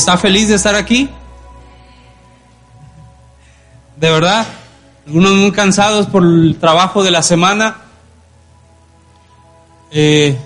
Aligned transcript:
¿Está 0.00 0.16
feliz 0.16 0.48
de 0.48 0.54
estar 0.54 0.74
aquí? 0.76 1.10
¿De 3.98 4.10
verdad? 4.10 4.46
Algunos 5.06 5.32
muy 5.32 5.52
cansados 5.52 6.06
por 6.06 6.22
el 6.22 6.56
trabajo 6.58 7.04
de 7.04 7.10
la 7.10 7.22
semana. 7.22 7.76
Eh, 9.90 10.38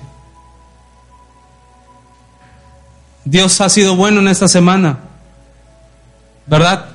Dios 3.24 3.60
ha 3.60 3.68
sido 3.68 3.94
bueno 3.94 4.18
en 4.18 4.26
esta 4.26 4.48
semana, 4.48 4.98
¿verdad? 6.46 6.86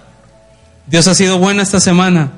Dios 0.86 1.08
ha 1.08 1.16
sido 1.16 1.38
bueno 1.38 1.62
esta 1.62 1.80
semana. 1.80 2.30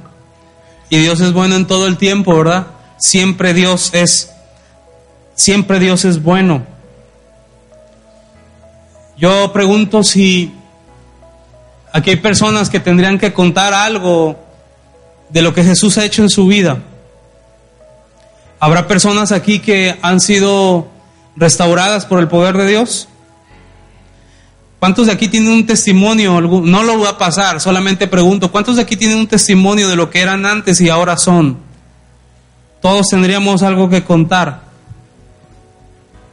Y 0.92 1.00
Dios 1.00 1.20
es 1.20 1.34
bueno 1.34 1.56
en 1.56 1.66
todo 1.66 1.88
el 1.88 1.98
tiempo, 1.98 2.38
¿verdad? 2.38 2.68
Siempre 3.00 3.56
Dios 3.56 3.90
es, 3.94 4.30
siempre 5.34 5.80
Dios 5.80 6.06
es 6.06 6.22
bueno. 6.22 6.71
Yo 9.22 9.54
pregunto 9.54 10.04
si 10.04 10.52
aquí 11.94 12.10
hay 12.10 12.16
personas 12.16 12.72
que 12.72 12.80
tendrían 12.80 13.20
que 13.20 13.32
contar 13.32 13.72
algo 13.72 14.36
de 15.30 15.44
lo 15.44 15.54
que 15.54 15.64
Jesús 15.64 16.00
ha 16.00 16.06
hecho 16.06 16.24
en 16.24 16.32
su 16.32 16.48
vida. 16.48 16.80
¿Habrá 18.60 18.88
personas 18.88 19.32
aquí 19.32 19.60
que 19.60 19.96
han 20.02 20.20
sido 20.20 20.88
restauradas 21.36 22.08
por 22.08 22.20
el 22.20 22.30
poder 22.30 22.58
de 22.58 22.66
Dios? 22.66 23.10
¿Cuántos 24.80 25.06
de 25.06 25.14
aquí 25.14 25.28
tienen 25.28 25.52
un 25.52 25.68
testimonio? 25.68 26.42
No 26.42 26.82
lo 26.82 26.98
voy 26.98 27.08
a 27.08 27.20
pasar, 27.20 27.62
solamente 27.62 28.08
pregunto, 28.08 28.52
¿cuántos 28.52 28.78
de 28.78 28.82
aquí 28.82 28.98
tienen 28.98 29.20
un 29.20 29.28
testimonio 29.28 29.88
de 29.88 29.96
lo 29.96 30.10
que 30.10 30.22
eran 30.22 30.48
antes 30.48 30.82
y 30.82 30.90
ahora 30.90 31.16
son? 31.16 31.60
Todos 32.82 33.10
tendríamos 33.10 33.62
algo 33.62 33.88
que 33.88 34.04
contar. 34.04 34.62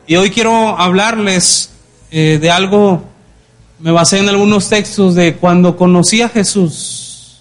Y 0.07 0.17
hoy 0.17 0.31
quiero 0.31 0.79
hablarles 0.79 1.73
eh, 2.11 2.39
de 2.41 2.51
algo, 2.51 3.05
me 3.79 3.91
basé 3.91 4.19
en 4.19 4.29
algunos 4.29 4.69
textos 4.69 5.15
de 5.15 5.37
cuando 5.37 5.77
conocí 5.77 6.23
a 6.23 6.29
Jesús. 6.29 7.41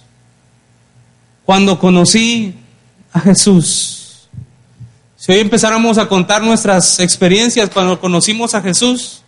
Cuando 1.45 1.79
conocí 1.79 2.55
a 3.13 3.19
Jesús. 3.19 4.29
Si 5.15 5.31
hoy 5.31 5.39
empezáramos 5.39 5.97
a 5.97 6.07
contar 6.07 6.43
nuestras 6.43 6.99
experiencias 6.99 7.69
cuando 7.69 7.99
conocimos 7.99 8.53
a 8.53 8.61
Jesús, 8.61 9.23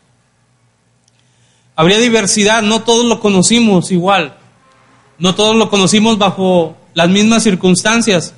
Habría 1.79 1.99
diversidad, 1.99 2.61
no 2.61 2.81
todos 2.81 3.05
lo 3.05 3.21
conocimos 3.21 3.89
igual, 3.89 4.35
no 5.17 5.33
todos 5.33 5.55
lo 5.55 5.69
conocimos 5.69 6.17
bajo 6.17 6.75
las 6.93 7.07
mismas 7.07 7.43
circunstancias, 7.43 8.33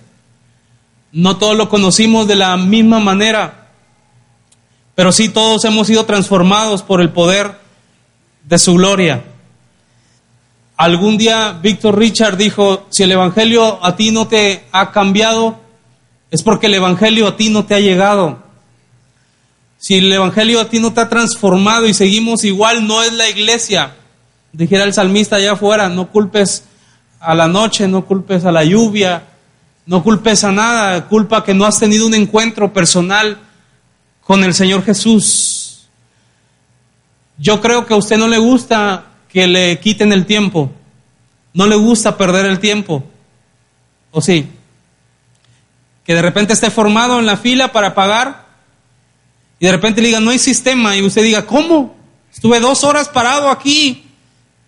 no 1.11 1.37
todos 1.37 1.57
lo 1.57 1.67
conocimos 1.67 2.27
de 2.27 2.35
la 2.35 2.55
misma 2.55 2.99
manera, 2.99 3.60
pero 5.01 5.11
sí 5.11 5.29
todos 5.29 5.65
hemos 5.65 5.87
sido 5.87 6.05
transformados 6.05 6.83
por 6.83 7.01
el 7.01 7.09
poder 7.09 7.55
de 8.43 8.59
su 8.59 8.75
gloria. 8.75 9.23
Algún 10.77 11.17
día 11.17 11.57
Víctor 11.59 11.97
Richard 11.97 12.37
dijo, 12.37 12.85
si 12.91 13.01
el 13.01 13.11
Evangelio 13.11 13.83
a 13.83 13.95
ti 13.95 14.11
no 14.11 14.27
te 14.27 14.63
ha 14.71 14.91
cambiado, 14.91 15.59
es 16.29 16.43
porque 16.43 16.67
el 16.67 16.75
Evangelio 16.75 17.27
a 17.27 17.35
ti 17.35 17.49
no 17.49 17.65
te 17.65 17.73
ha 17.73 17.79
llegado. 17.79 18.43
Si 19.79 19.95
el 19.95 20.13
Evangelio 20.13 20.61
a 20.61 20.69
ti 20.69 20.77
no 20.77 20.93
te 20.93 21.01
ha 21.01 21.09
transformado 21.09 21.87
y 21.87 21.95
seguimos 21.95 22.43
igual, 22.43 22.85
no 22.85 23.01
es 23.01 23.11
la 23.11 23.27
iglesia. 23.27 23.95
Dijera 24.53 24.83
el 24.83 24.93
salmista 24.93 25.37
allá 25.37 25.53
afuera, 25.53 25.89
no 25.89 26.11
culpes 26.11 26.65
a 27.19 27.33
la 27.33 27.47
noche, 27.47 27.87
no 27.87 28.05
culpes 28.05 28.45
a 28.45 28.51
la 28.51 28.63
lluvia, 28.63 29.23
no 29.87 30.03
culpes 30.03 30.43
a 30.43 30.51
nada, 30.51 31.07
culpa 31.07 31.43
que 31.43 31.55
no 31.55 31.65
has 31.65 31.79
tenido 31.79 32.05
un 32.05 32.13
encuentro 32.13 32.71
personal 32.71 33.39
con 34.23 34.43
el 34.43 34.53
Señor 34.53 34.83
Jesús. 34.83 35.89
Yo 37.37 37.59
creo 37.59 37.85
que 37.85 37.93
a 37.93 37.97
usted 37.97 38.17
no 38.17 38.27
le 38.27 38.37
gusta 38.37 39.05
que 39.29 39.47
le 39.47 39.79
quiten 39.79 40.13
el 40.13 40.25
tiempo, 40.25 40.71
no 41.53 41.65
le 41.65 41.75
gusta 41.75 42.17
perder 42.17 42.45
el 42.45 42.59
tiempo, 42.59 43.03
¿o 44.11 44.21
sí? 44.21 44.47
Que 46.03 46.13
de 46.13 46.21
repente 46.21 46.53
esté 46.53 46.69
formado 46.69 47.19
en 47.19 47.25
la 47.25 47.37
fila 47.37 47.71
para 47.71 47.95
pagar 47.95 48.45
y 49.59 49.65
de 49.65 49.71
repente 49.71 50.01
le 50.01 50.07
digan, 50.07 50.25
no 50.25 50.31
hay 50.31 50.39
sistema, 50.39 50.97
y 50.97 51.03
usted 51.03 51.21
diga, 51.21 51.45
¿cómo? 51.45 51.95
Estuve 52.33 52.59
dos 52.59 52.83
horas 52.83 53.09
parado 53.09 53.49
aquí, 53.49 54.05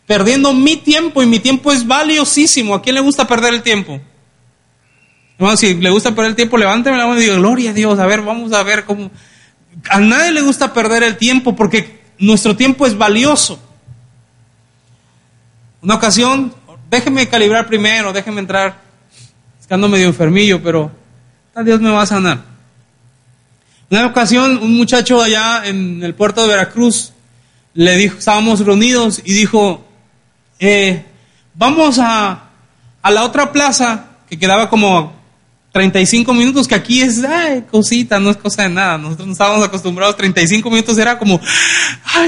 perdiendo 0.05 0.53
mi 0.53 0.77
tiempo, 0.77 1.23
y 1.23 1.25
mi 1.25 1.39
tiempo 1.39 1.71
es 1.71 1.87
valiosísimo. 1.87 2.75
¿A 2.75 2.81
quién 2.81 2.95
le 2.95 3.01
gusta 3.01 3.25
perder 3.25 3.55
el 3.55 3.63
tiempo? 3.63 3.99
Si 5.57 5.73
le 5.73 5.89
gusta 5.89 6.11
perder 6.11 6.29
el 6.29 6.35
tiempo, 6.35 6.57
levánteme 6.57 6.97
la 6.97 7.07
mano 7.07 7.19
y 7.19 7.23
diga, 7.23 7.35
gloria 7.35 7.71
a 7.71 7.73
Dios, 7.73 7.97
a 7.97 8.05
ver, 8.05 8.21
vamos 8.21 8.53
a 8.53 8.61
ver 8.63 8.85
cómo... 8.85 9.09
A 9.89 10.00
nadie 10.00 10.31
le 10.31 10.41
gusta 10.41 10.73
perder 10.73 11.03
el 11.03 11.17
tiempo 11.17 11.56
porque 11.56 12.01
nuestro 12.17 12.56
tiempo 12.56 12.85
es 12.85 12.97
valioso. 12.97 13.59
Una 15.81 15.95
ocasión, 15.95 16.53
déjeme 16.89 17.28
calibrar 17.28 17.67
primero, 17.67 18.13
déjeme 18.13 18.39
entrar, 18.39 18.79
es 19.59 19.67
que 19.67 19.75
medio 19.78 20.07
enfermillo, 20.07 20.62
pero 20.63 20.91
Dios 21.63 21.81
me 21.81 21.89
va 21.89 22.03
a 22.03 22.06
sanar. 22.06 22.41
Una 23.89 24.07
ocasión, 24.07 24.59
un 24.62 24.75
muchacho 24.78 25.22
allá 25.22 25.63
en 25.66 26.01
el 26.03 26.16
puerto 26.16 26.41
de 26.41 26.47
Veracruz 26.47 27.13
le 27.73 27.95
dijo, 27.97 28.17
estábamos 28.17 28.59
reunidos 28.62 29.22
y 29.23 29.33
dijo, 29.33 29.85
eh, 30.59 31.06
vamos 31.53 32.00
a, 32.00 32.50
a 33.01 33.12
la 33.12 33.23
otra 33.23 33.51
plaza 33.51 34.06
que 34.29 34.39
quedaba 34.39 34.69
como 34.69 35.13
35 35.73 36.31
minutos, 36.35 36.67
que 36.67 36.75
aquí 36.75 37.01
es, 37.01 37.19
cosita, 37.72 38.19
no 38.19 38.29
es 38.29 38.38
cosa 38.38 38.61
de 38.61 38.69
nada. 38.69 39.00
Nosotros 39.00 39.25
no 39.25 39.34
estábamos 39.34 39.66
acostumbrados, 39.66 40.16
35 40.16 40.69
minutos 40.69 40.95
era 41.00 41.17
como, 41.17 41.41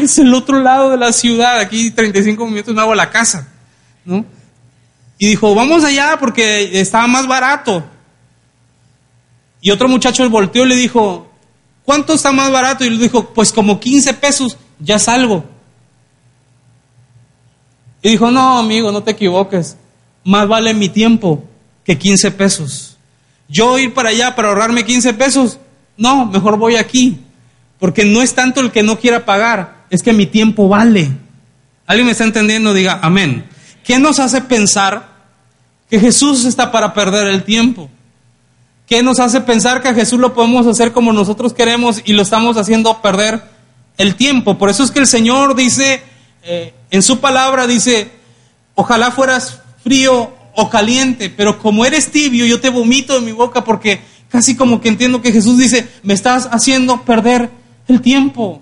es 0.02 0.18
el 0.18 0.34
otro 0.34 0.60
lado 0.62 0.90
de 0.90 0.98
la 0.98 1.14
ciudad, 1.14 1.60
aquí 1.60 1.92
35 1.92 2.44
minutos 2.48 2.74
no 2.74 2.82
hago 2.82 2.96
la 2.96 3.12
casa, 3.12 3.48
¿no? 4.04 4.26
Y 5.20 5.28
dijo, 5.28 5.54
vamos 5.54 5.84
allá 5.84 6.18
porque 6.20 6.82
estaba 6.82 7.06
más 7.06 7.28
barato. 7.28 7.86
Y 9.62 9.70
otro 9.70 9.88
muchacho 9.88 10.28
volteó 10.28 10.66
y 10.66 10.70
le 10.70 10.76
dijo, 10.76 11.32
¿cuánto 11.84 12.16
está 12.16 12.32
más 12.32 12.52
barato? 12.52 12.84
Y 12.84 12.90
le 12.90 12.98
dijo, 12.98 13.30
pues 13.30 13.54
como 13.54 13.80
15 13.80 14.16
pesos, 14.16 14.58
ya 14.80 14.98
salgo. 14.98 15.46
Y 18.02 18.10
dijo, 18.10 18.32
no, 18.32 18.58
amigo, 18.58 18.92
no 18.92 19.04
te 19.04 19.12
equivoques, 19.12 19.78
más 20.24 20.48
vale 20.48 20.74
mi 20.74 20.90
tiempo 20.90 21.44
que 21.84 21.96
15 21.96 22.32
pesos. 22.32 22.95
Yo 23.48 23.78
ir 23.78 23.94
para 23.94 24.10
allá 24.10 24.36
para 24.36 24.50
ahorrarme 24.50 24.86
15 24.86 25.14
pesos, 25.14 25.60
no, 25.98 26.26
mejor 26.26 26.58
voy 26.58 26.76
aquí, 26.76 27.20
porque 27.80 28.06
no 28.06 28.22
es 28.22 28.34
tanto 28.34 28.62
el 28.62 28.72
que 28.72 28.84
no 28.84 29.00
quiera 29.00 29.26
pagar, 29.26 29.86
es 29.90 30.02
que 30.02 30.14
mi 30.14 30.26
tiempo 30.26 30.68
vale. 30.68 31.12
¿Alguien 31.86 32.08
me 32.08 32.12
está 32.12 32.24
entendiendo? 32.24 32.74
Diga, 32.74 33.00
amén. 33.02 33.46
¿Qué 33.84 34.00
nos 34.00 34.20
hace 34.20 34.42
pensar 34.42 35.10
que 35.90 36.00
Jesús 36.00 36.46
está 36.46 36.72
para 36.72 36.94
perder 36.94 37.28
el 37.28 37.44
tiempo? 37.44 37.90
¿Qué 38.88 39.02
nos 39.02 39.20
hace 39.20 39.42
pensar 39.42 39.82
que 39.82 39.90
a 39.90 39.94
Jesús 39.94 40.20
lo 40.20 40.34
podemos 40.34 40.68
hacer 40.68 40.92
como 40.92 41.14
nosotros 41.14 41.54
queremos 41.54 42.02
y 42.06 42.14
lo 42.14 42.22
estamos 42.22 42.58
haciendo 42.58 43.02
perder 43.02 43.44
el 43.98 44.16
tiempo? 44.16 44.58
Por 44.58 44.70
eso 44.70 44.84
es 44.84 44.92
que 44.92 45.00
el 45.00 45.08
Señor 45.08 45.56
dice, 45.56 46.02
eh, 46.44 46.74
en 46.92 47.02
su 47.02 47.20
palabra 47.20 47.68
dice, 47.68 48.12
ojalá 48.76 49.12
fueras 49.12 49.62
frío 49.84 50.34
o 50.56 50.70
caliente, 50.70 51.30
pero 51.30 51.60
como 51.60 51.86
eres 51.86 52.12
tibio, 52.12 52.46
yo 52.46 52.60
te 52.60 52.70
vomito 52.70 53.16
de 53.16 53.22
mi 53.22 53.32
boca 53.32 53.64
porque 53.64 54.02
casi 54.30 54.56
como 54.56 54.82
que 54.82 54.90
entiendo 54.90 55.22
que 55.22 55.32
Jesús 55.32 55.58
dice, 55.58 55.88
me 56.04 56.14
estás 56.14 56.48
haciendo 56.52 57.02
perder 57.02 57.50
el 57.88 58.02
tiempo. 58.02 58.62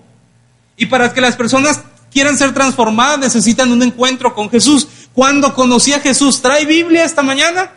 Y 0.76 0.88
para 0.88 1.14
que 1.14 1.22
las 1.22 1.36
personas 1.36 1.82
quieran 2.12 2.38
ser 2.38 2.54
transformadas 2.54 3.20
necesitan 3.20 3.72
un 3.72 3.84
encuentro 3.84 4.34
con 4.34 4.50
Jesús. 4.50 4.88
Cuando 5.14 5.54
conocí 5.54 5.94
a 5.94 6.00
Jesús, 6.00 6.42
¿trae 6.42 6.66
Biblia 6.66 7.06
esta 7.06 7.22
mañana? 7.22 7.72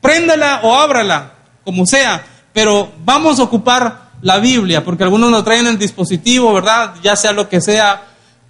préndala 0.00 0.60
o 0.62 0.74
ábrala, 0.74 1.32
como 1.64 1.86
sea, 1.86 2.24
pero 2.52 2.92
vamos 3.04 3.38
a 3.38 3.42
ocupar 3.42 4.08
la 4.20 4.38
Biblia, 4.38 4.84
porque 4.84 5.04
algunos 5.04 5.30
nos 5.30 5.44
traen 5.44 5.66
el 5.66 5.78
dispositivo, 5.78 6.52
¿verdad? 6.52 6.94
Ya 7.02 7.14
sea 7.16 7.32
lo 7.32 7.48
que 7.48 7.60
sea, 7.60 8.07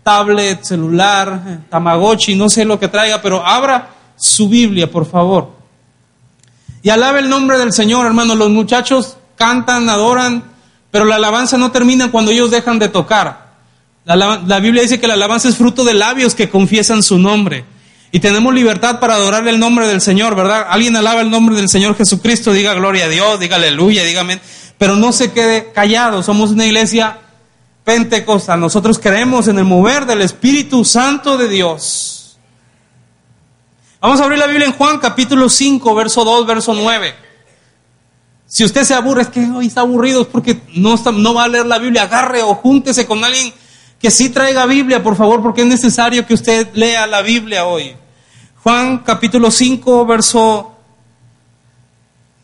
tablet, 0.08 0.62
celular, 0.62 1.66
tamagotchi, 1.68 2.34
no 2.34 2.48
sé 2.48 2.64
lo 2.64 2.80
que 2.80 2.88
traiga, 2.88 3.20
pero 3.20 3.44
abra 3.44 3.90
su 4.16 4.48
Biblia, 4.48 4.90
por 4.90 5.04
favor. 5.04 5.50
Y 6.82 6.88
alabe 6.88 7.18
el 7.18 7.28
nombre 7.28 7.58
del 7.58 7.74
Señor, 7.74 8.06
hermano. 8.06 8.34
Los 8.34 8.48
muchachos 8.48 9.18
cantan, 9.36 9.90
adoran, 9.90 10.44
pero 10.90 11.04
la 11.04 11.16
alabanza 11.16 11.58
no 11.58 11.70
termina 11.72 12.10
cuando 12.10 12.30
ellos 12.30 12.50
dejan 12.50 12.78
de 12.78 12.88
tocar. 12.88 13.48
La, 14.06 14.16
la 14.16 14.60
Biblia 14.60 14.80
dice 14.80 14.98
que 14.98 15.06
la 15.06 15.12
alabanza 15.12 15.50
es 15.50 15.58
fruto 15.58 15.84
de 15.84 15.92
labios 15.92 16.34
que 16.34 16.48
confiesan 16.48 17.02
su 17.02 17.18
nombre. 17.18 17.66
Y 18.10 18.20
tenemos 18.20 18.54
libertad 18.54 19.00
para 19.00 19.16
adorar 19.16 19.46
el 19.46 19.58
nombre 19.58 19.86
del 19.88 20.00
Señor, 20.00 20.34
¿verdad? 20.34 20.68
Alguien 20.70 20.96
alaba 20.96 21.20
el 21.20 21.30
nombre 21.30 21.54
del 21.54 21.68
Señor 21.68 21.94
Jesucristo, 21.94 22.54
diga 22.54 22.72
gloria 22.72 23.04
a 23.04 23.08
Dios, 23.08 23.38
diga 23.40 23.56
aleluya, 23.56 24.04
dígame. 24.04 24.40
Pero 24.78 24.96
no 24.96 25.12
se 25.12 25.32
quede 25.32 25.70
callado, 25.74 26.22
somos 26.22 26.48
una 26.52 26.64
iglesia 26.64 27.18
pentecostal. 27.88 28.60
Nosotros 28.60 28.98
creemos 28.98 29.48
en 29.48 29.56
el 29.56 29.64
mover 29.64 30.04
del 30.04 30.20
Espíritu 30.20 30.84
Santo 30.84 31.38
de 31.38 31.48
Dios. 31.48 32.38
Vamos 33.98 34.20
a 34.20 34.24
abrir 34.24 34.38
la 34.38 34.46
Biblia 34.46 34.66
en 34.66 34.74
Juan 34.74 34.98
capítulo 34.98 35.48
5, 35.48 35.94
verso 35.94 36.22
2, 36.22 36.46
verso 36.46 36.74
9. 36.74 37.14
Si 38.44 38.62
usted 38.62 38.84
se 38.84 38.92
aburre, 38.92 39.22
es 39.22 39.28
que 39.28 39.40
hoy 39.40 39.68
está 39.68 39.80
aburrido, 39.80 40.20
es 40.20 40.26
porque 40.26 40.60
no, 40.74 40.96
no 40.96 41.32
va 41.32 41.44
a 41.44 41.48
leer 41.48 41.64
la 41.64 41.78
Biblia, 41.78 42.02
agarre 42.02 42.42
o 42.42 42.54
júntese 42.56 43.06
con 43.06 43.24
alguien 43.24 43.54
que 43.98 44.10
sí 44.10 44.28
traiga 44.28 44.66
Biblia, 44.66 45.02
por 45.02 45.16
favor, 45.16 45.40
porque 45.40 45.62
es 45.62 45.66
necesario 45.66 46.26
que 46.26 46.34
usted 46.34 46.68
lea 46.74 47.06
la 47.06 47.22
Biblia 47.22 47.64
hoy. 47.64 47.96
Juan 48.62 48.98
capítulo 48.98 49.50
5, 49.50 50.04
verso 50.04 50.76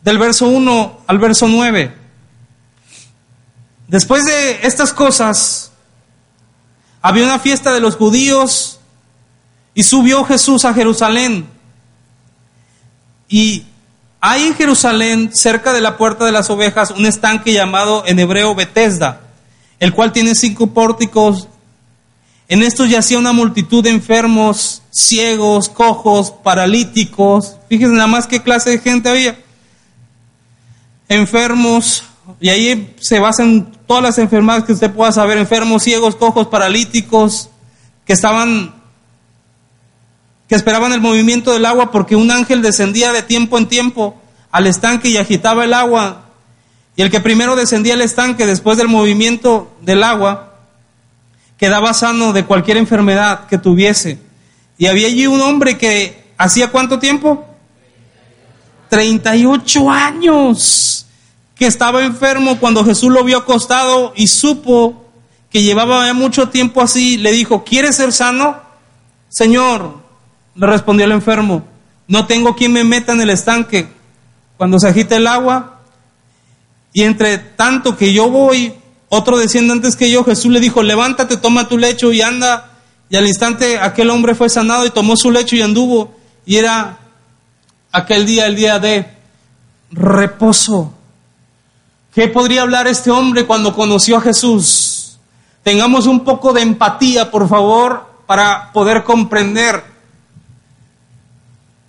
del 0.01 0.17
verso 0.17 0.47
1 0.47 1.01
al 1.05 1.19
verso 1.19 1.47
9. 1.47 2.04
Después 3.87 4.25
de 4.25 4.59
estas 4.63 4.93
cosas, 4.93 5.71
había 7.01 7.23
una 7.23 7.39
fiesta 7.39 7.71
de 7.71 7.79
los 7.79 7.95
judíos 7.95 8.79
y 9.75 9.83
subió 9.83 10.23
Jesús 10.23 10.65
a 10.65 10.73
Jerusalén. 10.73 11.45
Y 13.27 13.65
hay 14.19 14.43
en 14.47 14.55
Jerusalén, 14.55 15.29
cerca 15.33 15.71
de 15.71 15.81
la 15.81 15.97
puerta 15.97 16.25
de 16.25 16.31
las 16.31 16.49
ovejas, 16.49 16.89
un 16.89 17.05
estanque 17.05 17.53
llamado 17.53 18.03
en 18.07 18.17
hebreo 18.17 18.55
Betesda, 18.55 19.21
el 19.79 19.93
cual 19.93 20.11
tiene 20.13 20.33
cinco 20.33 20.67
pórticos. 20.67 21.47
En 22.47 22.63
estos 22.63 22.89
yacía 22.89 23.19
una 23.19 23.33
multitud 23.33 23.83
de 23.83 23.91
enfermos, 23.91 24.81
ciegos, 24.89 25.69
cojos, 25.69 26.31
paralíticos. 26.31 27.57
Fíjense 27.69 27.93
nada 27.93 28.07
más 28.07 28.25
qué 28.25 28.41
clase 28.41 28.71
de 28.71 28.79
gente 28.79 29.09
había. 29.09 29.37
Enfermos, 31.07 32.03
y 32.39 32.49
ahí 32.49 32.95
se 32.99 33.19
basan 33.19 33.74
todas 33.87 34.03
las 34.03 34.17
enfermedades 34.17 34.65
que 34.65 34.73
usted 34.73 34.91
pueda 34.91 35.11
saber, 35.11 35.37
enfermos, 35.37 35.83
ciegos, 35.83 36.15
cojos, 36.15 36.47
paralíticos, 36.47 37.49
que 38.05 38.13
estaban, 38.13 38.73
que 40.47 40.55
esperaban 40.55 40.93
el 40.93 41.01
movimiento 41.01 41.53
del 41.53 41.65
agua 41.65 41.91
porque 41.91 42.15
un 42.15 42.31
ángel 42.31 42.61
descendía 42.61 43.11
de 43.13 43.23
tiempo 43.23 43.57
en 43.57 43.67
tiempo 43.67 44.15
al 44.51 44.67
estanque 44.67 45.09
y 45.09 45.17
agitaba 45.17 45.65
el 45.65 45.73
agua. 45.73 46.25
Y 46.95 47.01
el 47.01 47.11
que 47.11 47.19
primero 47.19 47.55
descendía 47.55 47.93
al 47.93 48.01
estanque 48.01 48.45
después 48.45 48.77
del 48.77 48.87
movimiento 48.87 49.75
del 49.81 50.03
agua, 50.03 50.53
quedaba 51.57 51.93
sano 51.93 52.33
de 52.33 52.45
cualquier 52.45 52.77
enfermedad 52.77 53.47
que 53.47 53.57
tuviese. 53.57 54.19
Y 54.77 54.87
había 54.87 55.07
allí 55.07 55.27
un 55.27 55.41
hombre 55.41 55.77
que 55.77 56.25
hacía 56.37 56.71
cuánto 56.71 56.99
tiempo? 56.99 57.45
38 58.89 59.89
años 59.89 61.04
que 61.55 61.65
estaba 61.65 62.03
enfermo, 62.03 62.59
cuando 62.59 62.83
Jesús 62.83 63.11
lo 63.11 63.23
vio 63.23 63.39
acostado 63.39 64.13
y 64.15 64.27
supo 64.27 65.05
que 65.49 65.63
llevaba 65.63 66.13
mucho 66.13 66.49
tiempo 66.49 66.81
así, 66.81 67.17
le 67.17 67.31
dijo, 67.31 67.63
¿quieres 67.63 67.95
ser 67.95 68.11
sano? 68.11 68.57
Señor, 69.29 69.99
le 70.55 70.67
respondió 70.67 71.05
el 71.05 71.13
enfermo, 71.13 71.63
no 72.07 72.27
tengo 72.27 72.55
quien 72.55 72.73
me 72.73 72.83
meta 72.83 73.13
en 73.13 73.21
el 73.21 73.29
estanque 73.29 73.87
cuando 74.57 74.79
se 74.79 74.89
agita 74.89 75.15
el 75.15 75.27
agua. 75.27 75.79
Y 76.93 77.03
entre 77.03 77.37
tanto 77.37 77.97
que 77.97 78.13
yo 78.13 78.29
voy, 78.29 78.73
otro 79.09 79.37
desciende 79.37 79.73
antes 79.73 79.95
que 79.95 80.09
yo, 80.09 80.23
Jesús 80.23 80.51
le 80.51 80.59
dijo, 80.59 80.81
levántate, 80.83 81.37
toma 81.37 81.67
tu 81.67 81.77
lecho 81.77 82.11
y 82.13 82.21
anda. 82.21 82.71
Y 83.09 83.17
al 83.17 83.27
instante 83.27 83.77
aquel 83.79 84.09
hombre 84.09 84.35
fue 84.35 84.49
sanado 84.49 84.85
y 84.85 84.89
tomó 84.89 85.15
su 85.17 85.31
lecho 85.31 85.55
y 85.55 85.61
anduvo. 85.61 86.15
Y 86.45 86.55
era 86.55 86.99
aquel 87.91 88.25
día, 88.25 88.47
el 88.47 88.55
día 88.55 88.79
de 88.79 89.05
reposo. 89.91 90.94
¿Qué 92.15 92.29
podría 92.29 92.61
hablar 92.61 92.87
este 92.87 93.11
hombre 93.11 93.45
cuando 93.45 93.75
conoció 93.75 94.15
a 94.15 94.21
Jesús? 94.21 95.19
Tengamos 95.63 96.07
un 96.07 96.23
poco 96.23 96.53
de 96.53 96.61
empatía, 96.61 97.29
por 97.29 97.49
favor, 97.49 98.09
para 98.25 98.71
poder 98.71 99.03
comprender 99.03 99.83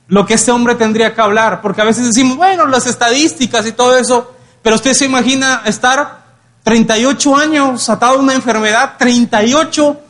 lo 0.08 0.26
que 0.26 0.34
este 0.34 0.50
hombre 0.50 0.74
tendría 0.74 1.14
que 1.14 1.20
hablar, 1.20 1.62
porque 1.62 1.80
a 1.80 1.84
veces 1.84 2.06
decimos, 2.06 2.36
bueno, 2.36 2.66
las 2.66 2.88
estadísticas 2.88 3.64
y 3.66 3.72
todo 3.72 3.96
eso, 3.96 4.34
pero 4.62 4.74
usted 4.74 4.94
se 4.94 5.04
imagina 5.04 5.62
estar 5.64 6.24
38 6.64 7.36
años 7.36 7.88
atado 7.88 8.16
a 8.16 8.20
una 8.20 8.34
enfermedad, 8.34 8.94
38 8.98 10.00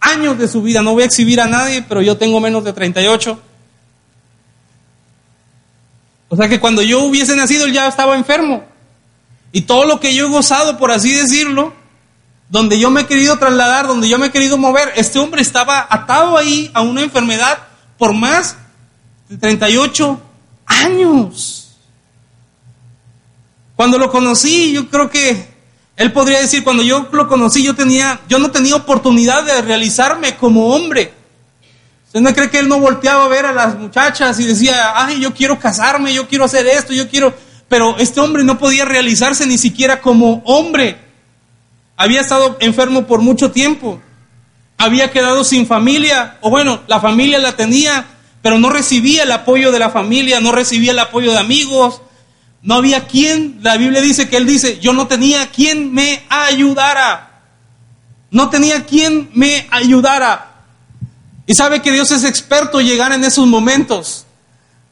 años 0.00 0.38
de 0.38 0.48
su 0.48 0.62
vida, 0.62 0.80
no 0.80 0.94
voy 0.94 1.02
a 1.02 1.06
exhibir 1.06 1.38
a 1.38 1.46
nadie, 1.46 1.84
pero 1.86 2.00
yo 2.00 2.16
tengo 2.16 2.40
menos 2.40 2.64
de 2.64 2.72
38. 2.72 3.38
O 6.30 6.36
sea 6.36 6.48
que 6.48 6.60
cuando 6.60 6.80
yo 6.80 7.04
hubiese 7.04 7.36
nacido 7.36 7.66
él 7.66 7.74
ya 7.74 7.88
estaba 7.88 8.16
enfermo. 8.16 8.75
Y 9.56 9.62
todo 9.62 9.86
lo 9.86 10.00
que 10.00 10.14
yo 10.14 10.26
he 10.26 10.28
gozado, 10.28 10.76
por 10.76 10.90
así 10.90 11.14
decirlo, 11.14 11.72
donde 12.50 12.78
yo 12.78 12.90
me 12.90 13.00
he 13.00 13.06
querido 13.06 13.38
trasladar, 13.38 13.86
donde 13.86 14.06
yo 14.06 14.18
me 14.18 14.26
he 14.26 14.30
querido 14.30 14.58
mover, 14.58 14.92
este 14.96 15.18
hombre 15.18 15.40
estaba 15.40 15.86
atado 15.88 16.36
ahí 16.36 16.70
a 16.74 16.82
una 16.82 17.00
enfermedad 17.00 17.60
por 17.96 18.12
más 18.12 18.58
de 19.30 19.38
38 19.38 20.20
años. 20.66 21.74
Cuando 23.76 23.96
lo 23.96 24.10
conocí, 24.10 24.72
yo 24.72 24.90
creo 24.90 25.08
que 25.08 25.48
él 25.96 26.12
podría 26.12 26.40
decir, 26.40 26.62
cuando 26.62 26.82
yo 26.82 27.08
lo 27.10 27.26
conocí, 27.26 27.62
yo 27.62 27.74
tenía, 27.74 28.20
yo 28.28 28.38
no 28.38 28.50
tenía 28.50 28.76
oportunidad 28.76 29.42
de 29.42 29.62
realizarme 29.62 30.36
como 30.36 30.66
hombre. 30.66 31.14
¿Usted 32.04 32.20
no 32.20 32.34
cree 32.34 32.50
que 32.50 32.58
él 32.58 32.68
no 32.68 32.78
volteaba 32.78 33.24
a 33.24 33.28
ver 33.28 33.46
a 33.46 33.52
las 33.52 33.74
muchachas 33.78 34.38
y 34.38 34.44
decía, 34.44 34.92
ay, 34.94 35.18
yo 35.18 35.32
quiero 35.32 35.58
casarme, 35.58 36.12
yo 36.12 36.28
quiero 36.28 36.44
hacer 36.44 36.66
esto, 36.66 36.92
yo 36.92 37.08
quiero 37.08 37.32
pero 37.68 37.96
este 37.98 38.20
hombre 38.20 38.44
no 38.44 38.58
podía 38.58 38.84
realizarse 38.84 39.46
ni 39.46 39.58
siquiera 39.58 40.00
como 40.00 40.42
hombre. 40.44 40.98
Había 41.96 42.20
estado 42.20 42.56
enfermo 42.60 43.06
por 43.06 43.20
mucho 43.20 43.50
tiempo. 43.50 44.00
Había 44.78 45.10
quedado 45.10 45.42
sin 45.44 45.66
familia, 45.66 46.36
o 46.42 46.50
bueno, 46.50 46.80
la 46.86 47.00
familia 47.00 47.38
la 47.38 47.56
tenía, 47.56 48.06
pero 48.42 48.58
no 48.58 48.68
recibía 48.68 49.22
el 49.22 49.32
apoyo 49.32 49.72
de 49.72 49.78
la 49.78 49.90
familia, 49.90 50.40
no 50.40 50.52
recibía 50.52 50.92
el 50.92 50.98
apoyo 50.98 51.32
de 51.32 51.38
amigos. 51.38 52.02
No 52.62 52.74
había 52.74 53.06
quien, 53.06 53.58
la 53.62 53.76
Biblia 53.76 54.00
dice 54.00 54.28
que 54.28 54.36
él 54.36 54.46
dice, 54.46 54.78
yo 54.80 54.92
no 54.92 55.06
tenía 55.06 55.46
quien 55.50 55.92
me 55.92 56.24
ayudara. 56.28 57.42
No 58.30 58.50
tenía 58.50 58.84
quien 58.84 59.30
me 59.32 59.66
ayudara. 59.70 60.54
Y 61.46 61.54
sabe 61.54 61.80
que 61.80 61.92
Dios 61.92 62.10
es 62.10 62.24
experto 62.24 62.80
en 62.80 62.86
llegar 62.86 63.12
en 63.12 63.24
esos 63.24 63.46
momentos 63.46 64.26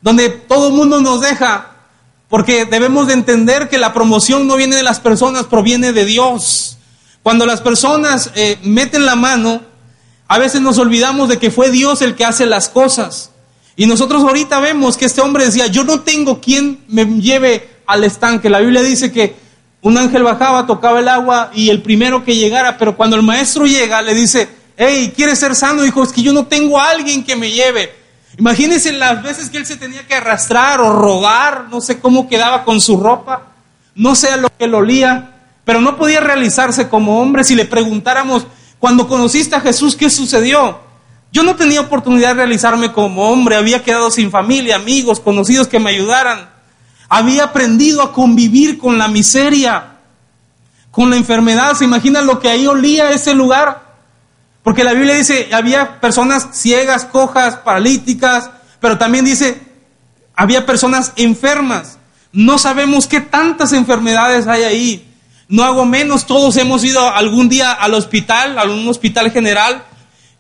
donde 0.04 0.28
todo 0.28 0.68
el 0.68 0.74
mundo 0.74 1.00
nos 1.00 1.22
deja, 1.22 1.73
porque 2.34 2.64
debemos 2.64 3.06
de 3.06 3.12
entender 3.12 3.68
que 3.68 3.78
la 3.78 3.92
promoción 3.92 4.48
no 4.48 4.56
viene 4.56 4.74
de 4.74 4.82
las 4.82 4.98
personas, 4.98 5.44
proviene 5.44 5.92
de 5.92 6.04
Dios. 6.04 6.78
Cuando 7.22 7.46
las 7.46 7.60
personas 7.60 8.32
eh, 8.34 8.58
meten 8.64 9.06
la 9.06 9.14
mano, 9.14 9.60
a 10.26 10.38
veces 10.38 10.60
nos 10.60 10.78
olvidamos 10.78 11.28
de 11.28 11.38
que 11.38 11.52
fue 11.52 11.70
Dios 11.70 12.02
el 12.02 12.16
que 12.16 12.24
hace 12.24 12.44
las 12.46 12.68
cosas. 12.68 13.30
Y 13.76 13.86
nosotros 13.86 14.24
ahorita 14.24 14.58
vemos 14.58 14.96
que 14.96 15.04
este 15.04 15.20
hombre 15.20 15.44
decía, 15.44 15.68
yo 15.68 15.84
no 15.84 16.00
tengo 16.00 16.40
quien 16.40 16.80
me 16.88 17.04
lleve 17.04 17.68
al 17.86 18.02
estanque. 18.02 18.50
La 18.50 18.58
Biblia 18.58 18.82
dice 18.82 19.12
que 19.12 19.36
un 19.80 19.96
ángel 19.96 20.24
bajaba, 20.24 20.66
tocaba 20.66 20.98
el 20.98 21.06
agua 21.06 21.52
y 21.54 21.70
el 21.70 21.82
primero 21.82 22.24
que 22.24 22.34
llegara, 22.34 22.78
pero 22.78 22.96
cuando 22.96 23.14
el 23.14 23.22
maestro 23.22 23.64
llega 23.64 24.02
le 24.02 24.12
dice, 24.12 24.48
hey, 24.76 25.12
¿quieres 25.14 25.38
ser 25.38 25.54
sano? 25.54 25.82
Dijo, 25.82 26.02
es 26.02 26.10
que 26.10 26.22
yo 26.22 26.32
no 26.32 26.48
tengo 26.48 26.80
a 26.80 26.90
alguien 26.90 27.22
que 27.22 27.36
me 27.36 27.52
lleve. 27.52 28.03
Imagínense 28.36 28.92
las 28.92 29.22
veces 29.22 29.48
que 29.48 29.58
él 29.58 29.66
se 29.66 29.76
tenía 29.76 30.06
que 30.06 30.14
arrastrar 30.14 30.80
o 30.80 30.92
rogar, 30.92 31.66
no 31.70 31.80
sé 31.80 32.00
cómo 32.00 32.28
quedaba 32.28 32.64
con 32.64 32.80
su 32.80 32.96
ropa, 32.96 33.42
no 33.94 34.14
sé 34.14 34.28
a 34.28 34.36
lo 34.36 34.48
que 34.58 34.66
lo 34.66 34.78
olía, 34.78 35.36
pero 35.64 35.80
no 35.80 35.96
podía 35.96 36.20
realizarse 36.20 36.88
como 36.88 37.20
hombre. 37.20 37.44
Si 37.44 37.54
le 37.54 37.64
preguntáramos, 37.64 38.46
cuando 38.80 39.06
conociste 39.06 39.54
a 39.54 39.60
Jesús, 39.60 39.94
¿qué 39.94 40.10
sucedió? 40.10 40.80
Yo 41.32 41.42
no 41.42 41.56
tenía 41.56 41.80
oportunidad 41.80 42.28
de 42.28 42.34
realizarme 42.34 42.92
como 42.92 43.30
hombre, 43.30 43.56
había 43.56 43.82
quedado 43.82 44.10
sin 44.10 44.30
familia, 44.30 44.76
amigos, 44.76 45.20
conocidos 45.20 45.68
que 45.68 45.80
me 45.80 45.90
ayudaran. 45.90 46.50
Había 47.08 47.44
aprendido 47.44 48.02
a 48.02 48.12
convivir 48.12 48.78
con 48.78 48.98
la 48.98 49.08
miseria, 49.08 49.94
con 50.90 51.10
la 51.10 51.16
enfermedad. 51.16 51.74
¿Se 51.74 51.84
imaginan 51.84 52.26
lo 52.26 52.40
que 52.40 52.48
ahí 52.48 52.66
olía 52.66 53.10
ese 53.10 53.34
lugar? 53.34 53.83
Porque 54.64 54.82
la 54.82 54.94
Biblia 54.94 55.14
dice, 55.14 55.50
había 55.52 56.00
personas 56.00 56.48
ciegas, 56.52 57.04
cojas, 57.04 57.58
paralíticas, 57.58 58.50
pero 58.80 58.98
también 58.98 59.24
dice, 59.24 59.60
había 60.34 60.66
personas 60.66 61.12
enfermas. 61.16 61.98
No 62.32 62.58
sabemos 62.58 63.06
qué 63.06 63.20
tantas 63.20 63.72
enfermedades 63.72 64.48
hay 64.48 64.64
ahí. 64.64 65.08
No 65.48 65.62
hago 65.62 65.84
menos, 65.84 66.26
todos 66.26 66.56
hemos 66.56 66.82
ido 66.82 67.06
algún 67.08 67.48
día 67.48 67.72
al 67.72 67.94
hospital, 67.94 68.58
a 68.58 68.64
un 68.64 68.88
hospital 68.88 69.30
general, 69.30 69.84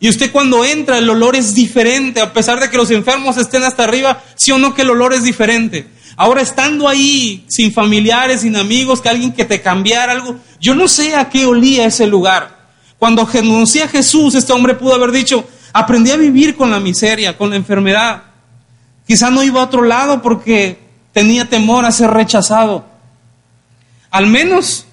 y 0.00 0.08
usted 0.08 0.32
cuando 0.32 0.64
entra 0.64 0.98
el 0.98 1.08
olor 1.08 1.36
es 1.36 1.54
diferente, 1.54 2.20
a 2.20 2.32
pesar 2.32 2.60
de 2.60 2.68
que 2.68 2.76
los 2.76 2.90
enfermos 2.90 3.36
estén 3.36 3.62
hasta 3.62 3.84
arriba, 3.84 4.22
sí 4.36 4.52
o 4.52 4.58
no 4.58 4.74
que 4.74 4.82
el 4.82 4.90
olor 4.90 5.14
es 5.14 5.22
diferente. 5.22 5.86
Ahora 6.16 6.42
estando 6.42 6.88
ahí, 6.88 7.44
sin 7.48 7.72
familiares, 7.72 8.42
sin 8.42 8.56
amigos, 8.56 9.00
que 9.00 9.08
alguien 9.08 9.32
que 9.32 9.44
te 9.44 9.62
cambiara 9.62 10.12
algo, 10.12 10.36
yo 10.60 10.74
no 10.74 10.88
sé 10.88 11.14
a 11.14 11.28
qué 11.28 11.46
olía 11.46 11.86
ese 11.86 12.06
lugar. 12.06 12.53
Cuando 12.98 13.26
conocía 13.26 13.84
a 13.84 13.88
Jesús, 13.88 14.34
este 14.34 14.52
hombre 14.52 14.74
pudo 14.74 14.94
haber 14.94 15.10
dicho, 15.10 15.44
aprendí 15.72 16.10
a 16.10 16.16
vivir 16.16 16.56
con 16.56 16.70
la 16.70 16.80
miseria, 16.80 17.36
con 17.36 17.50
la 17.50 17.56
enfermedad. 17.56 18.22
Quizá 19.06 19.30
no 19.30 19.42
iba 19.42 19.60
a 19.60 19.64
otro 19.64 19.82
lado 19.82 20.22
porque 20.22 20.78
tenía 21.12 21.48
temor 21.48 21.84
a 21.84 21.92
ser 21.92 22.10
rechazado. 22.10 22.86
Al 24.10 24.26
menos, 24.26 24.86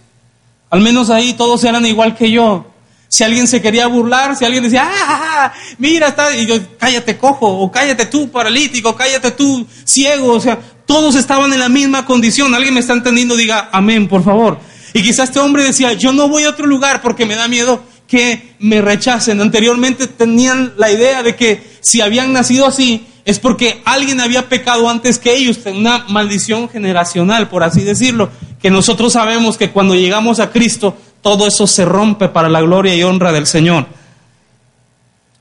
al 0.69 0.81
menos 0.81 1.09
ahí 1.09 1.33
todos 1.33 1.63
eran 1.63 1.85
igual 1.85 2.15
que 2.15 2.31
yo. 2.31 2.67
Si 3.07 3.23
alguien 3.23 3.45
se 3.45 3.61
quería 3.61 3.87
burlar, 3.87 4.37
si 4.37 4.45
alguien 4.45 4.63
decía, 4.63 4.83
ah, 4.85 5.05
ah, 5.05 5.21
ah 5.21 5.53
mira, 5.77 6.07
está, 6.07 6.33
y 6.35 6.45
yo, 6.45 6.55
cállate 6.77 7.17
cojo, 7.17 7.45
o 7.45 7.69
cállate 7.69 8.05
tú 8.05 8.31
paralítico, 8.31 8.95
cállate 8.95 9.31
tú 9.31 9.67
ciego, 9.83 10.33
o 10.33 10.39
sea, 10.39 10.57
todos 10.85 11.15
estaban 11.15 11.51
en 11.51 11.59
la 11.59 11.69
misma 11.69 12.05
condición. 12.05 12.55
Alguien 12.55 12.73
me 12.73 12.79
está 12.79 12.93
entendiendo, 12.93 13.35
diga 13.35 13.69
amén, 13.71 14.07
por 14.07 14.23
favor. 14.23 14.59
Y 14.93 15.01
quizás 15.03 15.29
este 15.29 15.39
hombre 15.39 15.63
decía, 15.63 15.93
yo 15.93 16.13
no 16.13 16.27
voy 16.27 16.43
a 16.43 16.49
otro 16.49 16.65
lugar 16.65 17.01
porque 17.01 17.25
me 17.25 17.35
da 17.35 17.47
miedo 17.47 17.83
que 18.11 18.55
me 18.59 18.81
rechacen. 18.81 19.39
Anteriormente 19.39 20.05
tenían 20.05 20.73
la 20.75 20.91
idea 20.91 21.23
de 21.23 21.33
que 21.33 21.63
si 21.79 22.01
habían 22.01 22.33
nacido 22.33 22.67
así 22.67 23.07
es 23.23 23.39
porque 23.39 23.81
alguien 23.85 24.19
había 24.19 24.49
pecado 24.49 24.89
antes 24.89 25.17
que 25.17 25.33
ellos, 25.33 25.59
una 25.65 25.99
maldición 26.09 26.67
generacional, 26.67 27.47
por 27.47 27.63
así 27.63 27.83
decirlo, 27.83 28.29
que 28.61 28.69
nosotros 28.69 29.13
sabemos 29.13 29.57
que 29.57 29.69
cuando 29.71 29.95
llegamos 29.95 30.41
a 30.41 30.51
Cristo 30.51 30.97
todo 31.21 31.47
eso 31.47 31.65
se 31.67 31.85
rompe 31.85 32.27
para 32.27 32.49
la 32.49 32.59
gloria 32.59 32.93
y 32.93 33.01
honra 33.01 33.31
del 33.31 33.47
Señor. 33.47 33.85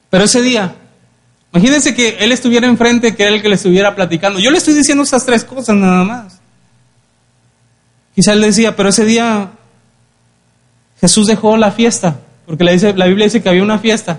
Pero 0.09 0.23
ese 0.23 0.41
día, 0.41 0.77
imagínense 1.53 1.93
que 1.93 2.19
Él 2.21 2.31
estuviera 2.31 2.69
enfrente, 2.69 3.17
que 3.17 3.25
era 3.25 3.35
el 3.35 3.43
que 3.43 3.49
le 3.49 3.57
estuviera 3.57 3.97
platicando. 3.97 4.39
Yo 4.39 4.53
le 4.53 4.59
estoy 4.59 4.75
diciendo 4.75 5.03
esas 5.03 5.27
tres 5.27 5.43
cosas 5.43 5.75
nada 5.75 6.05
más. 6.05 6.39
Quizá 8.15 8.33
Él 8.33 8.43
decía, 8.43 8.77
pero 8.77 8.91
ese 8.91 9.05
día 9.05 9.51
Jesús 11.01 11.27
dejó 11.27 11.57
la 11.57 11.73
fiesta. 11.73 12.21
Porque 12.51 12.65
la, 12.65 12.73
dice, 12.73 12.93
la 12.95 13.07
Biblia 13.07 13.27
dice 13.27 13.41
que 13.41 13.49
había 13.49 13.63
una 13.63 13.79
fiesta. 13.79 14.19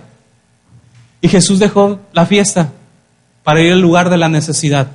Y 1.19 1.27
Jesús 1.27 1.59
dejó 1.59 1.99
la 2.13 2.25
fiesta 2.25 2.71
para 3.43 3.59
ir 3.59 3.73
al 3.73 3.81
lugar 3.81 4.09
de 4.09 4.17
la 4.17 4.29
necesidad. 4.29 4.87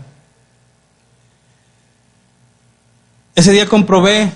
Ese 3.35 3.53
día 3.53 3.67
comprobé 3.67 4.33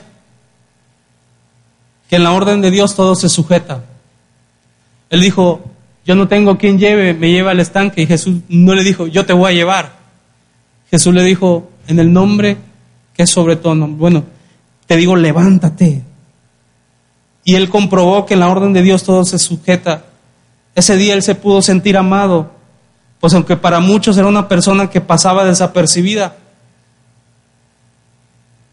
que 2.11 2.17
en 2.17 2.25
la 2.25 2.33
orden 2.33 2.61
de 2.61 2.71
Dios 2.71 2.95
todo 2.95 3.15
se 3.15 3.31
sujeta. 3.31 3.85
Él 5.09 5.23
dijo, 5.23 5.65
yo 6.05 6.15
no 6.15 6.29
tengo 6.29 6.59
quien 6.59 6.79
lleve, 6.79 7.15
me 7.15 7.31
lleva 7.31 7.53
al 7.53 7.61
estanque. 7.61 8.03
Y 8.03 8.07
Jesús 8.07 8.41
no 8.51 8.75
le 8.75 8.85
dijo, 8.85 9.07
yo 9.07 9.25
te 9.25 9.33
voy 9.33 9.53
a 9.53 9.55
llevar. 9.55 9.93
Jesús 10.91 11.15
le 11.15 11.25
dijo, 11.25 11.71
en 11.87 12.01
el 12.01 12.13
nombre 12.13 12.59
que 13.15 13.23
es 13.23 13.31
sobre 13.31 13.57
todo, 13.57 13.75
bueno, 13.87 14.25
te 14.87 14.99
digo, 14.99 15.17
levántate, 15.17 16.03
y 17.45 17.55
él 17.55 17.69
comprobó 17.69 18.27
que 18.27 18.35
en 18.35 18.41
la 18.41 18.49
orden 18.49 18.73
de 18.73 18.83
Dios 18.83 19.05
todo 19.05 19.25
se 19.25 19.39
sujeta. 19.39 20.05
Ese 20.75 20.97
día 20.97 21.15
él 21.15 21.23
se 21.23 21.35
pudo 21.35 21.63
sentir 21.63 21.97
amado, 21.97 22.51
pues 23.19 23.35
aunque 23.35 23.57
para 23.57 23.81
muchos 23.81 24.17
era 24.17 24.27
una 24.27 24.49
persona 24.49 24.91
que 24.91 25.01
pasaba 25.01 25.45
desapercibida, 25.45 26.37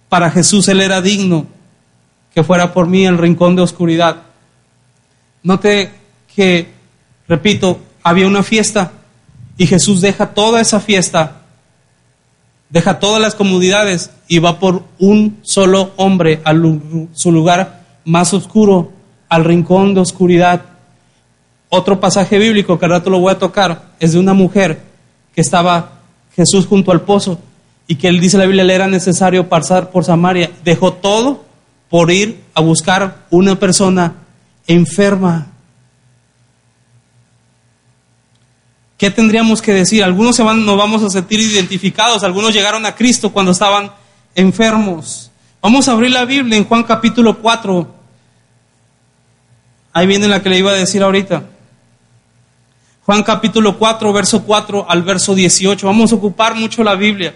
para 0.09 0.31
Jesús 0.31 0.67
él 0.67 0.81
era 0.81 1.01
digno 1.01 1.47
que 2.33 2.43
fuera 2.43 2.73
por 2.73 2.87
mí 2.87 3.05
el 3.05 3.17
rincón 3.17 3.55
de 3.55 3.63
oscuridad. 3.63 4.17
Note 5.43 5.91
que, 6.35 6.71
repito, 7.27 7.79
había 8.03 8.27
una 8.27 8.43
fiesta 8.43 8.91
y 9.57 9.65
Jesús 9.65 10.01
deja 10.01 10.27
toda 10.27 10.61
esa 10.61 10.79
fiesta, 10.79 11.41
deja 12.69 12.99
todas 12.99 13.21
las 13.21 13.33
comodidades 13.33 14.11
y 14.27 14.39
va 14.39 14.59
por 14.59 14.83
un 14.99 15.39
solo 15.41 15.93
hombre 15.97 16.41
a 16.45 16.53
su 17.13 17.31
lugar 17.31 17.86
más 18.07 18.33
oscuro, 18.33 18.93
al 19.27 19.43
rincón 19.43 19.93
de 19.93 19.99
oscuridad. 19.99 20.61
Otro 21.69 21.99
pasaje 21.99 22.39
bíblico 22.39 22.79
que 22.79 22.85
al 22.85 22.91
rato 22.91 23.09
lo 23.09 23.19
voy 23.19 23.33
a 23.33 23.39
tocar 23.39 23.91
es 23.99 24.13
de 24.13 24.19
una 24.19 24.33
mujer 24.33 24.81
que 25.35 25.41
estaba 25.41 25.91
Jesús 26.33 26.65
junto 26.65 26.91
al 26.91 27.01
pozo 27.01 27.37
y 27.85 27.95
que 27.95 28.07
él 28.07 28.21
dice 28.21 28.37
la 28.37 28.45
Biblia 28.45 28.63
le 28.63 28.73
era 28.73 28.87
necesario 28.87 29.49
pasar 29.49 29.91
por 29.91 30.05
Samaria. 30.05 30.49
Dejó 30.63 30.93
todo 30.93 31.43
por 31.89 32.09
ir 32.09 32.41
a 32.53 32.61
buscar 32.61 33.25
una 33.29 33.59
persona 33.59 34.15
enferma. 34.67 35.47
¿Qué 38.97 39.11
tendríamos 39.11 39.61
que 39.61 39.73
decir? 39.73 40.01
Algunos 40.01 40.37
se 40.37 40.43
nos 40.45 40.77
vamos 40.77 41.03
a 41.03 41.09
sentir 41.09 41.41
identificados, 41.41 42.23
algunos 42.23 42.53
llegaron 42.53 42.85
a 42.85 42.95
Cristo 42.95 43.33
cuando 43.33 43.51
estaban 43.51 43.91
enfermos. 44.33 45.29
Vamos 45.61 45.89
a 45.89 45.91
abrir 45.91 46.11
la 46.11 46.23
Biblia 46.23 46.57
en 46.57 46.63
Juan 46.63 46.83
capítulo 46.83 47.39
4, 47.39 47.96
Ahí 49.97 50.05
viene 50.05 50.27
la 50.27 50.43
que 50.43 50.49
le 50.49 50.59
iba 50.59 50.69
a 50.69 50.75
decir 50.75 51.01
ahorita. 51.01 51.41
Juan 53.03 53.23
capítulo 53.23 53.79
4, 53.79 54.13
verso 54.13 54.43
4 54.43 54.85
al 54.87 55.01
verso 55.01 55.33
18. 55.33 55.87
Vamos 55.87 56.11
a 56.11 56.15
ocupar 56.15 56.53
mucho 56.53 56.83
la 56.83 56.93
Biblia. 56.93 57.33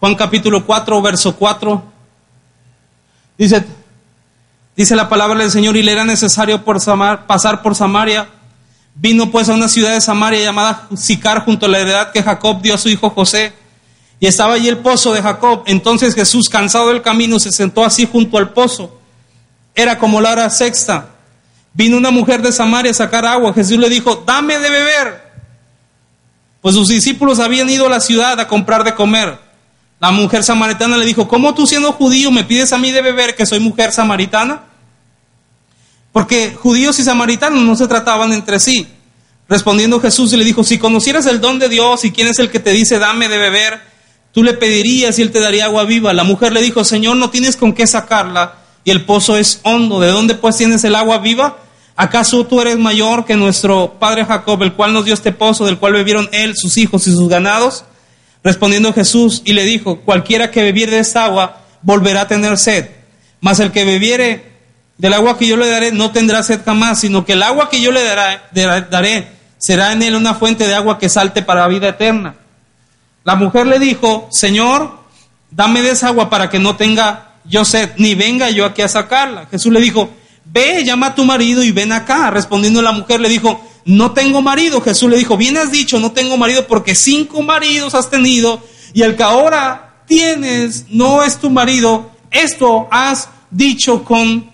Juan 0.00 0.16
capítulo 0.16 0.66
4, 0.66 1.00
verso 1.00 1.36
4. 1.36 1.80
Dice, 3.38 3.64
dice 4.74 4.96
la 4.96 5.08
palabra 5.08 5.38
del 5.38 5.52
Señor, 5.52 5.76
y 5.76 5.84
le 5.84 5.92
era 5.92 6.04
necesario 6.04 6.64
pasar 6.64 7.62
por 7.62 7.76
Samaria. 7.76 8.28
Vino 8.96 9.30
pues 9.30 9.48
a 9.48 9.54
una 9.54 9.68
ciudad 9.68 9.94
de 9.94 10.00
Samaria 10.00 10.42
llamada 10.42 10.88
Sicar, 10.96 11.44
junto 11.44 11.66
a 11.66 11.68
la 11.68 11.78
heredad 11.78 12.10
que 12.10 12.24
Jacob 12.24 12.60
dio 12.62 12.74
a 12.74 12.78
su 12.78 12.88
hijo 12.88 13.10
José. 13.10 13.52
Y 14.18 14.26
estaba 14.26 14.54
allí 14.54 14.66
el 14.66 14.78
pozo 14.78 15.12
de 15.12 15.22
Jacob. 15.22 15.62
Entonces 15.66 16.16
Jesús, 16.16 16.48
cansado 16.48 16.88
del 16.88 17.00
camino, 17.00 17.38
se 17.38 17.52
sentó 17.52 17.84
así 17.84 18.08
junto 18.10 18.38
al 18.38 18.50
pozo. 18.50 18.98
Era 19.74 19.98
como 19.98 20.20
la 20.20 20.32
hora 20.32 20.50
sexta. 20.50 21.08
Vino 21.74 21.96
una 21.96 22.10
mujer 22.10 22.42
de 22.42 22.52
Samaria 22.52 22.90
a 22.90 22.94
sacar 22.94 23.24
agua. 23.24 23.54
Jesús 23.54 23.78
le 23.78 23.88
dijo, 23.88 24.22
dame 24.26 24.58
de 24.58 24.70
beber. 24.70 25.32
Pues 26.60 26.74
sus 26.74 26.88
discípulos 26.88 27.38
habían 27.38 27.68
ido 27.70 27.86
a 27.86 27.90
la 27.90 28.00
ciudad 28.00 28.38
a 28.38 28.46
comprar 28.46 28.84
de 28.84 28.94
comer. 28.94 29.38
La 29.98 30.10
mujer 30.10 30.44
samaritana 30.44 30.96
le 30.96 31.06
dijo, 31.06 31.28
¿cómo 31.28 31.54
tú 31.54 31.66
siendo 31.66 31.92
judío 31.92 32.30
me 32.30 32.44
pides 32.44 32.72
a 32.72 32.78
mí 32.78 32.90
de 32.90 33.02
beber 33.02 33.34
que 33.34 33.46
soy 33.46 33.60
mujer 33.60 33.92
samaritana? 33.92 34.62
Porque 36.12 36.54
judíos 36.54 36.98
y 36.98 37.04
samaritanos 37.04 37.62
no 37.62 37.74
se 37.74 37.88
trataban 37.88 38.32
entre 38.32 38.60
sí. 38.60 38.86
Respondiendo 39.48 40.00
Jesús 40.00 40.32
le 40.32 40.44
dijo, 40.44 40.64
si 40.64 40.78
conocieras 40.78 41.26
el 41.26 41.40
don 41.40 41.58
de 41.58 41.68
Dios 41.68 42.04
y 42.04 42.12
quién 42.12 42.28
es 42.28 42.38
el 42.38 42.50
que 42.50 42.60
te 42.60 42.72
dice 42.72 42.98
dame 42.98 43.28
de 43.28 43.38
beber, 43.38 43.80
tú 44.32 44.42
le 44.42 44.54
pedirías 44.54 45.18
y 45.18 45.22
él 45.22 45.32
te 45.32 45.40
daría 45.40 45.64
agua 45.64 45.84
viva. 45.84 46.12
La 46.12 46.24
mujer 46.24 46.52
le 46.52 46.62
dijo, 46.62 46.84
Señor, 46.84 47.16
no 47.16 47.30
tienes 47.30 47.56
con 47.56 47.72
qué 47.72 47.86
sacarla 47.86 48.61
y 48.84 48.90
el 48.90 49.04
pozo 49.04 49.36
es 49.36 49.60
hondo. 49.62 50.00
¿De 50.00 50.08
dónde 50.08 50.34
pues 50.34 50.56
tienes 50.56 50.84
el 50.84 50.94
agua 50.94 51.18
viva? 51.18 51.58
¿Acaso 51.96 52.46
tú 52.46 52.60
eres 52.60 52.78
mayor 52.78 53.24
que 53.24 53.36
nuestro 53.36 53.94
padre 53.98 54.24
Jacob, 54.24 54.62
el 54.62 54.72
cual 54.72 54.92
nos 54.92 55.04
dio 55.04 55.14
este 55.14 55.32
pozo, 55.32 55.66
del 55.66 55.78
cual 55.78 55.92
bebieron 55.92 56.28
él, 56.32 56.56
sus 56.56 56.78
hijos 56.78 57.06
y 57.06 57.12
sus 57.12 57.28
ganados? 57.28 57.84
Respondiendo 58.42 58.92
Jesús 58.92 59.42
y 59.44 59.52
le 59.52 59.64
dijo, 59.64 60.00
cualquiera 60.00 60.50
que 60.50 60.62
bebiere 60.62 60.92
de 60.92 60.98
esta 61.00 61.24
agua 61.24 61.60
volverá 61.82 62.22
a 62.22 62.28
tener 62.28 62.58
sed, 62.58 62.88
mas 63.40 63.60
el 63.60 63.72
que 63.72 63.84
bebiere 63.84 64.52
del 64.98 65.14
agua 65.14 65.38
que 65.38 65.46
yo 65.46 65.56
le 65.56 65.68
daré 65.68 65.92
no 65.92 66.10
tendrá 66.10 66.42
sed 66.42 66.60
jamás, 66.64 67.00
sino 67.00 67.24
que 67.24 67.34
el 67.34 67.42
agua 67.42 67.68
que 67.68 67.80
yo 67.80 67.92
le 67.92 68.02
daré 68.02 69.28
será 69.58 69.92
en 69.92 70.02
él 70.02 70.16
una 70.16 70.34
fuente 70.34 70.66
de 70.66 70.74
agua 70.74 70.98
que 70.98 71.08
salte 71.08 71.42
para 71.42 71.60
la 71.60 71.68
vida 71.68 71.88
eterna. 71.88 72.34
La 73.24 73.36
mujer 73.36 73.66
le 73.66 73.78
dijo, 73.78 74.28
Señor, 74.30 74.98
dame 75.50 75.82
de 75.82 75.90
esa 75.90 76.08
agua 76.08 76.28
para 76.30 76.50
que 76.50 76.58
no 76.58 76.76
tenga 76.76 77.31
yo 77.44 77.64
sé, 77.64 77.92
ni 77.96 78.14
venga 78.14 78.50
yo 78.50 78.64
aquí 78.64 78.82
a 78.82 78.88
sacarla. 78.88 79.46
Jesús 79.46 79.72
le 79.72 79.80
dijo, 79.80 80.10
ve, 80.44 80.84
llama 80.84 81.08
a 81.08 81.14
tu 81.14 81.24
marido 81.24 81.62
y 81.62 81.72
ven 81.72 81.92
acá. 81.92 82.30
Respondiendo 82.30 82.82
la 82.82 82.92
mujer 82.92 83.20
le 83.20 83.28
dijo, 83.28 83.60
no 83.84 84.12
tengo 84.12 84.42
marido. 84.42 84.80
Jesús 84.80 85.10
le 85.10 85.18
dijo, 85.18 85.36
bien 85.36 85.56
has 85.56 85.70
dicho, 85.70 85.98
no 85.98 86.12
tengo 86.12 86.36
marido 86.36 86.66
porque 86.66 86.94
cinco 86.94 87.42
maridos 87.42 87.94
has 87.94 88.10
tenido 88.10 88.62
y 88.92 89.02
el 89.02 89.16
que 89.16 89.22
ahora 89.22 90.02
tienes 90.06 90.86
no 90.88 91.22
es 91.22 91.38
tu 91.38 91.50
marido. 91.50 92.10
Esto 92.30 92.88
has 92.90 93.28
dicho 93.50 94.04
con 94.04 94.50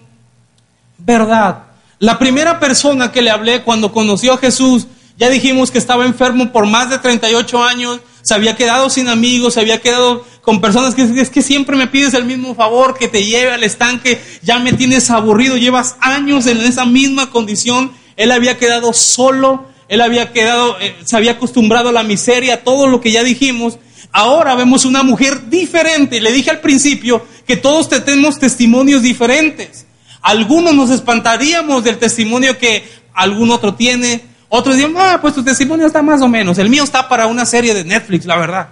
verdad. 0.99 1.65
La 1.99 2.19
primera 2.19 2.61
persona 2.61 3.11
que 3.11 3.23
le 3.23 3.31
hablé 3.31 3.63
cuando 3.63 3.93
conoció 3.93 4.35
a 4.35 4.39
Jesús, 4.39 4.87
ya 5.17 5.29
dijimos 5.29 5.71
que 5.71 5.79
estaba 5.79 6.07
enfermo 6.07 6.53
por 6.53 6.67
más 6.67 6.91
de 6.91 6.99
38 6.99 7.65
años, 7.65 8.01
se 8.23 8.35
había 8.35 8.57
quedado 8.57 8.89
sin 8.89 9.09
amigos, 9.09 9.55
se 9.55 9.61
había 9.61 9.81
quedado 9.81 10.25
con 10.49 10.63
personas 10.63 10.95
que 10.95 11.03
es 11.03 11.29
que 11.29 11.43
siempre 11.43 11.77
me 11.77 11.89
pides 11.89 12.15
el 12.15 12.25
mismo 12.25 12.55
favor, 12.55 12.97
que 12.97 13.07
te 13.07 13.23
lleve 13.23 13.53
al 13.53 13.65
estanque, 13.65 14.19
ya 14.41 14.59
me 14.59 14.73
tienes 14.73 15.11
aburrido, 15.11 15.59
llevas 15.59 15.97
años 16.01 16.47
en 16.47 16.57
esa 16.63 16.87
misma 16.87 17.29
condición. 17.29 17.93
Él 18.17 18.33
había 18.33 18.57
quedado 18.57 18.95
solo, 18.95 19.67
él 19.89 20.01
había 20.01 20.33
quedado, 20.33 20.81
eh, 20.81 20.97
se 21.05 21.19
había 21.19 21.33
acostumbrado 21.33 21.91
a 21.91 21.93
la 21.93 22.03
miseria, 22.03 22.65
todo 22.65 22.87
lo 22.87 23.03
que 23.03 23.13
ya 23.13 23.23
dijimos. 23.25 23.79
Ahora 24.11 24.55
vemos 24.55 24.87
una 24.87 25.03
mujer 25.03 25.51
diferente. 25.51 26.19
Le 26.19 26.33
dije 26.33 26.49
al 26.49 26.61
principio 26.61 27.27
que 27.47 27.59
todos 27.59 27.91
tenemos 27.91 28.39
testimonios 28.39 29.03
diferentes. 29.03 29.85
Algunos 30.23 30.75
nos 30.75 30.89
espantaríamos 30.89 31.85
del 31.85 31.99
testimonio 31.99 32.57
que 32.57 32.85
algún 33.13 33.51
otro 33.51 33.75
tiene. 33.75 34.23
Otros 34.49 34.77
dirían, 34.77 34.95
ah, 34.97 35.19
pues 35.21 35.35
tu 35.35 35.45
testimonio 35.45 35.87
está 35.87 36.01
más 36.01 36.23
o 36.23 36.29
menos. 36.29 36.57
El 36.57 36.71
mío 36.71 36.85
está 36.85 37.07
para 37.07 37.27
una 37.27 37.45
serie 37.45 37.75
de 37.75 37.85
Netflix, 37.85 38.25
la 38.25 38.37
verdad. 38.39 38.69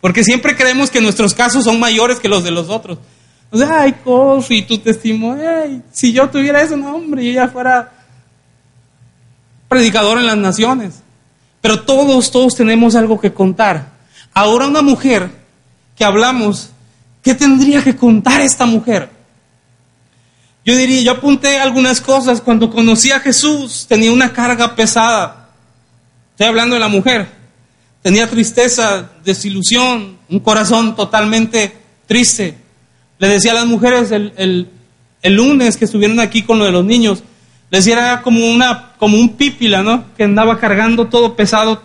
Porque 0.00 0.24
siempre 0.24 0.56
creemos 0.56 0.90
que 0.90 1.00
nuestros 1.00 1.34
casos 1.34 1.64
son 1.64 1.78
mayores 1.78 2.18
que 2.18 2.28
los 2.28 2.42
de 2.42 2.50
los 2.50 2.68
otros. 2.68 2.98
O 3.50 3.58
sea, 3.58 3.82
ay, 3.82 3.92
Kofi, 4.04 4.62
tu 4.62 4.78
testimonio, 4.78 5.82
si 5.92 6.12
yo 6.12 6.30
tuviera 6.30 6.62
eso, 6.62 6.76
no, 6.76 6.94
hombre, 6.94 7.24
yo 7.24 7.32
ya 7.32 7.48
fuera 7.48 7.92
predicador 9.68 10.18
en 10.18 10.26
las 10.26 10.36
naciones. 10.36 11.02
Pero 11.60 11.82
todos, 11.82 12.30
todos 12.30 12.54
tenemos 12.54 12.94
algo 12.94 13.20
que 13.20 13.32
contar. 13.32 13.90
Ahora 14.32 14.66
una 14.66 14.82
mujer 14.82 15.30
que 15.96 16.04
hablamos, 16.04 16.70
¿qué 17.22 17.34
tendría 17.34 17.82
que 17.82 17.96
contar 17.96 18.40
esta 18.40 18.66
mujer? 18.66 19.10
Yo 20.64 20.76
diría, 20.76 21.02
yo 21.02 21.12
apunté 21.12 21.58
algunas 21.58 22.00
cosas. 22.00 22.40
Cuando 22.40 22.70
conocí 22.70 23.10
a 23.10 23.20
Jesús, 23.20 23.86
tenía 23.88 24.12
una 24.12 24.32
carga 24.32 24.74
pesada. 24.74 25.48
Estoy 26.32 26.46
hablando 26.46 26.74
de 26.74 26.80
la 26.80 26.88
mujer. 26.88 27.39
Tenía 28.02 28.28
tristeza, 28.28 29.10
desilusión, 29.24 30.18
un 30.28 30.40
corazón 30.40 30.96
totalmente 30.96 31.76
triste. 32.06 32.56
Le 33.18 33.28
decía 33.28 33.52
a 33.52 33.56
las 33.56 33.66
mujeres, 33.66 34.10
el, 34.10 34.68
el 35.22 35.34
lunes 35.34 35.76
que 35.76 35.84
estuvieron 35.84 36.20
aquí 36.20 36.42
con 36.42 36.58
lo 36.58 36.64
de 36.64 36.72
los 36.72 36.84
niños, 36.84 37.22
les 37.70 37.86
era 37.86 38.22
como, 38.22 38.46
una, 38.46 38.92
como 38.98 39.16
un 39.16 39.36
pípila, 39.36 39.82
¿no? 39.82 40.04
Que 40.16 40.24
andaba 40.24 40.58
cargando 40.58 41.06
todo 41.06 41.36
pesado. 41.36 41.82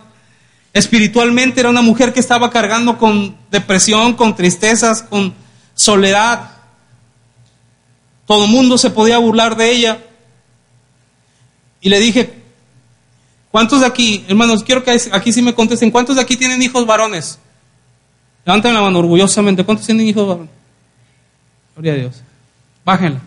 Espiritualmente 0.72 1.60
era 1.60 1.70
una 1.70 1.80
mujer 1.82 2.12
que 2.12 2.20
estaba 2.20 2.50
cargando 2.50 2.98
con 2.98 3.36
depresión, 3.50 4.14
con 4.14 4.34
tristezas, 4.34 5.02
con 5.02 5.32
soledad. 5.74 6.50
Todo 8.26 8.44
el 8.46 8.50
mundo 8.50 8.76
se 8.78 8.90
podía 8.90 9.18
burlar 9.18 9.56
de 9.56 9.70
ella. 9.70 9.98
Y 11.80 11.88
le 11.88 12.00
dije, 12.00 12.34
¿cuántos 13.56 13.80
de 13.80 13.86
aquí, 13.86 14.22
hermanos, 14.28 14.62
quiero 14.62 14.84
que 14.84 14.90
aquí 15.12 15.32
sí 15.32 15.40
me 15.40 15.54
contesten, 15.54 15.90
¿cuántos 15.90 16.16
de 16.16 16.20
aquí 16.20 16.36
tienen 16.36 16.60
hijos 16.60 16.84
varones? 16.84 17.38
Levanten 18.44 18.74
la 18.74 18.82
mano 18.82 18.98
orgullosamente, 18.98 19.64
¿cuántos 19.64 19.86
tienen 19.86 20.06
hijos 20.06 20.28
varones? 20.28 20.50
Gloria 21.74 21.92
a 21.94 21.96
Dios. 21.96 22.22
Bájenla. 22.84 23.22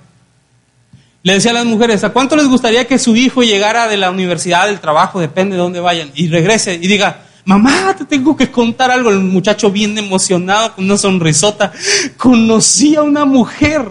Le 1.24 1.34
decía 1.34 1.50
a 1.50 1.56
las 1.56 1.66
mujeres, 1.66 2.04
¿a 2.04 2.12
cuánto 2.12 2.36
les 2.36 2.48
gustaría 2.48 2.86
que 2.86 3.00
su 3.00 3.16
hijo 3.16 3.42
llegara 3.42 3.88
de 3.88 3.98
la 3.98 4.12
universidad, 4.12 4.68
del 4.68 4.80
trabajo, 4.80 5.20
depende 5.20 5.56
de 5.56 5.64
dónde 5.64 5.80
vayan, 5.80 6.12
y 6.14 6.28
regrese 6.28 6.76
y 6.76 6.86
diga, 6.86 7.24
mamá, 7.46 7.96
te 7.98 8.06
tengo 8.06 8.38
que 8.38 8.52
contar 8.52 8.92
algo? 8.92 9.10
El 9.10 9.22
muchacho 9.22 9.72
bien 9.72 9.98
emocionado, 9.98 10.76
con 10.76 10.86
una 10.86 10.98
sonrisota, 10.98 11.74
conocí 12.18 12.96
a 12.96 13.02
una 13.02 13.26
mujer, 13.26 13.84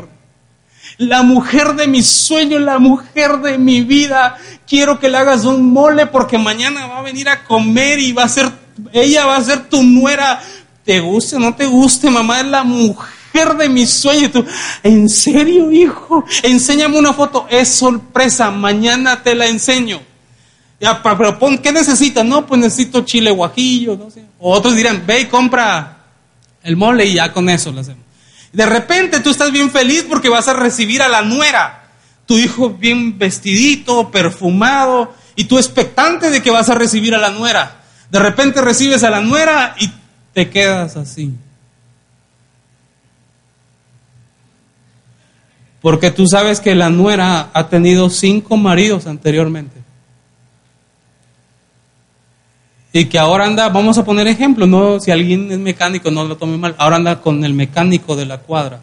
la 0.98 1.22
mujer 1.22 1.74
de 1.74 1.86
mi 1.86 2.02
sueño, 2.02 2.58
la 2.58 2.78
mujer 2.78 3.38
de 3.38 3.56
mi 3.56 3.82
vida. 3.82 4.36
Quiero 4.66 4.98
que 4.98 5.08
le 5.08 5.16
hagas 5.16 5.44
un 5.44 5.72
mole 5.72 6.06
porque 6.06 6.36
mañana 6.36 6.86
va 6.86 6.98
a 6.98 7.02
venir 7.02 7.28
a 7.28 7.44
comer 7.44 8.00
y 8.00 8.12
va 8.12 8.24
a 8.24 8.28
ser, 8.28 8.50
ella 8.92 9.24
va 9.24 9.36
a 9.36 9.44
ser 9.44 9.68
tu 9.68 9.82
nuera. 9.82 10.40
¿Te 10.84 11.00
guste 11.00 11.36
o 11.36 11.38
no 11.38 11.54
te 11.54 11.66
guste, 11.66 12.10
mamá? 12.10 12.40
Es 12.40 12.46
la 12.46 12.64
mujer 12.64 13.56
de 13.56 13.68
mis 13.68 13.90
sueños. 13.90 14.32
Tú, 14.32 14.44
¿En 14.82 15.08
serio, 15.08 15.70
hijo? 15.70 16.24
Enséñame 16.42 16.98
una 16.98 17.12
foto. 17.12 17.46
Es 17.48 17.68
sorpresa. 17.68 18.50
Mañana 18.50 19.22
te 19.22 19.34
la 19.34 19.46
enseño. 19.46 20.00
Ya, 20.80 21.02
pero 21.02 21.38
pon, 21.38 21.58
¿qué 21.58 21.72
necesitas? 21.72 22.24
No, 22.24 22.46
pues 22.46 22.60
necesito 22.60 23.04
chile 23.04 23.30
guajillo. 23.30 23.96
No 23.96 24.10
sé. 24.10 24.24
O 24.40 24.52
otros 24.52 24.74
dirán, 24.74 25.04
ve 25.06 25.20
y 25.20 25.24
compra 25.26 25.98
el 26.62 26.76
mole 26.76 27.04
y 27.04 27.14
ya 27.14 27.32
con 27.32 27.48
eso 27.48 27.70
lo 27.70 27.80
hacemos. 27.80 28.07
De 28.52 28.66
repente 28.66 29.20
tú 29.20 29.30
estás 29.30 29.52
bien 29.52 29.70
feliz 29.70 30.06
porque 30.08 30.28
vas 30.28 30.48
a 30.48 30.54
recibir 30.54 31.02
a 31.02 31.08
la 31.08 31.22
nuera. 31.22 31.90
Tu 32.26 32.38
hijo 32.38 32.70
bien 32.70 33.18
vestidito, 33.18 34.10
perfumado, 34.10 35.14
y 35.34 35.44
tú 35.44 35.56
expectante 35.56 36.30
de 36.30 36.42
que 36.42 36.50
vas 36.50 36.68
a 36.68 36.74
recibir 36.74 37.14
a 37.14 37.18
la 37.18 37.30
nuera. 37.30 37.82
De 38.10 38.18
repente 38.18 38.60
recibes 38.60 39.02
a 39.04 39.10
la 39.10 39.20
nuera 39.20 39.74
y 39.78 39.90
te 40.32 40.50
quedas 40.50 40.96
así. 40.96 41.34
Porque 45.80 46.10
tú 46.10 46.26
sabes 46.26 46.60
que 46.60 46.74
la 46.74 46.90
nuera 46.90 47.50
ha 47.52 47.68
tenido 47.68 48.10
cinco 48.10 48.56
maridos 48.56 49.06
anteriormente. 49.06 49.87
Y 52.92 53.04
que 53.06 53.18
ahora 53.18 53.44
anda, 53.44 53.68
vamos 53.68 53.98
a 53.98 54.04
poner 54.04 54.26
ejemplo, 54.26 54.66
no 54.66 54.98
si 54.98 55.10
alguien 55.10 55.52
es 55.52 55.58
mecánico, 55.58 56.10
no 56.10 56.24
lo 56.24 56.36
tome 56.36 56.56
mal, 56.56 56.74
ahora 56.78 56.96
anda 56.96 57.20
con 57.20 57.44
el 57.44 57.52
mecánico 57.52 58.16
de 58.16 58.26
la 58.26 58.38
cuadra. 58.38 58.80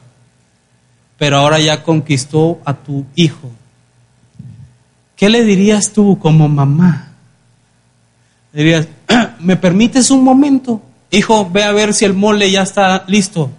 Pero 1.17 1.37
ahora 1.37 1.59
ya 1.59 1.81
conquistó 1.81 2.59
a 2.65 2.73
tu 2.73 3.05
hijo. 3.15 3.49
¿Qué 5.15 5.29
le 5.29 5.43
dirías 5.43 5.91
tú 5.91 6.19
como 6.19 6.47
mamá? 6.47 7.13
Dirías, 8.53 8.87
¿me 9.39 9.55
permites 9.55 10.11
un 10.11 10.23
momento? 10.23 10.81
Hijo, 11.09 11.49
ve 11.49 11.63
a 11.63 11.71
ver 11.71 11.93
si 11.93 12.05
el 12.05 12.13
mole 12.13 12.51
ya 12.51 12.63
está 12.63 13.05
listo. 13.07 13.49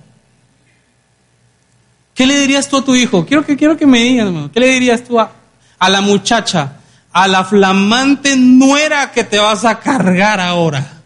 ¿Qué 2.14 2.26
le 2.26 2.38
dirías 2.40 2.68
tú 2.68 2.78
a 2.78 2.84
tu 2.84 2.94
hijo? 2.94 3.26
Quiero 3.26 3.44
que, 3.44 3.56
quiero 3.56 3.76
que 3.76 3.86
me 3.86 4.16
hermano. 4.16 4.50
¿Qué 4.52 4.60
le 4.60 4.68
dirías 4.68 5.02
tú 5.04 5.18
a, 5.18 5.32
a 5.78 5.90
la 5.90 6.00
muchacha, 6.00 6.75
a 7.16 7.26
la 7.28 7.44
flamante 7.44 8.36
nuera 8.36 9.10
que 9.10 9.24
te 9.24 9.38
vas 9.38 9.64
a 9.64 9.78
cargar 9.78 10.38
ahora? 10.38 11.00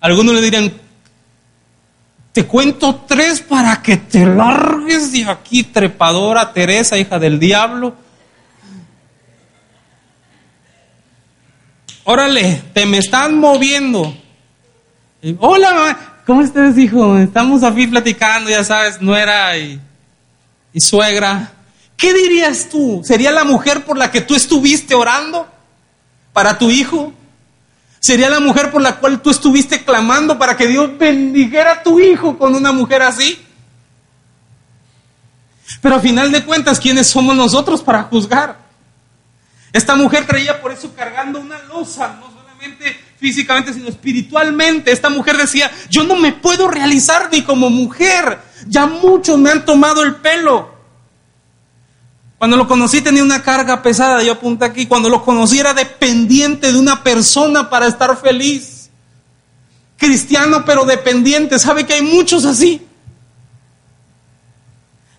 Algunos 0.00 0.32
le 0.32 0.40
dirían, 0.40 0.72
te 2.30 2.46
cuento 2.46 3.04
tres 3.08 3.40
para 3.40 3.82
que 3.82 3.96
te 3.96 4.24
largues 4.24 5.10
de 5.10 5.28
aquí, 5.28 5.64
trepadora 5.64 6.52
Teresa, 6.52 6.96
hija 6.96 7.18
del 7.18 7.40
diablo. 7.40 7.96
Órale, 12.04 12.62
te 12.72 12.86
me 12.86 12.98
están 12.98 13.40
moviendo. 13.40 14.16
Hola, 15.40 16.22
¿cómo 16.24 16.42
estás, 16.42 16.78
hijo? 16.78 17.18
Estamos 17.18 17.64
aquí 17.64 17.88
platicando, 17.88 18.50
ya 18.50 18.62
sabes, 18.62 19.02
nuera 19.02 19.58
y 19.58 19.80
y 20.72 20.80
suegra, 20.80 21.52
¿qué 22.02 22.12
dirías 22.12 22.68
tú? 22.68 23.00
¿Sería 23.04 23.30
la 23.30 23.44
mujer 23.44 23.84
por 23.84 23.96
la 23.96 24.10
que 24.10 24.22
tú 24.22 24.34
estuviste 24.34 24.92
orando 24.92 25.46
para 26.32 26.58
tu 26.58 26.68
hijo? 26.68 27.12
¿Sería 28.00 28.28
la 28.28 28.40
mujer 28.40 28.72
por 28.72 28.82
la 28.82 28.96
cual 28.96 29.22
tú 29.22 29.30
estuviste 29.30 29.84
clamando 29.84 30.36
para 30.36 30.56
que 30.56 30.66
Dios 30.66 30.98
bendijera 30.98 31.74
a 31.74 31.82
tu 31.84 32.00
hijo 32.00 32.36
con 32.36 32.56
una 32.56 32.72
mujer 32.72 33.02
así? 33.02 33.40
Pero 35.80 35.94
a 35.94 36.00
final 36.00 36.32
de 36.32 36.44
cuentas, 36.44 36.80
¿quiénes 36.80 37.06
somos 37.06 37.36
nosotros 37.36 37.80
para 37.82 38.02
juzgar? 38.02 38.58
Esta 39.72 39.94
mujer 39.94 40.26
traía 40.26 40.60
por 40.60 40.72
eso 40.72 40.92
cargando 40.96 41.38
una 41.38 41.62
losa, 41.62 42.16
no 42.18 42.32
solamente 42.32 42.98
físicamente, 43.20 43.72
sino 43.72 43.88
espiritualmente. 43.88 44.90
Esta 44.90 45.08
mujer 45.08 45.36
decía, 45.36 45.70
yo 45.88 46.02
no 46.02 46.16
me 46.16 46.32
puedo 46.32 46.66
realizar 46.66 47.28
ni 47.30 47.42
como 47.42 47.70
mujer, 47.70 48.40
ya 48.66 48.86
muchos 48.86 49.38
me 49.38 49.52
han 49.52 49.64
tomado 49.64 50.02
el 50.02 50.16
pelo. 50.16 50.71
Cuando 52.42 52.56
lo 52.56 52.66
conocí 52.66 53.00
tenía 53.00 53.22
una 53.22 53.40
carga 53.40 53.82
pesada, 53.82 54.20
yo 54.20 54.32
apunté 54.32 54.64
aquí, 54.64 54.86
cuando 54.86 55.08
lo 55.08 55.24
conocí 55.24 55.60
era 55.60 55.74
dependiente 55.74 56.72
de 56.72 56.76
una 56.76 57.04
persona 57.04 57.70
para 57.70 57.86
estar 57.86 58.20
feliz. 58.20 58.90
Cristiano 59.96 60.64
pero 60.64 60.84
dependiente, 60.84 61.60
¿sabe 61.60 61.86
que 61.86 61.92
hay 61.92 62.02
muchos 62.02 62.44
así? 62.44 62.84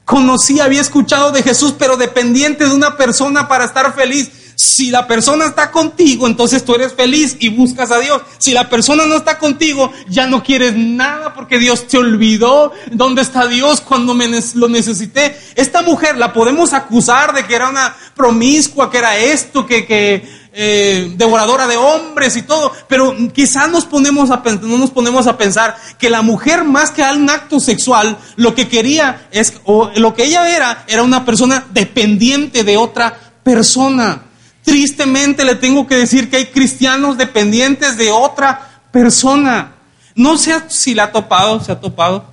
Conocí, 0.03 0.59
había 0.59 0.81
escuchado 0.81 1.31
de 1.31 1.41
Jesús 1.43 1.73
pero 1.79 1.95
dependiente 1.95 2.65
de 2.65 2.75
una 2.75 2.97
persona 2.97 3.47
para 3.47 3.63
estar 3.63 3.93
feliz. 3.95 4.29
Si 4.56 4.92
la 4.92 5.08
persona 5.08 5.46
está 5.46 5.72
contigo, 5.72 6.28
entonces 6.28 6.63
tú 6.63 6.76
eres 6.76 6.94
feliz 6.94 7.38
y 7.39 7.50
buscas 7.50 7.92
a 7.92 8.00
Dios. 8.00 8.22
Si 8.38 8.54
la 8.54 8.70
persona 8.70 9.06
no 9.06 9.16
está 9.16 9.38
contigo, 9.38 9.92
ya 10.08 10.28
no 10.28 10.44
quieres 10.44 10.76
nada 10.76 11.34
porque 11.34 11.60
Dios 11.60 11.88
te 11.88 11.98
olvidó. 11.98 12.72
¿Dónde 12.92 13.22
está 13.22 13.48
Dios 13.48 13.82
cuando 13.82 14.13
me 14.13 14.28
lo 14.56 14.68
necesité? 14.68 15.38
Esta 15.56 15.82
mujer 15.82 16.18
la 16.18 16.34
podemos 16.34 16.74
acusar 16.74 17.34
de 17.34 17.46
que 17.46 17.56
era 17.56 17.70
una 17.70 17.96
promiscua, 18.16 18.92
que 18.92 18.98
era 19.00 19.18
esto, 19.18 19.66
que, 19.66 19.86
que 19.86 20.44
eh, 20.56 21.12
devoradora 21.18 21.66
de 21.66 21.78
hombres 21.78 22.38
y 22.38 22.44
todo, 22.44 22.72
pero 22.88 23.16
quizás 23.34 23.72
nos 23.72 23.86
ponemos 23.86 24.30
a, 24.30 24.44
no 24.62 24.78
nos 24.78 24.92
ponemos 24.92 25.26
a 25.26 25.36
pensar 25.36 25.76
que 25.98 26.12
la 26.12 26.22
mujer 26.22 26.63
más 26.63 26.92
que 26.92 27.02
un 27.02 27.28
acto 27.28 27.60
sexual, 27.60 28.20
lo 28.36 28.54
que 28.54 28.68
quería 28.68 29.28
es, 29.32 29.54
o 29.63 29.89
lo 29.96 30.13
que 30.13 30.26
ella 30.26 30.56
era, 30.56 30.86
era 30.88 31.02
una 31.02 31.26
persona 31.26 31.66
dependiente 31.74 32.63
de 32.63 32.78
otra 32.78 33.18
persona. 33.42 34.26
Tristemente 34.63 35.43
le 35.43 35.56
tengo 35.56 35.86
que 35.86 35.95
decir 35.95 36.30
que 36.30 36.38
hay 36.38 36.45
cristianos 36.47 37.17
dependientes 37.17 37.97
de 37.97 38.12
otra 38.12 38.82
persona. 38.91 39.73
No 40.15 40.38
sé 40.38 40.54
si 40.69 40.93
la 40.93 41.06
ha 41.06 41.12
topado, 41.12 41.60
se 41.60 41.71
ha 41.71 41.80
topado. 41.80 42.26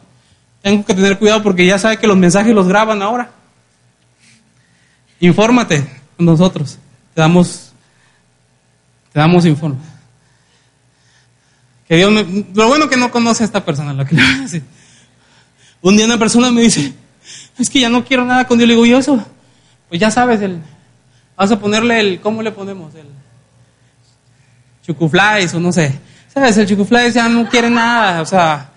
Tengo 0.63 0.85
que 0.85 0.95
tener 0.95 1.19
cuidado 1.19 1.43
porque 1.43 1.67
ya 1.67 1.79
sabe 1.79 1.99
que 1.99 2.07
los 2.07 2.17
mensajes 2.17 2.55
los 2.55 2.69
graban 2.69 3.03
ahora. 3.03 3.31
Infórmate 5.19 5.87
con 6.17 6.27
nosotros. 6.27 6.79
Te 7.15 7.21
damos, 7.21 7.73
te 9.13 9.19
damos 9.19 9.45
informe. 9.45 9.79
Que 11.89 11.97
Dios 11.97 12.13
lo 12.55 12.69
bueno 12.69 12.89
que 12.89 12.97
no 12.97 13.11
conoce 13.11 13.43
a 13.43 13.47
esta 13.47 13.65
persona, 13.65 14.07
Un 15.83 15.97
día 15.97 16.07
una 16.07 16.19
persona 16.19 16.51
me 16.53 16.63
dice, 16.63 16.95
es 17.59 17.69
que 17.69 17.81
ya 17.81 17.89
no 17.89 18.05
quiero 18.05 18.25
nada 18.25 18.47
con 18.47 18.59
Dios. 18.59 18.69
Le 18.69 18.75
digo, 18.75 18.87
¿y 18.87 18.93
eso? 18.93 19.25
Pues 19.89 20.01
ya 20.01 20.11
sabes, 20.11 20.41
el, 20.41 20.63
Vamos 21.41 21.53
a 21.53 21.59
ponerle 21.59 22.01
el, 22.01 22.21
¿cómo 22.21 22.43
le 22.43 22.53
ponemos? 22.53 22.95
El 22.95 23.07
chucuflies 24.87 25.55
o 25.55 25.59
no 25.59 25.73
sé. 25.73 25.99
¿Sabes? 26.35 26.59
El 26.59 26.67
chucuflies 26.67 27.15
ya 27.15 27.31
no 27.31 27.49
quiere 27.49 27.71
nada, 27.71 28.21
o 28.21 28.27
sea. 28.27 28.69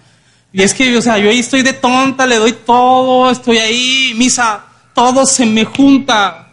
Y 0.53 0.61
es 0.61 0.73
que, 0.73 0.95
o 0.95 1.01
sea, 1.01 1.17
yo 1.17 1.29
ahí 1.29 1.39
estoy 1.39 1.61
de 1.61 1.73
tonta, 1.73 2.25
le 2.25 2.37
doy 2.37 2.53
todo, 2.53 3.29
estoy 3.29 3.57
ahí, 3.57 4.13
misa, 4.15 4.63
todo 4.93 5.25
se 5.25 5.45
me 5.45 5.65
junta. 5.65 6.47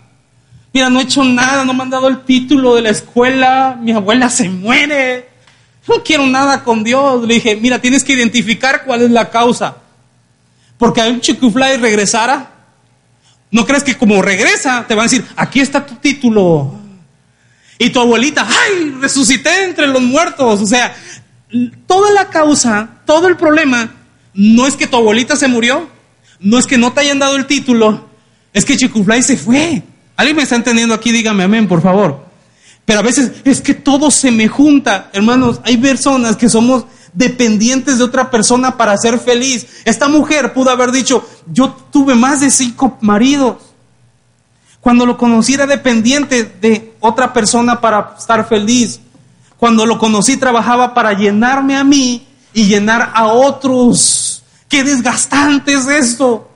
Mira, 0.73 0.91
no 0.91 0.99
he 0.99 1.05
hecho 1.05 1.23
nada, 1.23 1.65
no 1.65 1.75
me 1.75 1.85
han 1.85 1.91
dado 1.91 2.09
el 2.09 2.25
título 2.25 2.75
de 2.75 2.83
la 2.83 2.91
escuela, 2.91 3.79
mi 3.81 3.93
abuela 3.93 4.29
se 4.31 4.49
muere. 4.49 5.29
No 5.87 6.03
quiero 6.03 6.27
nada 6.27 6.65
con 6.65 6.83
Dios. 6.83 7.25
Le 7.25 7.35
dije, 7.35 7.55
mira, 7.55 7.79
tienes 7.79 8.03
que 8.03 8.15
identificar 8.15 8.83
cuál 8.85 9.03
es 9.03 9.13
la 9.13 9.31
causa. 9.31 9.77
Porque 10.77 11.03
a 11.03 11.07
un 11.07 11.21
chucufly 11.21 11.77
regresara, 11.77 12.51
¿No 13.51 13.67
crees 13.67 13.83
que 13.83 13.97
como 13.97 14.23
regresa 14.23 14.85
te 14.87 14.95
van 14.95 15.07
a 15.07 15.11
decir, 15.11 15.27
aquí 15.37 15.61
está 15.61 15.85
tu 15.85 15.97
título? 15.97 16.79
Y 17.79 17.91
tu 17.91 18.01
abuelita, 18.01 18.47
¡ay! 18.47 18.97
Resucité 19.01 19.65
entre 19.65 19.87
los 19.87 20.03
muertos. 20.03 20.61
O 20.61 20.67
sea, 20.67 20.95
toda 21.87 22.13
la 22.13 22.29
causa, 22.29 22.89
todo 23.07 23.27
el 23.27 23.37
problema, 23.37 23.91
no 24.35 24.67
es 24.67 24.77
que 24.77 24.87
tu 24.87 24.97
abuelita 24.97 25.35
se 25.35 25.49
murió, 25.49 25.89
no 26.39 26.59
es 26.59 26.67
que 26.67 26.79
no 26.79 26.93
te 26.93 27.01
hayan 27.01 27.19
dado 27.19 27.37
el 27.37 27.47
título, 27.47 28.09
Es 28.53 28.65
que 28.65 28.77
Chicuflay 28.77 29.23
se 29.23 29.37
fue. 29.37 29.83
¿Alguien 30.17 30.37
me 30.37 30.43
está 30.43 30.57
entendiendo 30.57 30.95
aquí? 30.95 31.13
Dígame 31.13 31.45
amén, 31.45 31.69
por 31.69 31.81
favor. 31.81 32.27
Pero 32.85 32.99
a 32.99 33.03
veces 33.03 33.33
es 33.45 33.61
que 33.61 33.75
todo 33.75 34.11
se 34.11 34.31
me 34.31 34.49
junta. 34.49 35.09
Hermanos, 35.13 35.61
hay 35.65 35.77
personas 35.77 36.37
que 36.37 36.49
somos 36.49 36.85
dependientes 37.13 37.99
de 37.99 38.05
otra 38.05 38.31
persona 38.31 38.77
para 38.77 38.97
ser 38.97 39.19
feliz. 39.19 39.67
Esta 39.85 40.09
mujer 40.09 40.53
pudo 40.53 40.71
haber 40.71 40.93
dicho, 40.93 41.27
yo 41.47 41.71
tuve 41.91 42.15
más 42.15 42.41
de 42.41 42.51
cinco 42.51 42.99
maridos. 43.01 43.57
Cuando 44.81 45.05
lo 45.05 45.19
conocí 45.19 45.55
era 45.55 45.67
dependiente 45.67 46.45
de 46.45 46.95
otra 47.01 47.33
persona 47.33 47.81
para 47.81 48.15
estar 48.19 48.49
feliz. 48.49 49.01
Cuando 49.57 49.85
lo 49.85 49.99
conocí 49.99 50.37
trabajaba 50.37 50.95
para 50.95 51.13
llenarme 51.13 51.77
a 51.77 51.85
mí 51.85 52.27
y 52.55 52.65
llenar 52.65 53.13
a 53.15 53.27
otros. 53.27 54.43
Qué 54.69 54.83
desgastante 54.85 55.75
es 55.75 55.87
esto. 55.87 56.50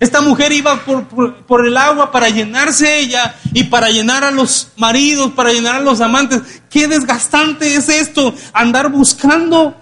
Esta 0.00 0.22
mujer 0.22 0.50
iba 0.50 0.82
por, 0.82 1.66
el 1.66 1.76
agua 1.76 2.10
para 2.10 2.30
llenarse 2.30 3.00
ella 3.00 3.36
y 3.52 3.64
para 3.64 3.90
llenar 3.90 4.24
a 4.24 4.30
los 4.30 4.68
maridos, 4.76 5.32
para 5.32 5.52
llenar 5.52 5.76
a 5.76 5.80
los 5.80 6.00
amantes. 6.00 6.40
Qué 6.70 6.88
desgastante 6.88 7.74
es 7.74 7.90
esto, 7.90 8.34
andar 8.54 8.90
buscando, 8.90 9.76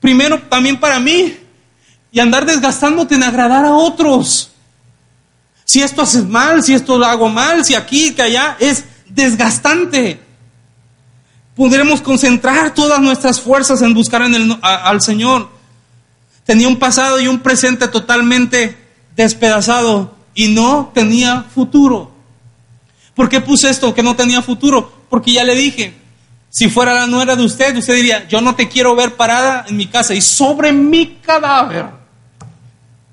primero 0.00 0.40
también 0.48 0.80
para 0.80 0.98
mí, 0.98 1.36
y 2.10 2.20
andar 2.20 2.46
desgastándote 2.46 3.16
en 3.16 3.22
agradar 3.22 3.66
a 3.66 3.74
otros. 3.74 4.50
Si 5.62 5.82
esto 5.82 6.00
haces 6.00 6.24
mal, 6.24 6.64
si 6.64 6.72
esto 6.72 6.96
lo 6.96 7.04
hago 7.04 7.28
mal, 7.28 7.66
si 7.66 7.74
aquí, 7.74 8.14
que 8.14 8.22
allá, 8.22 8.56
es 8.58 8.84
desgastante. 9.10 10.18
Podremos 11.54 12.00
concentrar 12.00 12.72
todas 12.72 12.98
nuestras 12.98 13.42
fuerzas 13.42 13.82
en 13.82 13.92
buscar 13.92 14.22
al 14.62 15.02
Señor. 15.02 15.50
Tenía 16.44 16.66
un 16.66 16.78
pasado 16.78 17.20
y 17.20 17.28
un 17.28 17.40
presente 17.40 17.88
totalmente 17.88 18.77
despedazado 19.22 20.14
y 20.34 20.48
no 20.48 20.90
tenía 20.94 21.42
futuro. 21.42 22.12
¿Por 23.14 23.28
qué 23.28 23.40
puse 23.40 23.68
esto 23.68 23.94
que 23.94 24.02
no 24.02 24.14
tenía 24.14 24.42
futuro? 24.42 24.92
Porque 25.10 25.32
ya 25.32 25.44
le 25.44 25.54
dije, 25.54 25.94
si 26.50 26.68
fuera 26.68 26.94
la 26.94 27.06
nuera 27.06 27.34
de 27.34 27.44
usted, 27.44 27.76
usted 27.76 27.94
diría, 27.94 28.28
yo 28.28 28.40
no 28.40 28.54
te 28.54 28.68
quiero 28.68 28.94
ver 28.94 29.16
parada 29.16 29.64
en 29.68 29.76
mi 29.76 29.86
casa 29.86 30.14
y 30.14 30.20
sobre 30.20 30.72
mi 30.72 31.16
cadáver 31.22 31.86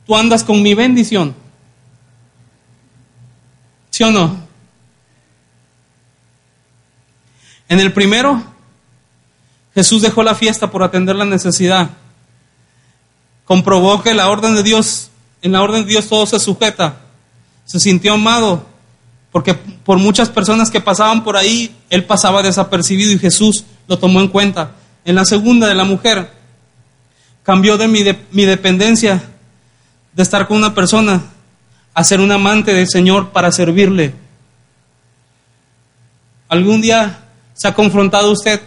tú 0.05 0.15
andas 0.15 0.43
con 0.43 0.61
mi 0.61 0.73
bendición. 0.73 1.35
¿Sí 3.89 4.03
o 4.03 4.11
no? 4.11 4.45
En 7.67 7.79
el 7.79 7.91
primero, 7.91 8.43
Jesús 9.73 10.03
dejó 10.03 10.21
la 10.21 10.35
fiesta 10.35 10.69
por 10.69 10.83
atender 10.83 11.15
la 11.15 11.25
necesidad. 11.25 11.89
Comprobó 13.45 14.03
que 14.03 14.13
la 14.13 14.29
orden 14.29 14.55
de 14.55 14.61
Dios 14.61 15.09
en 15.45 15.51
la 15.51 15.61
orden 15.61 15.83
de 15.83 15.91
Dios 15.91 16.07
todo 16.07 16.25
se 16.25 16.39
sujeta. 16.39 16.97
Se 17.65 17.79
sintió 17.79 18.15
amado 18.15 18.65
porque 19.31 19.53
por 19.53 19.99
muchas 19.99 20.27
personas 20.27 20.71
que 20.71 20.81
pasaban 20.81 21.23
por 21.23 21.37
ahí, 21.37 21.75
él 21.91 22.03
pasaba 22.03 22.41
desapercibido 22.41 23.11
y 23.11 23.19
Jesús 23.19 23.63
lo 23.87 23.99
tomó 23.99 24.21
en 24.21 24.29
cuenta. 24.29 24.71
En 25.03 25.13
la 25.13 25.23
segunda 25.23 25.67
de 25.67 25.75
la 25.75 25.83
mujer, 25.83 26.31
cambió 27.43 27.77
de 27.77 27.87
mi, 27.87 28.03
mi 28.31 28.45
dependencia 28.45 29.21
de 30.13 30.23
estar 30.23 30.47
con 30.47 30.57
una 30.57 30.73
persona 30.73 31.21
a 31.93 32.03
ser 32.03 32.21
un 32.21 32.31
amante 32.31 32.73
del 32.73 32.87
Señor 32.87 33.29
para 33.29 33.51
servirle. 33.51 34.15
¿Algún 36.49 36.81
día 36.81 37.19
se 37.53 37.67
ha 37.67 37.75
confrontado 37.75 38.31
usted 38.31 38.61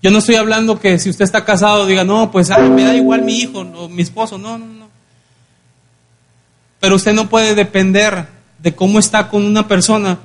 yo 0.00 0.10
no 0.10 0.18
estoy 0.18 0.36
hablando 0.36 0.78
que 0.78 0.98
si 0.98 1.10
usted 1.10 1.24
está 1.24 1.44
casado 1.44 1.86
diga, 1.86 2.04
no, 2.04 2.30
pues 2.30 2.50
me 2.50 2.84
da 2.84 2.94
igual 2.94 3.22
mi 3.22 3.40
hijo 3.40 3.60
o 3.60 3.88
mi 3.88 4.02
esposo. 4.02 4.38
No, 4.38 4.56
no, 4.56 4.66
no. 4.66 4.88
Pero 6.78 6.94
usted 6.94 7.12
no 7.12 7.28
puede 7.28 7.54
depender 7.56 8.26
de 8.58 8.74
cómo 8.74 9.00
está 9.00 9.28
con 9.28 9.44
una 9.44 9.66
persona 9.66 10.18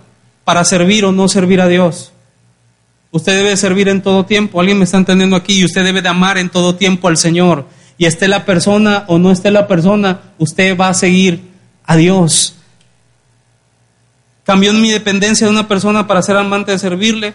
para 0.43 0.63
servir 0.63 1.05
o 1.05 1.11
no 1.11 1.27
servir 1.27 1.59
a 1.59 1.67
Dios. 1.67 2.11
Usted 3.09 3.37
debe 3.37 3.57
servir 3.57 3.89
en 3.89 4.01
todo 4.01 4.25
tiempo. 4.25 4.59
Alguien 4.59 4.77
me 4.77 4.85
está 4.85 4.97
entendiendo 4.97 5.35
aquí. 5.35 5.59
Y 5.59 5.65
usted 5.65 5.83
debe 5.83 6.01
de 6.01 6.09
amar 6.09 6.37
en 6.37 6.49
todo 6.49 6.75
tiempo 6.75 7.07
al 7.07 7.17
Señor. 7.17 7.67
Y 7.97 8.05
esté 8.05 8.27
la 8.27 8.45
persona 8.45 9.05
o 9.07 9.17
no 9.17 9.31
esté 9.31 9.51
la 9.51 9.67
persona, 9.67 10.21
usted 10.39 10.77
va 10.77 10.89
a 10.89 10.93
seguir 10.93 11.41
a 11.85 11.95
Dios. 11.95 12.55
Cambió 14.43 14.73
mi 14.73 14.91
dependencia 14.91 15.47
de 15.47 15.53
una 15.53 15.67
persona 15.67 16.05
para 16.05 16.21
ser 16.21 16.37
amante 16.37 16.71
de 16.71 16.79
servirle 16.79 17.33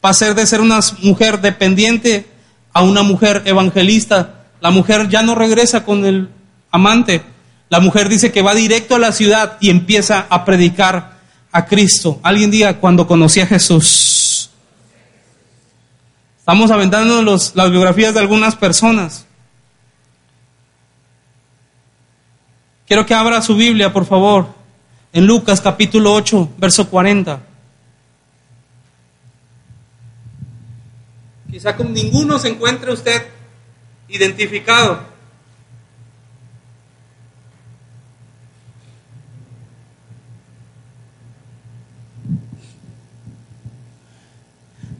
pasar 0.00 0.34
de 0.34 0.46
ser 0.46 0.60
una 0.60 0.80
mujer 1.02 1.40
dependiente 1.40 2.26
a 2.72 2.82
una 2.82 3.02
mujer 3.02 3.42
evangelista. 3.44 4.44
La 4.60 4.70
mujer 4.70 5.08
ya 5.08 5.22
no 5.22 5.34
regresa 5.34 5.84
con 5.84 6.04
el 6.04 6.28
amante. 6.70 7.22
La 7.68 7.80
mujer 7.80 8.08
dice 8.08 8.32
que 8.32 8.42
va 8.42 8.54
directo 8.54 8.96
a 8.96 8.98
la 8.98 9.12
ciudad 9.12 9.56
y 9.60 9.70
empieza 9.70 10.26
a 10.28 10.44
predicar 10.44 11.18
a 11.52 11.66
Cristo. 11.66 12.20
Alguien 12.22 12.50
diga, 12.50 12.78
cuando 12.78 13.06
conocí 13.06 13.40
a 13.40 13.46
Jesús. 13.46 14.50
Estamos 16.38 16.70
aventando 16.70 17.22
las 17.22 17.70
biografías 17.70 18.14
de 18.14 18.20
algunas 18.20 18.56
personas. 18.56 19.26
Quiero 22.88 23.06
que 23.06 23.14
abra 23.14 23.40
su 23.40 23.54
Biblia, 23.54 23.92
por 23.92 24.04
favor, 24.04 24.48
en 25.12 25.26
Lucas 25.26 25.60
capítulo 25.60 26.12
8, 26.12 26.54
verso 26.58 26.88
40. 26.88 27.40
Quizá 31.50 31.76
con 31.76 31.92
ninguno 31.92 32.38
se 32.38 32.48
encuentre 32.48 32.92
usted 32.92 33.26
identificado. 34.08 35.10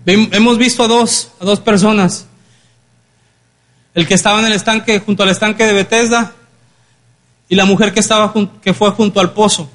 Hemos 0.06 0.58
visto 0.58 0.82
a 0.82 0.88
dos, 0.88 1.30
a 1.40 1.44
dos 1.44 1.60
personas. 1.60 2.26
El 3.94 4.08
que 4.08 4.14
estaba 4.14 4.40
en 4.40 4.46
el 4.46 4.52
estanque, 4.52 4.98
junto 4.98 5.22
al 5.22 5.28
estanque 5.28 5.64
de 5.64 5.72
Bethesda, 5.72 6.34
y 7.48 7.54
la 7.54 7.64
mujer 7.64 7.92
que, 7.92 8.00
estaba, 8.00 8.32
que 8.62 8.74
fue 8.74 8.90
junto 8.92 9.20
al 9.20 9.32
pozo. 9.32 9.70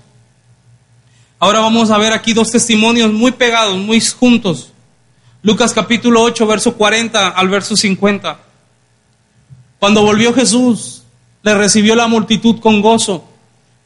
Ahora 1.39 1.59
vamos 1.59 1.91
a 1.91 1.97
ver 1.97 2.11
aquí 2.11 2.33
dos 2.33 2.51
testimonios 2.51 3.13
muy 3.13 3.31
pegados, 3.31 3.77
muy 3.77 4.01
juntos. 4.01 4.73
Lucas 5.45 5.73
capítulo 5.73 6.23
8, 6.23 6.47
verso 6.47 6.73
40 6.73 7.27
al 7.27 7.49
verso 7.49 7.77
50. 7.77 8.39
Cuando 9.77 10.01
volvió 10.01 10.33
Jesús, 10.33 11.03
le 11.43 11.53
recibió 11.53 11.95
la 11.95 12.07
multitud 12.07 12.59
con 12.59 12.81
gozo, 12.81 13.23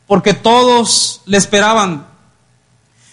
porque 0.08 0.34
todos 0.34 1.20
le 1.26 1.38
esperaban. 1.38 2.08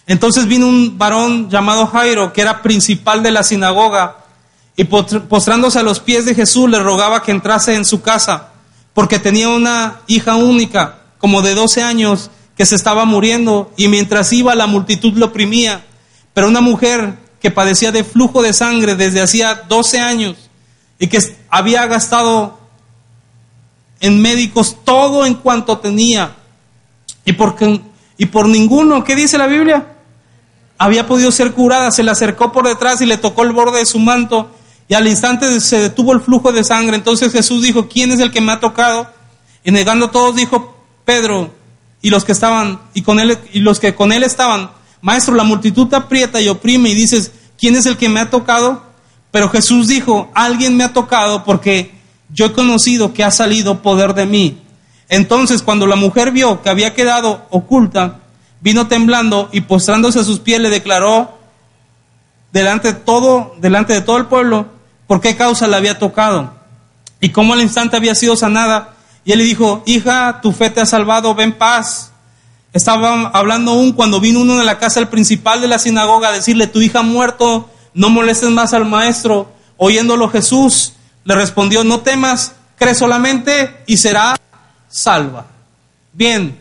Entonces 0.06 0.46
vino 0.46 0.68
un 0.68 0.96
varón 0.96 1.50
llamado 1.50 1.88
Jairo, 1.88 2.32
que 2.32 2.40
era 2.40 2.62
principal 2.62 3.20
de 3.24 3.32
la 3.32 3.42
sinagoga, 3.42 4.18
y 4.76 4.84
postrándose 4.84 5.80
a 5.80 5.82
los 5.82 5.98
pies 5.98 6.24
de 6.24 6.36
Jesús 6.36 6.70
le 6.70 6.78
rogaba 6.78 7.24
que 7.24 7.32
entrase 7.32 7.74
en 7.74 7.84
su 7.84 8.00
casa, 8.00 8.50
porque 8.94 9.18
tenía 9.18 9.48
una 9.48 10.02
hija 10.06 10.36
única, 10.36 10.98
como 11.18 11.42
de 11.42 11.56
12 11.56 11.82
años, 11.82 12.30
que 12.56 12.64
se 12.64 12.76
estaba 12.76 13.06
muriendo, 13.06 13.72
y 13.76 13.88
mientras 13.88 14.32
iba 14.32 14.54
la 14.54 14.68
multitud 14.68 15.14
lo 15.14 15.26
oprimía. 15.26 15.84
Pero 16.32 16.46
una 16.46 16.60
mujer 16.60 17.25
que 17.46 17.52
padecía 17.52 17.92
de 17.92 18.02
flujo 18.02 18.42
de 18.42 18.52
sangre 18.52 18.96
desde 18.96 19.22
hacía 19.22 19.54
12 19.68 20.00
años 20.00 20.36
y 20.98 21.06
que 21.06 21.20
había 21.48 21.86
gastado 21.86 22.58
en 24.00 24.20
médicos 24.20 24.78
todo 24.82 25.24
en 25.24 25.34
cuanto 25.34 25.78
tenía 25.78 26.34
y 27.24 27.34
por, 27.34 27.54
y 28.18 28.26
por 28.26 28.48
ninguno, 28.48 29.04
¿qué 29.04 29.14
dice 29.14 29.38
la 29.38 29.46
Biblia? 29.46 29.86
Había 30.76 31.06
podido 31.06 31.30
ser 31.30 31.52
curada, 31.52 31.92
se 31.92 32.02
le 32.02 32.10
acercó 32.10 32.50
por 32.50 32.66
detrás 32.66 33.00
y 33.00 33.06
le 33.06 33.16
tocó 33.16 33.44
el 33.44 33.52
borde 33.52 33.78
de 33.78 33.86
su 33.86 34.00
manto 34.00 34.50
y 34.88 34.94
al 34.94 35.06
instante 35.06 35.60
se 35.60 35.78
detuvo 35.78 36.14
el 36.14 36.22
flujo 36.22 36.50
de 36.50 36.64
sangre. 36.64 36.96
Entonces 36.96 37.30
Jesús 37.30 37.62
dijo, 37.62 37.86
¿quién 37.88 38.10
es 38.10 38.18
el 38.18 38.32
que 38.32 38.40
me 38.40 38.50
ha 38.50 38.58
tocado? 38.58 39.08
Y 39.62 39.70
negando 39.70 40.10
todos 40.10 40.34
dijo 40.34 40.76
Pedro 41.04 41.52
y 42.02 42.10
los 42.10 42.24
que 42.24 42.32
estaban 42.32 42.80
y 42.92 43.02
con 43.02 43.20
él 43.20 43.38
y 43.52 43.60
los 43.60 43.78
que 43.78 43.94
con 43.94 44.10
él 44.10 44.24
estaban, 44.24 44.72
Maestro, 45.06 45.36
la 45.36 45.44
multitud 45.44 45.86
te 45.86 45.94
aprieta 45.94 46.40
y 46.40 46.48
oprime 46.48 46.88
y 46.88 46.94
dices, 46.94 47.30
¿quién 47.56 47.76
es 47.76 47.86
el 47.86 47.96
que 47.96 48.08
me 48.08 48.18
ha 48.18 48.28
tocado? 48.28 48.82
Pero 49.30 49.48
Jesús 49.48 49.86
dijo, 49.86 50.32
alguien 50.34 50.76
me 50.76 50.82
ha 50.82 50.92
tocado 50.92 51.44
porque 51.44 51.92
yo 52.28 52.46
he 52.46 52.52
conocido 52.52 53.14
que 53.14 53.22
ha 53.22 53.30
salido 53.30 53.82
poder 53.82 54.14
de 54.14 54.26
mí. 54.26 54.58
Entonces, 55.08 55.62
cuando 55.62 55.86
la 55.86 55.94
mujer 55.94 56.32
vio 56.32 56.60
que 56.60 56.70
había 56.70 56.92
quedado 56.92 57.46
oculta, 57.50 58.18
vino 58.60 58.88
temblando 58.88 59.48
y 59.52 59.60
postrándose 59.60 60.18
a 60.18 60.24
sus 60.24 60.40
pies 60.40 60.60
le 60.60 60.70
declaró 60.70 61.38
delante 62.50 62.92
de 62.92 62.98
todo, 62.98 63.54
delante 63.60 63.92
de 63.92 64.00
todo 64.00 64.16
el 64.16 64.26
pueblo, 64.26 64.66
por 65.06 65.20
qué 65.20 65.36
causa 65.36 65.68
la 65.68 65.76
había 65.76 66.00
tocado 66.00 66.52
y 67.20 67.28
cómo 67.28 67.52
al 67.52 67.62
instante 67.62 67.96
había 67.96 68.16
sido 68.16 68.34
sanada. 68.34 68.96
Y 69.24 69.30
él 69.30 69.38
le 69.38 69.44
dijo, 69.44 69.84
hija, 69.86 70.40
tu 70.42 70.50
fe 70.50 70.68
te 70.68 70.80
ha 70.80 70.86
salvado, 70.86 71.32
ven 71.36 71.52
paz. 71.52 72.10
Estaba 72.72 73.28
hablando 73.28 73.72
aún 73.72 73.92
cuando 73.92 74.20
vino 74.20 74.40
uno 74.40 74.58
de 74.58 74.64
la 74.64 74.78
casa 74.78 75.00
del 75.00 75.08
principal 75.08 75.60
de 75.60 75.68
la 75.68 75.78
sinagoga 75.78 76.28
a 76.28 76.32
decirle, 76.32 76.66
tu 76.66 76.80
hija 76.80 76.98
ha 76.98 77.02
muerto, 77.02 77.70
no 77.94 78.10
molestes 78.10 78.50
más 78.50 78.74
al 78.74 78.84
maestro. 78.84 79.52
Oyéndolo 79.78 80.28
Jesús 80.28 80.92
le 81.24 81.34
respondió, 81.34 81.84
no 81.84 82.00
temas, 82.00 82.54
cree 82.76 82.94
solamente 82.94 83.82
y 83.86 83.96
será 83.96 84.36
salva. 84.88 85.46
Bien, 86.12 86.58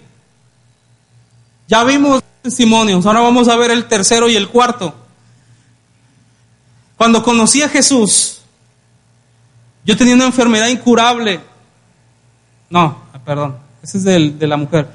ya 1.68 1.84
vimos 1.84 2.24
testimonios, 2.42 3.06
ahora 3.06 3.22
vamos 3.22 3.48
a 3.48 3.56
ver 3.56 3.72
el 3.72 3.86
tercero 3.86 4.30
y 4.30 4.36
el 4.36 4.50
cuarto. 4.50 4.94
Cuando 6.98 7.24
conocí 7.24 7.62
a 7.62 7.70
Jesús, 7.70 8.42
yo 9.84 9.98
tenía 9.98 10.16
una 10.16 10.26
enfermedad 10.26 10.68
incurable. 10.68 11.42
No, 12.70 13.04
perdón, 13.26 13.58
ese 13.84 13.98
es 13.98 14.04
de 14.04 14.48
la 14.48 14.58
mujer. 14.58 14.88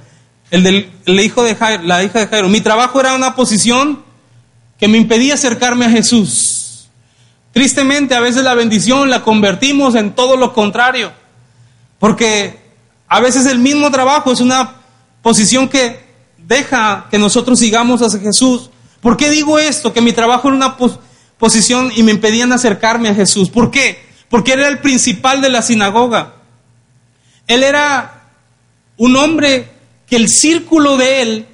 El 0.50 0.62
del 0.62 0.90
el 1.06 1.20
hijo 1.20 1.42
de 1.42 1.54
Jairo, 1.54 1.82
la 1.84 2.02
hija 2.02 2.20
de 2.20 2.26
Jairo. 2.26 2.48
Mi 2.48 2.60
trabajo 2.60 3.00
era 3.00 3.14
una 3.14 3.34
posición 3.34 4.02
que 4.78 4.88
me 4.88 4.98
impedía 4.98 5.34
acercarme 5.34 5.84
a 5.84 5.90
Jesús. 5.90 6.88
Tristemente, 7.52 8.14
a 8.14 8.20
veces 8.20 8.44
la 8.44 8.54
bendición 8.54 9.10
la 9.10 9.22
convertimos 9.22 9.94
en 9.94 10.14
todo 10.14 10.36
lo 10.36 10.52
contrario. 10.52 11.12
Porque 11.98 12.58
a 13.08 13.20
veces 13.20 13.46
el 13.46 13.58
mismo 13.58 13.90
trabajo 13.90 14.32
es 14.32 14.40
una 14.40 14.76
posición 15.22 15.68
que 15.68 16.00
deja 16.38 17.06
que 17.10 17.18
nosotros 17.18 17.58
sigamos 17.58 18.02
hacia 18.02 18.20
Jesús. 18.20 18.70
¿Por 19.00 19.16
qué 19.16 19.30
digo 19.30 19.58
esto? 19.58 19.92
Que 19.92 20.00
mi 20.00 20.12
trabajo 20.12 20.48
era 20.48 20.56
una 20.56 20.76
posición 21.38 21.92
y 21.94 22.02
me 22.02 22.12
impedían 22.12 22.52
acercarme 22.52 23.08
a 23.08 23.14
Jesús. 23.14 23.50
¿Por 23.50 23.70
qué? 23.70 24.02
Porque 24.28 24.52
era 24.52 24.68
el 24.68 24.78
principal 24.78 25.40
de 25.40 25.48
la 25.48 25.62
sinagoga. 25.62 26.34
Él 27.46 27.62
era 27.62 28.28
un 28.96 29.16
hombre 29.16 29.68
que 30.10 30.16
el 30.16 30.28
círculo 30.28 30.96
de 30.96 31.22
él 31.22 31.46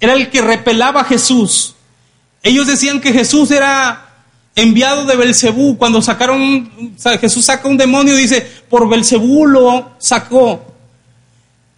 era 0.00 0.12
el 0.14 0.28
que 0.28 0.42
repelaba 0.42 1.02
a 1.02 1.04
Jesús. 1.04 1.76
Ellos 2.42 2.66
decían 2.66 3.00
que 3.00 3.12
Jesús 3.12 3.50
era 3.52 4.08
enviado 4.56 5.04
de 5.04 5.16
Belcebú. 5.16 5.78
Cuando 5.78 6.02
sacaron, 6.02 6.96
Jesús 7.20 7.44
saca 7.44 7.68
un 7.68 7.76
demonio, 7.76 8.16
dice, 8.16 8.40
por 8.68 8.88
Belcebú 8.88 9.46
lo 9.46 9.92
sacó. 9.98 10.74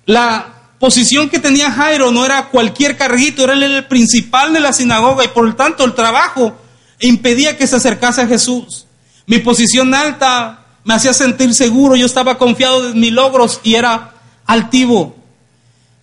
La 0.07 0.55
posición 0.79 1.29
que 1.29 1.39
tenía 1.39 1.71
Jairo 1.71 2.11
no 2.11 2.25
era 2.25 2.49
cualquier 2.49 2.97
carguito, 2.97 3.45
era 3.45 3.53
el 3.53 3.87
principal 3.87 4.55
de 4.55 4.61
la 4.61 4.73
sinagoga 4.73 5.25
y 5.25 5.29
por 5.29 5.45
lo 5.45 5.55
tanto 5.55 5.85
el 5.85 5.95
trabajo 5.95 6.57
impedía 7.01 7.59
que 7.59 7.67
se 7.67 7.77
acercase 7.77 8.23
a 8.23 8.27
Jesús. 8.27 8.87
Mi 9.27 9.39
posición 9.39 9.95
alta 9.95 10.65
me 10.85 10.95
hacía 10.95 11.13
sentir 11.13 11.53
seguro, 11.55 11.97
yo 11.97 12.07
estaba 12.07 12.39
confiado 12.39 12.89
en 12.89 12.99
mis 12.99 13.13
logros 13.13 13.61
y 13.63 13.75
era 13.75 14.15
altivo. 14.47 15.20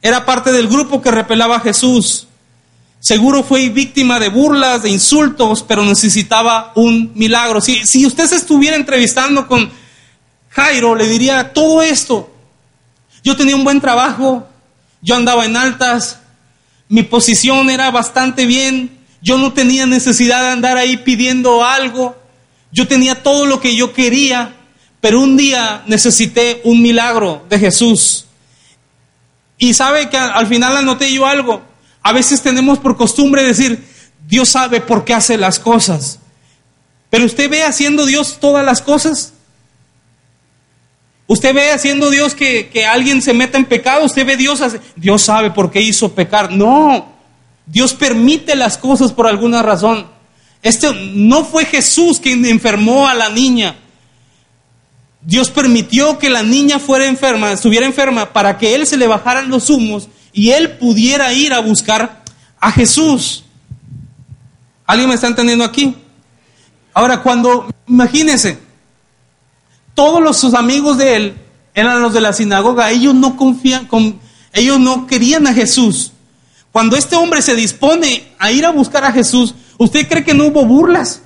Era 0.08 0.24
parte 0.24 0.54
del 0.54 0.70
grupo 0.70 1.02
que 1.02 1.12
repelaba 1.12 1.58
a 1.58 1.60
Jesús. 1.60 2.28
Seguro 3.02 3.43
fue 3.43 3.67
víctima 3.67 4.22
de 4.22 4.30
burlas, 4.30 4.84
de 4.84 4.89
insultos, 4.89 5.65
pero 5.67 5.84
necesitaba 5.84 6.72
un 6.76 7.12
milagro. 7.13 7.60
Si, 7.60 7.86
si 7.86 8.06
usted 8.06 8.26
se 8.26 8.38
estuviera 8.38 8.78
entrevistando 8.78 9.50
con 9.50 9.70
Jairo, 10.48 10.96
le 10.96 11.10
diría 11.10 11.52
todo 11.52 11.82
esto. 11.82 12.34
Yo 13.22 13.36
tenía 13.36 13.58
un 13.58 13.65
buen 13.65 13.82
trabajo, 13.82 14.48
yo 15.02 15.13
andaba 15.13 15.43
en 15.43 15.58
altas, 15.58 16.20
mi 16.88 17.04
posición 17.04 17.70
era 17.70 17.91
bastante 17.91 18.46
bien, 18.46 19.00
yo 19.22 19.38
no 19.38 19.52
tenía 19.52 19.86
necesidad 19.88 20.39
de 20.39 20.52
andar 20.52 20.78
ahí 20.78 20.96
pidiendo 20.96 21.65
algo, 21.65 22.15
yo 22.72 22.88
tenía 22.88 23.22
todo 23.24 23.46
lo 23.46 23.60
que 23.60 23.76
yo 23.76 23.91
quería, 23.91 24.56
pero 25.02 25.20
un 25.20 25.36
día 25.36 25.84
necesité 25.86 26.62
un 26.63 26.82
milagro 26.82 27.46
de 27.50 27.60
Jesús. 27.60 28.26
Y 29.58 29.74
sabe 29.74 30.10
que 30.10 30.17
al 30.17 30.48
final 30.48 30.78
anoté 30.78 31.12
yo 31.12 31.26
algo. 31.26 31.62
A 32.04 32.13
veces 32.13 32.41
tenemos 32.41 32.80
por 32.80 32.96
costumbre 32.96 33.43
decir, 33.43 33.84
Dios 34.28 34.50
sabe 34.50 34.82
por 34.82 35.04
qué 35.04 35.13
hace 35.13 35.38
las 35.38 35.60
cosas. 35.60 36.20
Pero 37.10 37.26
usted 37.26 37.50
ve 37.50 37.63
haciendo 37.63 38.06
Dios 38.06 38.38
todas 38.39 38.63
las 38.63 38.82
cosas. 38.82 39.34
Usted 41.28 41.54
ve 41.54 41.72
haciendo 41.72 42.10
Dios 42.10 42.36
que, 42.36 42.70
que 42.70 42.86
alguien 42.86 43.22
se 43.22 43.34
meta 43.34 43.58
en 43.58 43.65
pecado. 43.65 44.06
Usted 44.06 44.26
ve 44.26 44.38
Dios, 44.38 44.62
hace, 44.62 44.80
Dios 44.96 45.22
sabe 45.24 45.52
por 45.52 45.72
qué 45.72 45.82
hizo 45.82 46.13
pecar. 46.13 46.52
No, 46.52 47.13
Dios 47.65 47.93
permite 47.93 48.56
las 48.56 48.78
cosas 48.78 49.12
por 49.12 49.28
alguna 49.28 49.62
razón. 49.62 50.08
Este 50.62 50.93
no 50.93 51.43
fue 51.43 51.65
Jesús 51.65 52.20
quien 52.20 52.46
enfermó 52.46 53.08
a 53.08 53.13
la 53.13 53.30
niña. 53.30 53.76
Dios 55.27 55.49
permitió 55.49 56.17
que 56.17 56.29
la 56.29 56.41
niña 56.41 56.79
fuera 56.79 57.05
enferma, 57.05 57.51
estuviera 57.51 57.85
enferma, 57.85 58.31
para 58.31 58.57
que 58.57 58.73
él 58.73 58.87
se 58.87 58.95
le 58.95 59.07
bajaran 59.07 59.49
los 59.49 59.69
humos 59.69 60.07
y 60.31 60.51
él 60.51 60.77
pudiera 60.77 61.33
ir 61.33 61.53
a 61.53 61.59
buscar 61.59 62.23
a 62.61 62.71
Jesús. 62.71 63.43
¿Alguien 64.85 65.09
me 65.09 65.15
está 65.15 65.27
entendiendo 65.27 65.65
aquí? 65.65 65.97
Ahora, 66.93 67.21
cuando, 67.23 67.69
imagínense, 67.87 68.57
todos 69.93 70.21
los, 70.21 70.37
sus 70.37 70.53
amigos 70.53 70.97
de 70.97 71.17
él 71.17 71.37
eran 71.73 72.01
los 72.01 72.13
de 72.13 72.21
la 72.21 72.31
sinagoga, 72.31 72.89
ellos 72.89 73.13
no 73.13 73.35
confían, 73.35 73.85
con, 73.85 74.21
ellos 74.53 74.79
no 74.79 75.07
querían 75.07 75.45
a 75.45 75.53
Jesús. 75.53 76.13
Cuando 76.71 76.95
este 76.95 77.17
hombre 77.17 77.41
se 77.41 77.53
dispone 77.53 78.31
a 78.39 78.49
ir 78.53 78.65
a 78.65 78.71
buscar 78.71 79.03
a 79.03 79.11
Jesús, 79.11 79.55
¿usted 79.77 80.07
cree 80.07 80.23
que 80.23 80.33
no 80.33 80.45
hubo 80.45 80.63
burlas? 80.63 81.21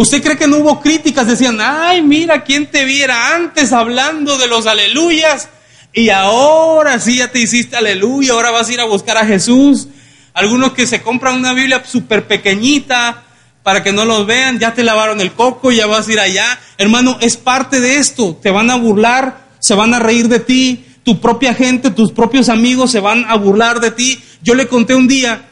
¿Usted 0.00 0.22
cree 0.22 0.38
que 0.38 0.46
no 0.46 0.56
hubo 0.56 0.80
críticas? 0.80 1.26
Decían, 1.26 1.58
ay, 1.60 2.00
mira, 2.00 2.42
¿quién 2.42 2.70
te 2.70 2.86
viera 2.86 3.34
antes 3.34 3.70
hablando 3.70 4.38
de 4.38 4.46
los 4.46 4.66
aleluyas? 4.66 5.50
Y 5.92 6.08
ahora 6.08 6.98
sí 6.98 7.18
ya 7.18 7.30
te 7.30 7.38
hiciste 7.38 7.76
aleluya, 7.76 8.32
ahora 8.32 8.50
vas 8.50 8.70
a 8.70 8.72
ir 8.72 8.80
a 8.80 8.86
buscar 8.86 9.18
a 9.18 9.26
Jesús. 9.26 9.88
Algunos 10.32 10.72
que 10.72 10.86
se 10.86 11.02
compran 11.02 11.34
una 11.34 11.52
Biblia 11.52 11.84
súper 11.84 12.26
pequeñita 12.26 13.24
para 13.62 13.82
que 13.82 13.92
no 13.92 14.06
los 14.06 14.24
vean, 14.24 14.58
ya 14.58 14.72
te 14.72 14.84
lavaron 14.84 15.20
el 15.20 15.32
coco, 15.32 15.70
ya 15.70 15.86
vas 15.86 16.08
a 16.08 16.12
ir 16.12 16.20
allá. 16.20 16.58
Hermano, 16.78 17.18
es 17.20 17.36
parte 17.36 17.78
de 17.78 17.98
esto. 17.98 18.38
Te 18.40 18.50
van 18.50 18.70
a 18.70 18.76
burlar, 18.76 19.48
se 19.58 19.74
van 19.74 19.92
a 19.92 19.98
reír 19.98 20.28
de 20.28 20.40
ti, 20.40 20.82
tu 21.04 21.20
propia 21.20 21.52
gente, 21.52 21.90
tus 21.90 22.10
propios 22.10 22.48
amigos 22.48 22.90
se 22.90 23.00
van 23.00 23.26
a 23.28 23.34
burlar 23.34 23.80
de 23.80 23.90
ti. 23.90 24.18
Yo 24.42 24.54
le 24.54 24.66
conté 24.66 24.94
un 24.94 25.08
día 25.08 25.46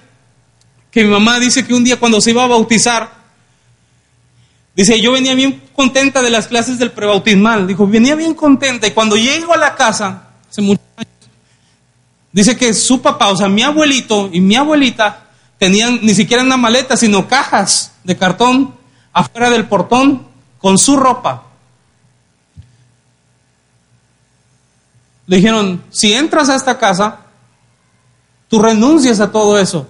que 0.91 1.05
mi 1.05 1.11
mamá 1.11 1.39
dice 1.39 1.67
que 1.67 1.75
un 1.75 1.85
día 1.85 2.01
cuando 2.01 2.23
se 2.23 2.31
iba 2.31 2.45
a 2.45 2.47
bautizar, 2.47 3.18
dice, 4.83 5.01
yo 5.01 5.11
venía 5.11 5.35
bien 5.35 5.61
contenta 5.75 6.23
de 6.23 6.31
las 6.31 6.47
clases 6.47 6.79
del 6.79 6.93
prebautismal. 6.93 7.67
Dijo, 7.67 7.87
venía 7.87 8.15
bien 8.15 8.35
contenta 8.35 8.87
y 8.87 8.93
cuando 8.93 9.17
llego 9.17 9.53
a 9.53 9.57
la 9.57 9.75
casa, 9.75 10.29
hace 10.49 10.63
muchos 10.63 10.85
años. 10.97 11.13
Dice 12.33 12.57
que 12.57 12.73
su 12.73 13.03
papá, 13.03 13.29
o 13.29 13.37
sea, 13.37 13.49
mi 13.49 13.63
abuelito 13.63 14.31
y 14.33 14.41
mi 14.41 14.55
abuelita 14.55 15.27
tenían 15.59 15.99
ni 16.03 16.15
siquiera 16.15 16.45
una 16.45 16.57
maleta, 16.57 16.97
sino 16.97 17.27
cajas 17.27 17.93
de 18.05 18.17
cartón 18.17 18.75
afuera 19.13 19.51
del 19.51 19.67
portón 19.67 20.29
con 20.59 20.79
su 20.79 20.97
ropa. 20.97 21.43
Le 25.27 25.37
dijeron, 25.37 25.83
si 25.91 26.15
entras 26.15 26.49
a 26.49 26.55
esta 26.55 26.79
casa, 26.79 27.19
tú 28.47 28.63
renuncias 28.63 29.19
a 29.19 29.33
todo 29.33 29.59
eso. 29.59 29.89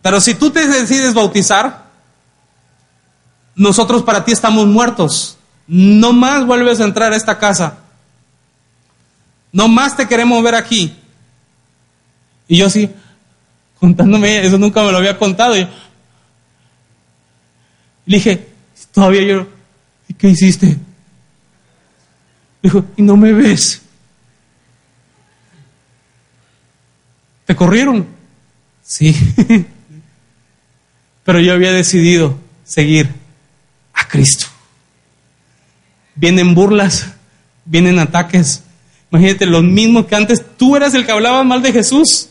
Pero 0.00 0.20
si 0.22 0.34
tú 0.34 0.50
te 0.50 0.66
decides 0.66 1.12
bautizar, 1.12 1.81
nosotros 3.54 4.02
para 4.02 4.24
ti 4.24 4.32
estamos 4.32 4.66
muertos. 4.66 5.38
No 5.66 6.12
más 6.12 6.46
vuelves 6.46 6.80
a 6.80 6.84
entrar 6.84 7.12
a 7.12 7.16
esta 7.16 7.38
casa. 7.38 7.78
No 9.52 9.68
más 9.68 9.96
te 9.96 10.08
queremos 10.08 10.42
ver 10.42 10.54
aquí. 10.54 10.96
Y 12.48 12.56
yo 12.58 12.66
así, 12.66 12.90
contándome, 13.78 14.44
eso 14.44 14.58
nunca 14.58 14.82
me 14.82 14.92
lo 14.92 14.98
había 14.98 15.18
contado. 15.18 15.54
Le 15.54 15.68
dije, 18.06 18.48
todavía 18.92 19.22
yo, 19.22 19.46
¿y 20.08 20.14
qué 20.14 20.28
hiciste? 20.28 20.76
Dijo, 22.62 22.84
¿y 22.96 23.02
no 23.02 23.16
me 23.16 23.32
ves? 23.32 23.82
¿Te 27.44 27.56
corrieron? 27.56 28.06
Sí. 28.82 29.14
Pero 31.24 31.40
yo 31.40 31.52
había 31.52 31.72
decidido 31.72 32.38
seguir 32.64 33.21
Cristo. 34.12 34.46
Vienen 36.14 36.54
burlas, 36.54 37.14
vienen 37.64 37.98
ataques, 37.98 38.62
Imagínate, 39.12 39.44
lo 39.44 39.60
mismo 39.60 40.06
que 40.06 40.16
antes 40.16 40.42
tú 40.56 40.74
eras 40.74 40.94
el 40.94 41.04
que 41.04 41.12
hablaba 41.12 41.44
mal 41.44 41.60
de 41.60 41.70
Jesús. 41.70 42.30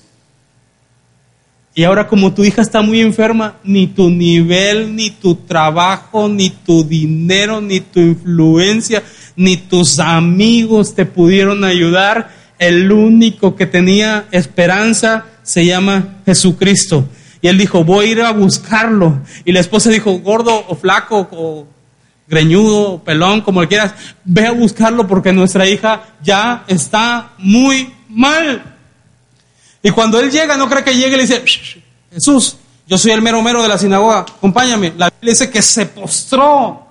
Y 1.76 1.84
ahora 1.84 2.08
como 2.08 2.34
tu 2.34 2.44
hija 2.44 2.64
está 2.64 2.82
muy 2.82 3.02
enferma, 3.02 3.58
ni 3.64 3.86
tu 3.86 4.10
nivel, 4.10 4.96
ni 4.96 5.12
tu 5.12 5.36
trabajo, 5.36 6.28
ni 6.28 6.50
tu 6.50 6.84
dinero, 6.84 7.62
ni 7.62 7.82
tu 7.82 8.00
influencia, 8.00 9.04
ni 9.36 9.58
tus 9.58 10.00
amigos 10.00 10.96
te 10.96 11.06
pudieron 11.06 11.64
ayudar. 11.64 12.32
El 12.58 12.92
único 12.92 13.56
que 13.56 13.68
tenía 13.68 14.26
esperanza 14.32 15.26
se 15.44 15.68
llama 15.68 16.16
Jesucristo. 16.26 17.08
Y 17.42 17.48
él 17.48 17.58
dijo, 17.58 17.84
voy 17.84 18.06
a 18.06 18.10
ir 18.10 18.22
a 18.22 18.32
buscarlo. 18.32 19.20
Y 19.46 19.52
la 19.52 19.60
esposa 19.60 19.90
dijo, 19.90 20.20
gordo 20.20 20.66
o 20.68 20.76
flaco 20.76 21.28
o 21.32 21.68
greñudo, 22.28 23.04
pelón, 23.04 23.42
como 23.42 23.68
quieras, 23.68 23.94
ve 24.24 24.48
a 24.48 24.52
buscarlo 24.52 25.08
porque 25.08 25.34
nuestra 25.34 25.68
hija 25.68 26.04
ya 26.24 26.64
está 26.68 27.32
muy 27.40 27.94
mal. 28.08 28.64
Y 29.84 29.92
cuando 29.92 30.20
él 30.20 30.32
llega, 30.32 30.56
no 30.56 30.70
cree 30.70 30.84
que 30.84 30.96
llegue 30.96 31.18
le 31.18 31.24
dice, 31.24 31.44
Jesús, 32.12 32.58
yo 32.88 32.98
soy 32.98 33.12
el 33.12 33.22
mero 33.22 33.42
mero 33.42 33.62
de 33.62 33.68
la 33.68 33.78
sinagoga, 33.78 34.20
acompáñame. 34.20 34.94
La 34.98 35.10
Biblia 35.10 35.32
dice 35.32 35.50
que 35.50 35.62
se 35.62 35.88
postró. 35.88 36.88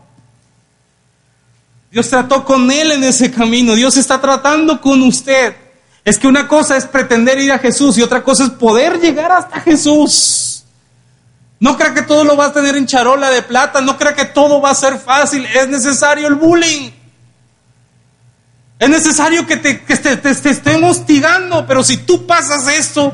Dios 1.91 2.09
trató 2.09 2.45
con 2.45 2.71
él 2.71 2.93
en 2.93 3.05
ese 3.05 3.31
camino. 3.31 3.75
Dios 3.75 3.97
está 3.97 4.21
tratando 4.21 4.81
con 4.81 5.03
usted. 5.03 5.55
Es 6.05 6.19
que 6.19 6.27
una 6.27 6.49
cosa 6.49 6.77
es 6.77 6.87
pretender 6.87 7.39
ir 7.39 7.53
a 7.53 7.59
Jesús 7.59 7.99
y 7.99 8.03
otra 8.03 8.23
cosa 8.23 8.45
es 8.45 8.51
poder 8.51 9.01
llegar 9.01 9.31
hasta 9.33 9.61
Jesús. 9.61 10.65
No 11.59 11.77
crea 11.77 11.93
que 11.93 12.03
todo 12.03 12.25
lo 12.25 12.37
va 12.37 12.47
a 12.47 12.53
tener 12.53 12.75
en 12.77 12.87
charola 12.87 13.31
de 13.31 13.43
plata, 13.43 13.83
no 13.83 13.99
crea 13.99 14.15
que 14.15 14.25
todo 14.25 14.63
va 14.63 14.71
a 14.71 14.75
ser 14.75 14.99
fácil, 14.99 15.45
es 15.45 15.69
necesario 15.69 16.27
el 16.27 16.35
bullying. 16.35 16.91
Es 18.79 18.89
necesario 18.89 19.47
que 19.47 19.59
te, 19.59 19.85
que 19.85 19.97
te, 19.97 20.17
te, 20.17 20.35
te 20.35 20.51
estén 20.51 20.83
hostigando, 20.83 21.67
pero 21.67 21.85
si 21.85 21.99
tú 21.99 22.27
pasas 22.27 22.67
esto, 22.67 23.13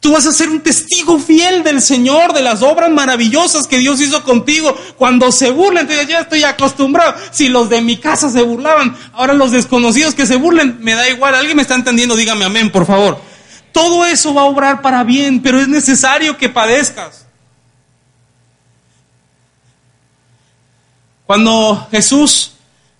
Tú 0.00 0.12
vas 0.12 0.26
a 0.26 0.32
ser 0.32 0.48
un 0.48 0.60
testigo 0.60 1.18
fiel 1.18 1.62
del 1.62 1.82
Señor, 1.82 2.32
de 2.32 2.40
las 2.40 2.62
obras 2.62 2.90
maravillosas 2.90 3.66
que 3.66 3.76
Dios 3.76 4.00
hizo 4.00 4.24
contigo. 4.24 4.74
Cuando 4.96 5.30
se 5.30 5.50
burlen, 5.50 5.82
entonces 5.82 6.08
ya 6.08 6.20
estoy 6.20 6.42
acostumbrado. 6.42 7.14
Si 7.32 7.50
los 7.50 7.68
de 7.68 7.82
mi 7.82 7.98
casa 7.98 8.30
se 8.30 8.40
burlaban, 8.40 8.96
ahora 9.12 9.34
los 9.34 9.50
desconocidos 9.50 10.14
que 10.14 10.26
se 10.26 10.36
burlen, 10.36 10.78
me 10.80 10.94
da 10.94 11.06
igual. 11.10 11.34
¿Alguien 11.34 11.56
me 11.56 11.62
está 11.62 11.74
entendiendo? 11.74 12.16
Dígame 12.16 12.46
amén, 12.46 12.72
por 12.72 12.86
favor. 12.86 13.20
Todo 13.72 14.06
eso 14.06 14.32
va 14.32 14.42
a 14.42 14.46
obrar 14.46 14.80
para 14.80 15.04
bien, 15.04 15.42
pero 15.42 15.60
es 15.60 15.68
necesario 15.68 16.38
que 16.38 16.48
padezcas. 16.48 17.26
Cuando 21.26 21.86
Jesús 21.90 22.52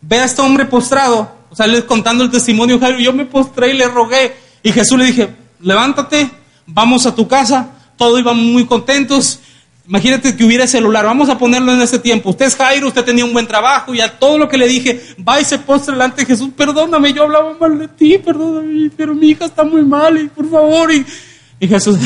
ve 0.02 0.20
a 0.20 0.26
este 0.26 0.42
hombre 0.42 0.66
postrado, 0.66 1.32
o 1.48 1.56
sea, 1.56 1.66
les 1.66 1.84
contando 1.84 2.22
el 2.24 2.30
testimonio, 2.30 2.78
yo 2.98 3.12
me 3.14 3.24
postré 3.24 3.70
y 3.70 3.72
le 3.72 3.88
rogué. 3.88 4.36
Y 4.62 4.70
Jesús 4.70 4.98
le 4.98 5.06
dije, 5.06 5.34
levántate, 5.60 6.30
vamos 6.66 7.06
a 7.06 7.14
tu 7.14 7.26
casa, 7.28 7.70
todos 7.96 8.20
íbamos 8.20 8.44
muy 8.44 8.66
contentos. 8.66 9.40
Imagínate 9.86 10.36
que 10.36 10.44
hubiera 10.44 10.66
celular, 10.66 11.04
vamos 11.04 11.28
a 11.28 11.36
ponerlo 11.36 11.72
en 11.72 11.80
ese 11.80 11.98
tiempo. 11.98 12.30
Usted 12.30 12.46
es 12.46 12.54
Jairo, 12.54 12.88
usted 12.88 13.04
tenía 13.04 13.24
un 13.24 13.32
buen 13.32 13.46
trabajo 13.46 13.92
y 13.92 14.00
a 14.00 14.18
todo 14.18 14.38
lo 14.38 14.48
que 14.48 14.56
le 14.56 14.68
dije, 14.68 15.00
va 15.26 15.40
y 15.40 15.44
se 15.44 15.58
postra 15.58 15.94
delante 15.94 16.20
de 16.20 16.26
Jesús, 16.26 16.50
perdóname, 16.56 17.12
yo 17.12 17.24
hablaba 17.24 17.54
mal 17.58 17.78
de 17.78 17.88
ti, 17.88 18.16
perdóname, 18.18 18.90
pero 18.96 19.14
mi 19.14 19.30
hija 19.30 19.46
está 19.46 19.64
muy 19.64 19.82
mal 19.82 20.16
y 20.16 20.28
por 20.28 20.48
favor. 20.48 20.92
Y, 20.92 21.66
Jesús, 21.66 21.98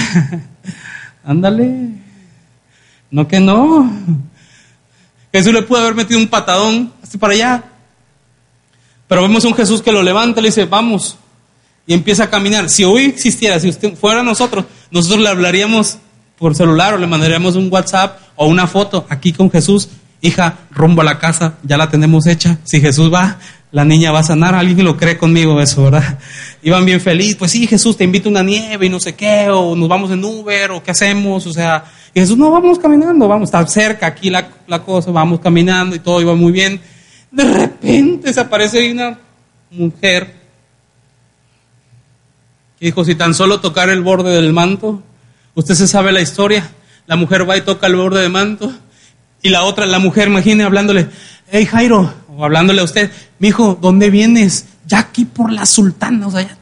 ándale, 1.25 1.91
no 3.11 3.29
que 3.29 3.39
no. 3.39 3.93
Jesús 5.31 5.53
le 5.53 5.63
pudo 5.63 5.81
haber 5.81 5.95
metido 5.95 6.19
un 6.19 6.29
patadón 6.29 6.93
así 7.03 7.19
para 7.19 7.35
allá. 7.35 7.65
Pero 9.07 9.23
vemos 9.23 9.45
un 9.45 9.55
Jesús 9.55 9.83
que 9.83 9.93
lo 9.93 10.03
levanta 10.03 10.41
y 10.41 10.45
le 10.45 10.49
dice, 10.49 10.65
vamos, 10.65 11.19
y 11.87 11.95
empieza 11.95 12.25
a 12.25 12.31
caminar. 12.31 12.71
Si 12.71 12.85
hoy 12.85 13.05
existiera, 13.05 13.61
si 13.61 13.69
usted 13.69 13.95
fuera 13.95 14.23
nosotros, 14.23 14.65
nosotros 14.91 15.21
le 15.21 15.29
hablaríamos 15.29 15.99
por 16.39 16.55
celular 16.55 16.95
o 16.95 16.99
le 16.99 17.07
mandaríamos 17.07 17.57
un 17.57 17.73
WhatsApp 17.73 18.19
o 18.37 18.47
una 18.47 18.67
foto 18.67 19.07
aquí 19.09 19.33
con 19.33 19.51
Jesús. 19.51 19.89
Hija, 20.21 20.57
rumbo 20.71 21.03
a 21.03 21.05
la 21.05 21.19
casa, 21.19 21.55
ya 21.63 21.77
la 21.77 21.91
tenemos 21.91 22.27
hecha. 22.27 22.59
Si 22.65 22.81
Jesús 22.81 23.13
va, 23.13 23.39
la 23.71 23.85
niña 23.85 24.11
va 24.11 24.21
a 24.21 24.25
sanar. 24.25 24.55
Alguien 24.55 24.85
lo 24.85 24.97
cree 24.97 25.19
conmigo 25.19 25.61
eso, 25.61 25.85
¿verdad? 25.85 26.19
Iban 26.63 26.87
bien 26.87 27.01
feliz. 27.01 27.37
Pues 27.37 27.51
sí, 27.51 27.67
Jesús, 27.67 27.97
te 27.97 28.05
invito 28.05 28.31
a 28.31 28.33
una 28.33 28.43
nieve 28.43 28.87
y 28.87 28.89
no 28.89 29.01
sé 29.01 29.15
qué, 29.15 29.51
o 29.51 29.77
nos 29.77 29.89
vamos 29.89 30.11
en 30.11 30.25
Uber, 30.25 30.71
o 30.71 30.83
qué 30.83 30.93
hacemos. 30.93 31.47
O 31.47 31.53
sea, 31.53 31.85
Jesús, 32.15 32.39
no, 32.39 32.51
vamos 32.51 32.79
caminando, 32.79 33.29
vamos, 33.29 33.49
está 33.49 33.67
cerca 33.67 34.07
aquí 34.07 34.31
la, 34.31 34.49
la 34.67 34.83
cosa, 34.83 35.11
vamos 35.11 35.41
caminando 35.41 35.95
y 35.95 35.99
todo 35.99 36.23
iba 36.23 36.35
muy 36.35 36.53
bien. 36.53 36.81
De 37.31 37.45
repente 37.45 38.33
se 38.33 38.41
aparece 38.41 38.91
una 38.91 39.19
mujer 39.71 40.44
dijo, 42.87 43.05
si 43.05 43.15
tan 43.15 43.35
solo 43.35 43.61
tocar 43.61 43.91
el 43.91 44.03
borde 44.03 44.31
del 44.31 44.53
manto, 44.53 45.03
usted 45.55 45.75
se 45.75 45.87
sabe 45.87 46.13
la 46.13 46.21
historia, 46.21 46.71
la 47.07 47.17
mujer 47.17 47.49
va 47.49 47.57
y 47.57 47.63
toca 47.63 47.87
el 47.87 47.97
borde 47.97 48.21
del 48.21 48.31
manto, 48.31 48.73
y 49.43 49.51
la 49.51 49.65
otra, 49.65 49.87
la 49.87 49.99
mujer, 49.99 50.29
imagine 50.29 50.65
hablándole, 50.65 51.09
hey 51.51 51.67
Jairo, 51.67 52.13
o 52.29 52.45
hablándole 52.45 52.81
a 52.81 52.85
usted, 52.85 53.11
mi 53.39 53.49
hijo, 53.49 53.79
¿dónde 53.81 54.11
vienes? 54.11 54.67
Ya 54.87 54.99
aquí 54.99 55.25
por 55.25 55.51
la 55.51 55.67
sultana, 55.67 56.27
o 56.27 56.31
sea, 56.31 56.43
ya, 56.43 56.59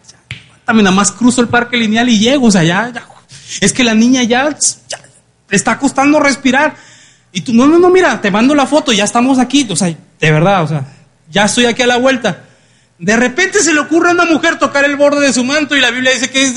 también 0.65 0.85
nada 0.85 0.97
más 0.97 1.11
cruzo 1.11 1.41
el 1.41 1.49
parque 1.49 1.77
lineal 1.77 2.09
y 2.09 2.19
llego, 2.19 2.47
o 2.47 2.51
sea, 2.51 2.63
ya, 2.63 2.91
ya, 2.93 3.05
es 3.61 3.73
que 3.73 3.85
la 3.85 3.95
niña 3.95 4.23
ya, 4.23 4.49
ya 4.89 5.01
está 5.51 5.79
costando 5.79 6.21
respirar. 6.21 6.75
Y 7.33 7.41
tú, 7.41 7.53
no, 7.53 7.67
no, 7.67 7.79
no, 7.79 7.91
mira, 7.91 8.21
te 8.21 8.31
mando 8.31 8.55
la 8.55 8.67
foto, 8.67 8.93
ya 8.93 9.05
estamos 9.05 9.39
aquí, 9.39 9.67
o 9.71 9.77
sea, 9.77 9.89
de 9.89 10.31
verdad, 10.31 10.63
o 10.63 10.69
sea, 10.69 10.85
ya 11.31 11.47
estoy 11.47 11.67
aquí 11.67 11.83
a 11.83 11.87
la 11.87 11.99
vuelta. 11.99 12.45
De 13.03 13.17
repente 13.17 13.59
se 13.59 13.75
le 13.75 13.81
ocurre 13.81 14.11
a 14.11 14.13
una 14.13 14.27
mujer 14.27 14.61
tocar 14.61 14.85
el 14.85 14.95
borde 14.95 15.27
de 15.27 15.33
su 15.33 15.43
manto 15.43 15.75
y 15.75 15.81
la 15.81 15.91
Biblia 15.91 16.13
dice 16.13 16.31
que, 16.31 16.55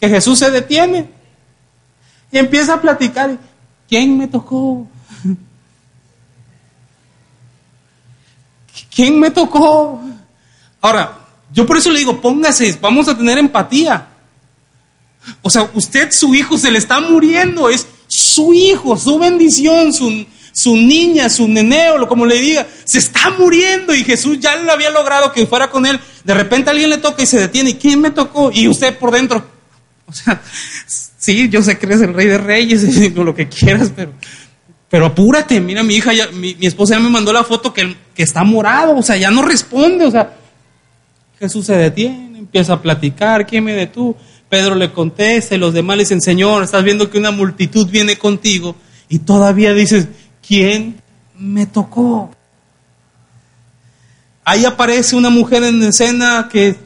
que 0.00 0.08
Jesús 0.08 0.40
se 0.40 0.50
detiene 0.50 1.08
y 2.32 2.38
empieza 2.38 2.74
a 2.74 2.80
platicar. 2.80 3.38
¿Quién 3.88 4.18
me 4.18 4.26
tocó? 4.26 4.88
¿Quién 8.92 9.20
me 9.20 9.30
tocó? 9.30 10.02
Ahora, 10.80 11.18
yo 11.52 11.64
por 11.64 11.76
eso 11.76 11.92
le 11.92 12.00
digo, 12.00 12.20
póngase, 12.20 12.76
vamos 12.80 13.06
a 13.06 13.16
tener 13.16 13.38
empatía. 13.38 14.08
O 15.40 15.48
sea, 15.48 15.70
usted, 15.72 16.10
su 16.10 16.34
hijo, 16.34 16.58
se 16.58 16.72
le 16.72 16.78
está 16.78 16.98
muriendo, 16.98 17.68
es 17.68 17.86
su 18.08 18.52
hijo, 18.52 18.96
su 18.96 19.20
bendición, 19.20 19.92
su, 19.92 20.26
su 20.56 20.74
niña, 20.74 21.28
su 21.28 21.46
neneo, 21.46 22.08
como 22.08 22.24
le 22.24 22.40
diga, 22.40 22.66
se 22.82 22.96
está 22.96 23.28
muriendo 23.38 23.94
y 23.94 24.04
Jesús 24.04 24.40
ya 24.40 24.56
lo 24.56 24.72
había 24.72 24.88
logrado 24.88 25.30
que 25.30 25.46
fuera 25.46 25.68
con 25.68 25.84
él. 25.84 26.00
De 26.24 26.32
repente 26.32 26.70
alguien 26.70 26.88
le 26.88 26.96
toca 26.96 27.22
y 27.22 27.26
se 27.26 27.38
detiene. 27.38 27.70
¿Y 27.70 27.74
quién 27.74 28.00
me 28.00 28.10
tocó? 28.10 28.50
Y 28.50 28.66
usted 28.66 28.96
por 28.96 29.10
dentro. 29.10 29.44
O 30.06 30.12
sea, 30.14 30.40
sí, 31.18 31.50
yo 31.50 31.62
sé 31.62 31.76
que 31.76 31.84
eres 31.84 32.00
el 32.00 32.14
rey 32.14 32.26
de 32.26 32.38
reyes, 32.38 33.12
lo 33.14 33.34
que 33.34 33.48
quieras, 33.50 33.92
pero, 33.94 34.12
pero 34.88 35.04
apúrate. 35.04 35.60
Mira, 35.60 35.82
mi 35.82 35.96
hija, 35.96 36.14
ya, 36.14 36.28
mi, 36.28 36.56
esposa 36.62 36.94
ya 36.94 37.00
me 37.00 37.10
mandó 37.10 37.34
la 37.34 37.44
foto 37.44 37.74
que, 37.74 37.94
que 38.14 38.22
está 38.22 38.42
morado, 38.42 38.96
o 38.96 39.02
sea, 39.02 39.18
ya 39.18 39.30
no 39.30 39.42
responde, 39.42 40.06
o 40.06 40.10
sea. 40.10 40.36
Jesús 41.38 41.66
se 41.66 41.76
detiene, 41.76 42.38
empieza 42.38 42.72
a 42.72 42.80
platicar, 42.80 43.46
¿quién 43.46 43.62
me 43.62 43.74
detuvo? 43.74 44.16
Pedro 44.48 44.74
le 44.74 44.90
contesta 44.90 45.54
y 45.54 45.58
los 45.58 45.74
demás 45.74 45.98
le 45.98 46.04
dicen, 46.04 46.22
Señor, 46.22 46.62
estás 46.62 46.82
viendo 46.82 47.10
que 47.10 47.18
una 47.18 47.30
multitud 47.30 47.90
viene 47.90 48.16
contigo 48.16 48.74
y 49.08 49.18
todavía 49.20 49.74
dices, 49.74 50.08
¿quién 50.46 51.00
me 51.36 51.66
tocó? 51.66 52.30
Ahí 54.44 54.64
aparece 54.64 55.16
una 55.16 55.30
mujer 55.30 55.64
en 55.64 55.82
escena 55.82 56.48
que 56.50 56.76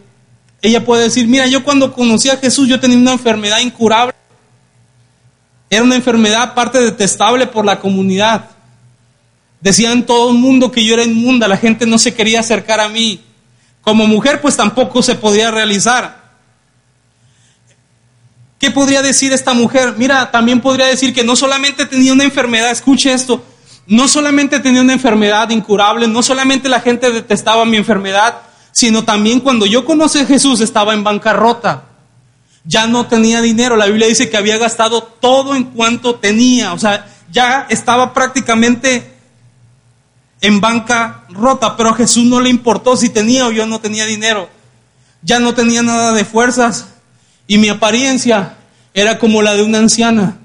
ella 0.62 0.84
puede 0.84 1.04
decir, 1.04 1.26
mira, 1.28 1.46
yo 1.46 1.62
cuando 1.62 1.92
conocí 1.92 2.30
a 2.30 2.36
Jesús 2.36 2.68
yo 2.68 2.80
tenía 2.80 2.96
una 2.96 3.12
enfermedad 3.12 3.60
incurable. 3.60 4.14
Era 5.68 5.82
una 5.82 5.94
enfermedad 5.94 6.54
parte 6.54 6.80
detestable 6.80 7.46
por 7.46 7.64
la 7.64 7.78
comunidad. 7.78 8.50
Decían 9.60 10.04
todo 10.04 10.30
el 10.30 10.38
mundo 10.38 10.72
que 10.72 10.84
yo 10.84 10.94
era 10.94 11.04
inmunda, 11.04 11.46
la 11.46 11.56
gente 11.56 11.86
no 11.86 11.98
se 11.98 12.14
quería 12.14 12.40
acercar 12.40 12.80
a 12.80 12.88
mí. 12.88 13.20
Como 13.82 14.06
mujer 14.06 14.40
pues 14.40 14.56
tampoco 14.56 15.02
se 15.02 15.14
podía 15.14 15.50
realizar. 15.50 16.20
¿Qué 18.58 18.70
podría 18.70 19.00
decir 19.00 19.32
esta 19.32 19.54
mujer? 19.54 19.94
Mira, 19.96 20.30
también 20.30 20.60
podría 20.60 20.86
decir 20.86 21.14
que 21.14 21.24
no 21.24 21.34
solamente 21.34 21.86
tenía 21.86 22.12
una 22.12 22.24
enfermedad, 22.24 22.70
escuche 22.70 23.10
esto, 23.10 23.42
no 23.90 24.06
solamente 24.06 24.60
tenía 24.60 24.82
una 24.82 24.92
enfermedad 24.92 25.50
incurable, 25.50 26.06
no 26.06 26.22
solamente 26.22 26.68
la 26.68 26.80
gente 26.80 27.10
detestaba 27.10 27.64
mi 27.64 27.76
enfermedad, 27.76 28.36
sino 28.70 29.02
también 29.02 29.40
cuando 29.40 29.66
yo 29.66 29.84
conocí 29.84 30.20
a 30.20 30.26
Jesús 30.26 30.60
estaba 30.60 30.94
en 30.94 31.02
bancarrota. 31.02 31.86
Ya 32.64 32.86
no 32.86 33.08
tenía 33.08 33.42
dinero. 33.42 33.76
La 33.76 33.86
Biblia 33.86 34.06
dice 34.06 34.30
que 34.30 34.36
había 34.36 34.58
gastado 34.58 35.02
todo 35.02 35.56
en 35.56 35.64
cuanto 35.64 36.14
tenía. 36.14 36.72
O 36.72 36.78
sea, 36.78 37.04
ya 37.32 37.66
estaba 37.68 38.14
prácticamente 38.14 39.12
en 40.40 40.60
bancarrota, 40.60 41.76
pero 41.76 41.90
a 41.90 41.96
Jesús 41.96 42.24
no 42.24 42.40
le 42.40 42.48
importó 42.48 42.96
si 42.96 43.08
tenía 43.08 43.48
o 43.48 43.50
yo 43.50 43.66
no 43.66 43.80
tenía 43.80 44.06
dinero. 44.06 44.48
Ya 45.22 45.40
no 45.40 45.52
tenía 45.52 45.82
nada 45.82 46.12
de 46.12 46.24
fuerzas 46.24 46.90
y 47.48 47.58
mi 47.58 47.68
apariencia 47.68 48.54
era 48.94 49.18
como 49.18 49.42
la 49.42 49.54
de 49.54 49.64
una 49.64 49.78
anciana. 49.78 50.36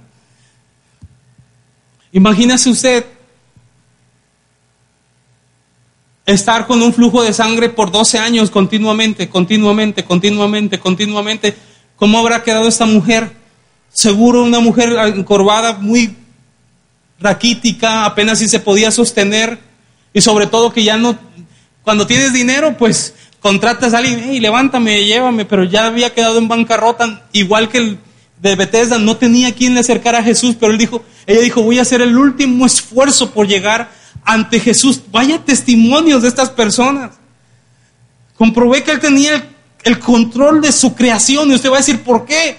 Imagínese 2.12 2.72
usted 2.72 3.15
estar 6.26 6.66
con 6.66 6.82
un 6.82 6.94
flujo 6.94 7.24
de 7.24 7.34
sangre 7.34 7.70
por 7.70 7.92
12 7.92 8.18
años 8.18 8.50
continuamente, 8.50 9.30
continuamente, 9.30 10.04
continuamente, 10.04 10.80
continuamente. 10.80 11.56
¿Cómo 11.96 12.20
habrá 12.20 12.44
quedado 12.44 12.68
esta 12.68 12.86
mujer? 12.86 13.32
Seguro 13.92 14.44
una 14.44 14.60
mujer 14.60 14.96
encorvada, 15.16 15.74
muy 15.74 16.16
raquítica, 17.20 18.06
apenas 18.06 18.40
si 18.40 18.48
se 18.48 18.60
podía 18.60 18.92
sostener 18.92 19.58
y 20.14 20.22
sobre 20.22 20.48
todo 20.48 20.74
que 20.74 20.84
ya 20.84 20.98
no, 20.98 21.18
cuando 21.84 22.08
tienes 22.08 22.34
dinero, 22.34 22.78
pues 22.78 23.14
contratas 23.40 23.94
a 23.94 24.00
alguien, 24.00 24.22
hey, 24.26 24.40
levántame, 24.40 25.06
llévame, 25.06 25.46
pero 25.46 25.64
ya 25.64 25.86
había 25.86 26.14
quedado 26.14 26.40
en 26.40 26.48
bancarrota, 26.48 27.28
igual 27.32 27.70
que 27.70 27.78
el 27.78 28.00
de 28.42 28.56
Bethesda, 28.56 28.98
no 28.98 29.18
tenía 29.18 29.54
quien 29.54 29.74
le 29.74 29.80
acercara 29.80 30.20
a 30.20 30.24
Jesús, 30.24 30.56
pero 30.60 30.72
él 30.72 30.78
dijo, 30.78 31.04
ella 31.26 31.42
dijo, 31.42 31.62
voy 31.62 31.80
a 31.80 31.84
hacer 31.84 32.02
el 32.02 32.18
último 32.18 32.66
esfuerzo 32.66 33.32
por 33.32 33.48
llegar 33.48 33.90
ante 34.26 34.60
Jesús. 34.60 35.02
Vaya 35.12 35.44
testimonios 35.46 36.24
de 36.24 36.28
estas 36.28 36.50
personas. 36.50 37.12
Comprobé 38.38 38.84
que 38.84 38.92
él 38.92 39.00
tenía 39.00 39.50
el, 39.84 40.00
control 40.00 40.62
de 40.62 40.72
su 40.72 40.96
creación 40.96 41.50
y 41.52 41.56
usted 41.56 41.70
va 41.70 41.76
a 41.76 41.80
decir, 41.80 42.04
¿por 42.04 42.26
qué? 42.26 42.58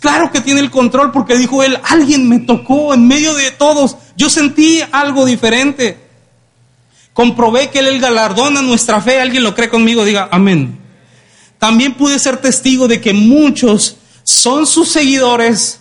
Claro 0.00 0.30
que 0.30 0.40
tiene 0.40 0.60
el 0.60 0.70
control 0.70 1.12
porque 1.12 1.36
dijo 1.36 1.62
él, 1.62 1.78
alguien 1.84 2.28
me 2.28 2.38
tocó 2.40 2.94
en 2.94 3.06
medio 3.06 3.34
de 3.34 3.50
todos, 3.50 3.96
yo 4.16 4.30
sentí 4.30 4.80
algo 4.92 5.26
diferente. 5.26 6.08
Comprobé 7.18 7.68
que 7.68 7.80
Él 7.80 7.98
galardona 7.98 8.62
nuestra 8.62 9.00
fe. 9.00 9.20
¿Alguien 9.20 9.42
lo 9.42 9.52
cree 9.52 9.68
conmigo? 9.68 10.04
Diga 10.04 10.28
amén. 10.30 10.78
También 11.58 11.94
pude 11.94 12.16
ser 12.20 12.36
testigo 12.36 12.86
de 12.86 13.00
que 13.00 13.12
muchos 13.12 13.96
son 14.22 14.68
sus 14.68 14.88
seguidores, 14.88 15.80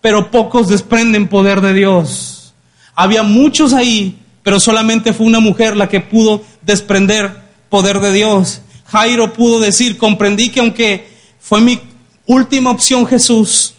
pero 0.00 0.30
pocos 0.30 0.68
desprenden 0.68 1.28
poder 1.28 1.60
de 1.60 1.74
Dios. 1.74 2.54
Había 2.94 3.22
muchos 3.22 3.74
ahí, 3.74 4.19
pero 4.42 4.60
solamente 4.60 5.12
fue 5.12 5.26
una 5.26 5.40
mujer 5.40 5.76
la 5.76 5.88
que 5.88 6.00
pudo 6.00 6.42
desprender 6.62 7.42
poder 7.68 8.00
de 8.00 8.12
Dios. 8.12 8.62
Jairo 8.86 9.32
pudo 9.32 9.60
decir, 9.60 9.98
comprendí 9.98 10.50
que 10.50 10.60
aunque 10.60 11.08
fue 11.38 11.60
mi 11.60 11.80
última 12.26 12.70
opción 12.70 13.06
Jesús, 13.06 13.74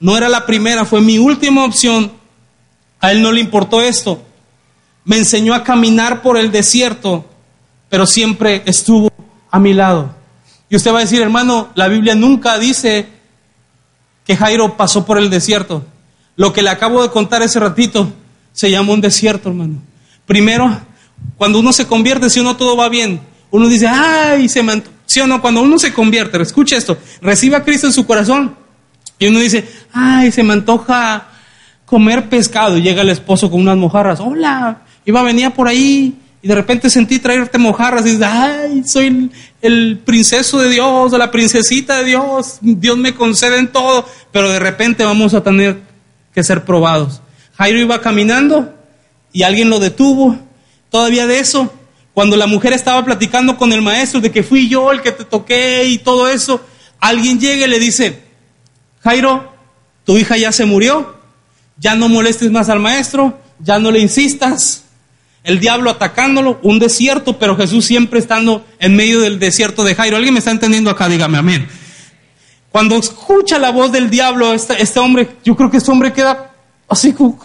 no 0.00 0.16
era 0.16 0.28
la 0.28 0.46
primera, 0.46 0.84
fue 0.84 1.00
mi 1.00 1.18
última 1.18 1.64
opción, 1.64 2.12
a 3.00 3.12
él 3.12 3.22
no 3.22 3.32
le 3.32 3.40
importó 3.40 3.80
esto. 3.80 4.22
Me 5.04 5.16
enseñó 5.16 5.54
a 5.54 5.64
caminar 5.64 6.22
por 6.22 6.36
el 6.36 6.50
desierto, 6.50 7.24
pero 7.88 8.06
siempre 8.06 8.62
estuvo 8.66 9.10
a 9.50 9.58
mi 9.58 9.72
lado. 9.72 10.14
Y 10.68 10.76
usted 10.76 10.92
va 10.92 10.98
a 10.98 11.02
decir, 11.02 11.22
hermano, 11.22 11.68
la 11.74 11.88
Biblia 11.88 12.14
nunca 12.14 12.58
dice 12.58 13.08
que 14.26 14.36
Jairo 14.36 14.76
pasó 14.76 15.06
por 15.06 15.16
el 15.18 15.30
desierto. 15.30 15.84
Lo 16.36 16.52
que 16.52 16.62
le 16.62 16.70
acabo 16.70 17.02
de 17.02 17.10
contar 17.10 17.42
ese 17.42 17.58
ratito 17.58 18.12
se 18.58 18.72
llama 18.72 18.92
un 18.92 19.00
desierto, 19.00 19.50
hermano. 19.50 19.74
Primero, 20.26 20.80
cuando 21.36 21.60
uno 21.60 21.72
se 21.72 21.86
convierte, 21.86 22.28
si 22.28 22.40
uno 22.40 22.56
todo 22.56 22.76
va 22.76 22.88
bien, 22.88 23.20
uno 23.52 23.68
dice, 23.68 23.86
ay, 23.86 24.48
se 24.48 24.64
me... 24.64 24.82
¿Sí 25.06 25.20
o 25.20 25.28
no? 25.28 25.40
Cuando 25.40 25.62
uno 25.62 25.78
se 25.78 25.92
convierte, 25.92 26.42
escucha 26.42 26.76
esto, 26.76 26.98
recibe 27.22 27.54
a 27.54 27.62
Cristo 27.62 27.86
en 27.86 27.92
su 27.92 28.04
corazón 28.04 28.56
y 29.16 29.28
uno 29.28 29.38
dice, 29.38 29.64
ay, 29.92 30.32
se 30.32 30.42
me 30.42 30.54
antoja 30.54 31.28
comer 31.86 32.28
pescado. 32.28 32.76
Y 32.76 32.82
llega 32.82 33.02
el 33.02 33.10
esposo 33.10 33.48
con 33.48 33.60
unas 33.60 33.76
mojarras, 33.76 34.18
hola, 34.18 34.82
iba 35.06 35.20
a 35.20 35.22
venir 35.22 35.52
por 35.52 35.68
ahí 35.68 36.18
y 36.42 36.48
de 36.48 36.54
repente 36.56 36.90
sentí 36.90 37.20
traerte 37.20 37.58
mojarras 37.58 38.06
y 38.06 38.10
dices, 38.10 38.26
ay, 38.28 38.82
soy 38.84 39.06
el, 39.06 39.30
el 39.62 39.98
princeso 40.04 40.58
de 40.58 40.68
Dios, 40.68 41.12
la 41.12 41.30
princesita 41.30 41.98
de 41.98 42.06
Dios, 42.06 42.58
Dios 42.60 42.98
me 42.98 43.14
concede 43.14 43.60
en 43.60 43.68
todo, 43.68 44.04
pero 44.32 44.50
de 44.50 44.58
repente 44.58 45.04
vamos 45.04 45.32
a 45.32 45.44
tener 45.44 45.78
que 46.34 46.42
ser 46.42 46.64
probados. 46.64 47.22
Jairo 47.58 47.80
iba 47.80 48.00
caminando 48.00 48.72
y 49.32 49.42
alguien 49.42 49.68
lo 49.68 49.80
detuvo. 49.80 50.38
Todavía 50.90 51.26
de 51.26 51.40
eso, 51.40 51.72
cuando 52.14 52.36
la 52.36 52.46
mujer 52.46 52.72
estaba 52.72 53.04
platicando 53.04 53.56
con 53.58 53.72
el 53.72 53.82
maestro 53.82 54.20
de 54.20 54.30
que 54.30 54.44
fui 54.44 54.68
yo 54.68 54.92
el 54.92 55.02
que 55.02 55.10
te 55.10 55.24
toqué 55.24 55.84
y 55.86 55.98
todo 55.98 56.28
eso, 56.28 56.64
alguien 57.00 57.40
llega 57.40 57.66
y 57.66 57.68
le 57.68 57.80
dice, 57.80 58.22
Jairo, 59.02 59.52
tu 60.04 60.16
hija 60.16 60.36
ya 60.36 60.52
se 60.52 60.66
murió, 60.66 61.16
ya 61.78 61.96
no 61.96 62.08
molestes 62.08 62.50
más 62.52 62.68
al 62.68 62.78
maestro, 62.78 63.38
ya 63.58 63.80
no 63.80 63.90
le 63.90 63.98
insistas. 63.98 64.84
El 65.42 65.58
diablo 65.58 65.90
atacándolo, 65.90 66.60
un 66.62 66.78
desierto, 66.78 67.38
pero 67.38 67.56
Jesús 67.56 67.84
siempre 67.84 68.20
estando 68.20 68.64
en 68.78 68.94
medio 68.94 69.20
del 69.20 69.38
desierto 69.40 69.82
de 69.82 69.96
Jairo. 69.96 70.16
¿Alguien 70.16 70.34
me 70.34 70.38
está 70.38 70.52
entendiendo 70.52 70.90
acá? 70.90 71.08
Dígame, 71.08 71.38
amén. 71.38 71.68
Cuando 72.70 72.96
escucha 72.96 73.58
la 73.58 73.70
voz 73.70 73.90
del 73.90 74.10
diablo, 74.10 74.52
este, 74.52 74.80
este 74.80 75.00
hombre, 75.00 75.28
yo 75.44 75.56
creo 75.56 75.70
que 75.70 75.78
este 75.78 75.90
hombre 75.90 76.12
queda 76.12 76.52
así 76.88 77.12
como, 77.12 77.38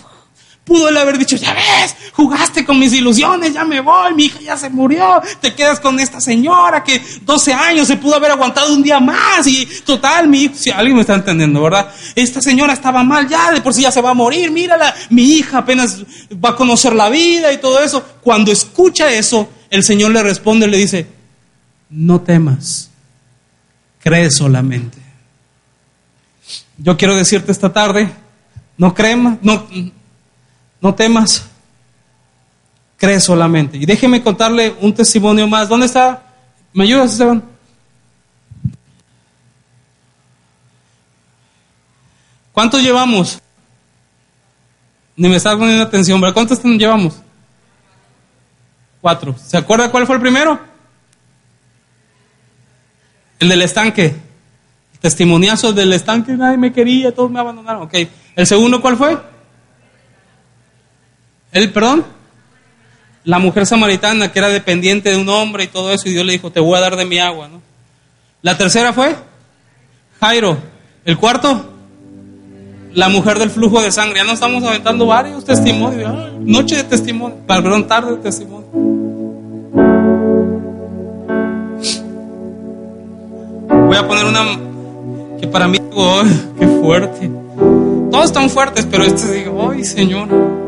Pudo 0.66 0.88
él 0.88 0.95
haber 0.95 1.18
dicho, 1.18 1.36
ya 1.36 1.53
ves, 1.53 1.93
jugaste 2.14 2.64
con 2.64 2.80
mis 2.80 2.93
ilusiones, 2.93 3.53
ya 3.53 3.66
me 3.66 3.82
voy, 3.82 4.14
mi 4.14 4.26
hija 4.26 4.39
ya 4.39 4.57
se 4.57 4.70
murió, 4.70 5.22
te 5.41 5.53
quedas 5.53 5.82
con 5.82 5.99
esta 5.99 6.22
señora 6.22 6.86
que 6.86 7.03
12 7.24 7.53
años 7.53 7.86
se 7.86 7.97
pudo 7.97 8.16
haber 8.16 8.32
aguantado 8.32 8.74
un 8.74 8.82
día 8.82 9.01
más 9.01 9.45
y 9.45 9.66
total, 9.86 10.30
mi 10.30 10.47
si 10.49 10.72
alguien 10.72 10.95
me 10.95 11.01
está 11.01 11.16
entendiendo, 11.16 11.61
¿verdad? 11.61 11.91
Esta 12.16 12.41
señora 12.41 12.72
estaba 12.72 13.03
mal 13.03 13.28
ya, 13.28 13.51
de 13.51 13.59
por 13.59 13.74
sí 13.74 13.82
ya 13.82 13.91
se 13.91 13.99
va 13.99 14.11
a 14.11 14.14
morir, 14.14 14.51
mírala, 14.51 14.95
mi 15.09 15.24
hija 15.34 15.57
apenas 15.57 16.01
va 16.34 16.49
a 16.49 16.55
conocer 16.55 16.93
la 16.93 17.09
vida 17.09 17.51
y 17.51 17.57
todo 17.57 17.82
eso. 17.82 18.01
Cuando 18.22 18.49
escucha 18.49 19.11
eso, 19.11 19.49
el 19.70 19.84
Señor 19.84 20.11
le 20.11 20.24
responde 20.24 20.68
le 20.68 20.78
dice, 20.78 21.07
no 21.89 22.22
temas, 22.22 22.89
cree 23.99 24.32
solamente. 24.32 24.97
Yo 26.78 26.95
quiero 26.95 27.16
decirte 27.16 27.51
esta 27.51 27.74
tarde, 27.74 28.09
no 28.78 28.93
cremas, 28.93 29.39
no 29.41 29.68
no 30.84 30.93
temas, 30.93 31.45
cree 32.97 33.17
solamente. 33.21 33.77
Y 33.77 33.86
déjeme 33.86 34.21
contarle 34.21 34.75
un 34.81 34.93
testimonio 34.93 35.47
más. 35.47 35.69
¿Dónde 35.69 35.86
está? 35.86 36.21
¿Me 36.73 36.84
ayudas, 36.84 37.13
Esteban? 37.13 37.41
¿Cuántos 42.51 42.84
llevamos? 42.84 43.39
Ni 45.15 45.29
me 45.29 45.38
está 45.38 45.57
poniendo 45.57 45.84
atención, 45.84 46.19
¿verdad? 46.19 46.34
¿Cuántos 46.34 46.61
llevamos? 46.61 47.15
Cuatro. 48.99 49.38
¿Se 49.38 49.55
acuerda 49.55 49.89
cuál 49.89 50.05
fue 50.05 50.15
el 50.15 50.21
primero? 50.21 50.59
El 53.39 53.47
del 53.47 53.61
estanque. 53.61 54.15
El 55.01 55.75
del 55.75 55.93
estanque, 55.93 56.34
nadie 56.34 56.57
me 56.57 56.73
quería, 56.73 57.15
todos 57.15 57.31
me 57.31 57.39
abandonaron. 57.39 57.84
Ok. 57.84 57.93
¿El 58.36 58.45
segundo 58.45 58.81
cuál 58.81 58.97
fue? 58.97 59.32
¿El 61.54 61.72
perdón? 61.72 62.04
La 63.24 63.39
mujer 63.39 63.66
samaritana 63.66 64.32
que 64.32 64.39
era 64.39 64.49
dependiente 64.49 65.12
de 65.12 65.18
un 65.18 65.30
hombre 65.30 65.64
y 65.64 65.68
todo 65.68 65.93
eso, 65.93 66.10
y 66.10 66.12
Dios 66.12 66.26
le 66.26 66.34
dijo, 66.34 66.51
te 66.51 66.60
voy 66.60 66.78
a 66.78 66.82
dar 66.82 66.97
de 66.97 67.06
mi 67.06 67.20
agua, 67.20 67.47
¿no? 67.47 67.62
La 68.41 68.58
tercera 68.58 68.91
fue 68.91 69.16
Jairo. 70.20 70.58
El 71.06 71.18
cuarto, 71.18 71.70
la 72.93 73.10
mujer 73.10 73.39
del 73.39 73.49
flujo 73.49 73.82
de 73.82 73.91
sangre. 73.91 74.18
Ya 74.18 74.24
no 74.24 74.34
estamos 74.34 74.64
aventando 74.64 75.06
varios 75.06 75.45
testimonios. 75.45 76.34
noche 76.41 76.78
de 76.78 76.84
testimonio, 76.84 77.38
perdón, 77.47 77.88
tarde 77.88 78.12
de 78.12 78.18
testimonio. 78.18 78.68
Voy 83.86 83.97
a 83.97 84.08
poner 84.08 84.26
una 84.26 85.39
que 85.39 85.47
para 85.47 85.68
mí, 85.68 85.78
oh, 85.93 86.24
qué 86.60 86.68
fuerte. 86.68 87.30
Todos 88.12 88.26
están 88.26 88.49
fuertes, 88.49 88.88
pero 88.89 89.04
este 89.04 89.32
digo, 89.32 89.72
ay 89.72 89.84
Señor. 89.84 90.62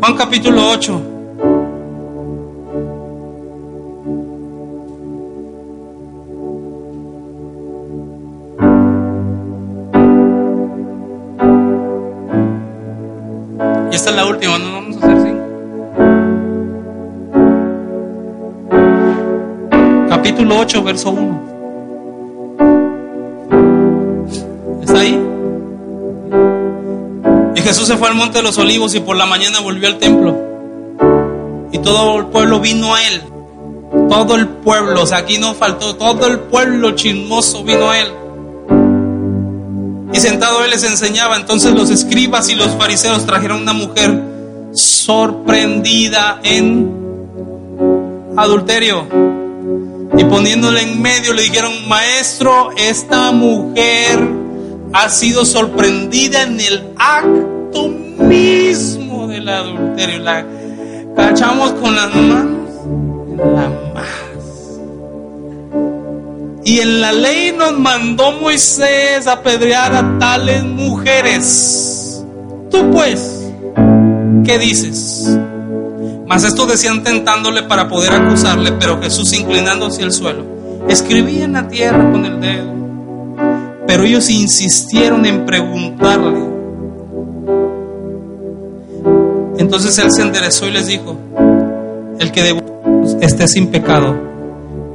Juan 0.00 0.14
capítulo 0.16 0.70
8. 0.70 1.02
Y 13.90 13.94
esta 13.94 14.10
es 14.10 14.16
la 14.16 14.26
última, 14.26 14.58
no 14.58 14.72
vamos 14.72 14.96
a 14.96 14.98
hacer 15.00 15.20
cinco. 15.20 15.42
Capítulo 20.08 20.58
8, 20.60 20.84
verso 20.84 21.10
1. 21.10 21.57
Jesús 27.68 27.86
se 27.86 27.98
fue 27.98 28.08
al 28.08 28.14
monte 28.14 28.38
de 28.38 28.42
los 28.42 28.56
olivos 28.56 28.94
y 28.94 29.00
por 29.00 29.14
la 29.14 29.26
mañana 29.26 29.60
volvió 29.60 29.88
al 29.88 29.98
templo. 29.98 30.34
Y 31.70 31.76
todo 31.76 32.18
el 32.18 32.24
pueblo 32.28 32.60
vino 32.60 32.94
a 32.94 33.06
él. 33.06 33.22
Todo 34.08 34.36
el 34.36 34.48
pueblo, 34.48 35.02
o 35.02 35.06
sea, 35.06 35.18
aquí 35.18 35.36
no 35.36 35.52
faltó, 35.54 35.94
todo 35.96 36.28
el 36.28 36.38
pueblo 36.38 36.92
chismoso 36.92 37.62
vino 37.64 37.90
a 37.90 37.98
él. 37.98 38.08
Y 40.14 40.18
sentado 40.18 40.64
él 40.64 40.70
les 40.70 40.82
enseñaba. 40.82 41.36
Entonces 41.36 41.74
los 41.74 41.90
escribas 41.90 42.48
y 42.48 42.54
los 42.54 42.68
fariseos 42.68 43.26
trajeron 43.26 43.60
una 43.60 43.74
mujer 43.74 44.18
sorprendida 44.72 46.40
en 46.44 46.90
adulterio. 48.38 49.06
Y 50.16 50.24
poniéndole 50.24 50.84
en 50.84 51.02
medio 51.02 51.34
le 51.34 51.42
dijeron, 51.42 51.86
maestro, 51.86 52.70
esta 52.78 53.30
mujer 53.30 54.18
ha 54.94 55.10
sido 55.10 55.44
sorprendida 55.44 56.44
en 56.44 56.60
el 56.60 56.86
acto 56.96 57.57
mismo 58.18 59.26
del 59.26 59.48
adulterio. 59.48 60.18
La 60.20 60.44
cachamos 61.16 61.72
con 61.72 61.94
las 61.94 62.14
manos 62.14 62.58
la 63.38 63.68
más. 63.94 64.80
Y 66.64 66.80
en 66.80 67.00
la 67.00 67.12
ley 67.12 67.54
nos 67.56 67.78
mandó 67.78 68.32
Moisés 68.32 69.26
apedrear 69.26 69.94
a 69.94 70.18
tales 70.18 70.64
mujeres. 70.64 72.24
Tú 72.70 72.90
pues, 72.90 73.50
¿qué 74.44 74.58
dices? 74.58 75.38
Mas 76.26 76.44
estos 76.44 76.68
decían 76.68 77.02
tentándole 77.02 77.62
para 77.62 77.88
poder 77.88 78.12
acusarle, 78.12 78.72
pero 78.72 79.00
Jesús 79.00 79.32
inclinándose 79.32 80.02
al 80.02 80.12
suelo, 80.12 80.44
escribía 80.88 81.44
en 81.44 81.54
la 81.54 81.66
tierra 81.68 82.10
con 82.10 82.26
el 82.26 82.38
dedo. 82.40 82.74
Pero 83.86 84.02
ellos 84.04 84.28
insistieron 84.28 85.24
en 85.24 85.46
preguntarle, 85.46 86.47
Entonces 89.68 89.98
él 89.98 90.10
se 90.10 90.22
enderezó 90.22 90.66
y 90.66 90.70
les 90.70 90.86
dijo, 90.86 91.14
el 92.18 92.32
que 92.32 92.42
de 92.42 92.62
esté 93.20 93.46
sin 93.46 93.66
pecado, 93.66 94.16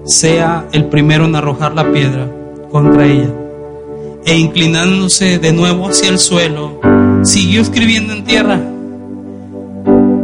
sea 0.04 0.66
el 0.72 0.86
primero 0.86 1.26
en 1.26 1.36
arrojar 1.36 1.76
la 1.76 1.92
piedra 1.92 2.28
contra 2.72 3.06
ella. 3.06 3.30
E 4.26 4.36
inclinándose 4.36 5.38
de 5.38 5.54
nuevo 5.54 5.90
hacia 5.90 6.10
el 6.10 6.18
suelo, 6.18 6.82
siguió 7.22 7.62
escribiendo 7.62 8.14
en 8.14 8.24
tierra. 8.24 8.60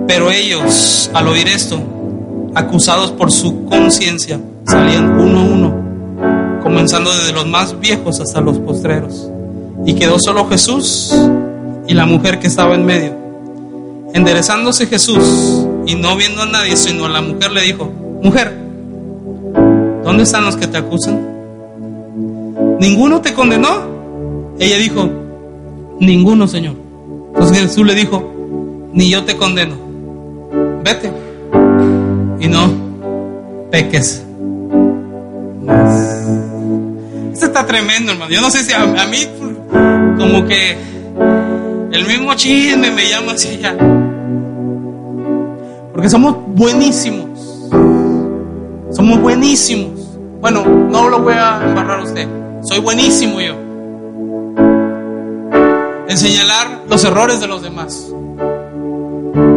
Pero 0.08 0.32
ellos, 0.32 1.12
al 1.14 1.28
oír 1.28 1.48
esto, 1.48 1.80
acusados 2.56 3.12
por 3.12 3.32
su 3.32 3.66
conciencia, 3.66 4.40
salían 4.66 5.12
uno 5.12 5.42
a 5.42 5.44
uno, 5.44 6.60
comenzando 6.64 7.12
desde 7.16 7.34
los 7.34 7.46
más 7.46 7.80
viejos 7.80 8.20
hasta 8.20 8.42
los 8.42 8.58
postreros. 8.58 9.30
Y 9.86 9.94
quedó 9.94 10.18
solo 10.18 10.50
Jesús 10.50 11.14
y 11.88 11.94
la 11.94 12.08
mujer 12.08 12.40
que 12.40 12.48
estaba 12.48 12.74
en 12.74 12.84
medio. 12.84 13.19
Enderezándose 14.14 14.88
Jesús 14.88 15.68
y 15.86 15.96
no 15.96 16.16
viendo 16.16 16.42
a 16.42 16.46
nadie, 16.46 16.76
sino 16.76 17.06
a 17.06 17.10
la 17.10 17.22
mujer, 17.22 17.52
le 17.52 17.62
dijo, 17.62 17.92
mujer, 18.24 18.58
¿dónde 20.04 20.24
están 20.24 20.46
los 20.46 20.56
que 20.56 20.68
te 20.68 20.78
acusan? 20.78 21.28
¿Ninguno 22.80 23.22
te 23.22 23.34
condenó? 23.34 23.88
Ella 24.60 24.78
dijo, 24.78 25.10
ninguno, 26.00 26.48
Señor. 26.48 26.76
Entonces 27.34 27.58
Jesús 27.58 27.86
le 27.86 27.96
dijo, 27.96 28.30
ni 28.94 29.10
yo 29.10 29.24
te 29.24 29.38
condeno. 29.38 29.76
Vete 30.84 31.12
y 32.40 32.48
no 32.48 32.72
peques. 33.70 34.24
Esto 37.34 37.46
está 37.46 37.66
tremendo, 37.66 38.12
hermano. 38.12 38.32
Yo 38.32 38.42
no 38.42 38.50
sé 38.50 38.64
si 38.64 38.74
a, 38.74 38.82
a 38.82 39.06
mí, 39.08 39.20
como 40.18 40.46
que 40.46 40.78
el 41.92 42.06
mismo 42.08 42.34
chisme 42.34 42.92
me 42.92 43.10
llama 43.10 43.34
hacia 43.34 43.52
allá. 43.52 43.99
Porque 46.00 46.12
somos 46.12 46.38
buenísimos. 46.56 47.28
Somos 48.90 49.20
buenísimos. 49.20 50.00
Bueno, 50.40 50.64
no 50.64 51.10
lo 51.10 51.20
voy 51.20 51.34
a 51.34 51.62
embarrar 51.62 52.00
a 52.00 52.04
usted. 52.04 52.26
Soy 52.62 52.80
buenísimo 52.80 53.42
yo. 53.42 53.54
En 56.08 56.18
señalar 56.18 56.84
los 56.88 57.04
errores 57.04 57.42
de 57.42 57.48
los 57.48 57.62
demás. 57.64 58.14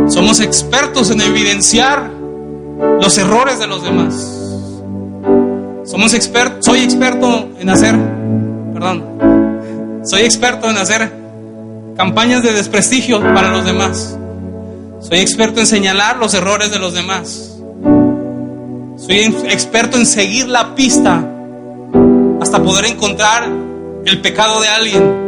Somos 0.08 0.40
expertos 0.40 1.12
en 1.12 1.20
evidenciar 1.20 2.10
los 3.00 3.16
errores 3.18 3.60
de 3.60 3.68
los 3.68 3.84
demás. 3.84 4.12
Somos 5.84 6.12
expertos, 6.12 6.66
soy 6.66 6.80
experto 6.80 7.50
en 7.60 7.70
hacer, 7.70 7.94
perdón, 8.74 10.02
soy 10.02 10.22
experto 10.22 10.68
en 10.68 10.76
hacer 10.76 11.12
campañas 11.96 12.42
de 12.42 12.52
desprestigio 12.52 13.20
para 13.20 13.52
los 13.52 13.64
demás. 13.64 14.18
Soy 15.02 15.18
experto 15.18 15.58
en 15.58 15.66
señalar 15.66 16.16
los 16.18 16.32
errores 16.32 16.70
de 16.70 16.78
los 16.78 16.94
demás. 16.94 17.56
Soy 18.96 19.16
experto 19.50 19.96
en 19.98 20.06
seguir 20.06 20.48
la 20.48 20.76
pista 20.76 21.28
hasta 22.40 22.62
poder 22.62 22.84
encontrar 22.84 23.50
el 24.04 24.20
pecado 24.20 24.60
de 24.60 24.68
alguien. 24.68 25.22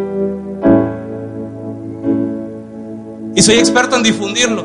Y 3.35 3.43
soy 3.43 3.57
experto 3.57 3.97
en 3.97 4.05
difundirlo. 4.05 4.65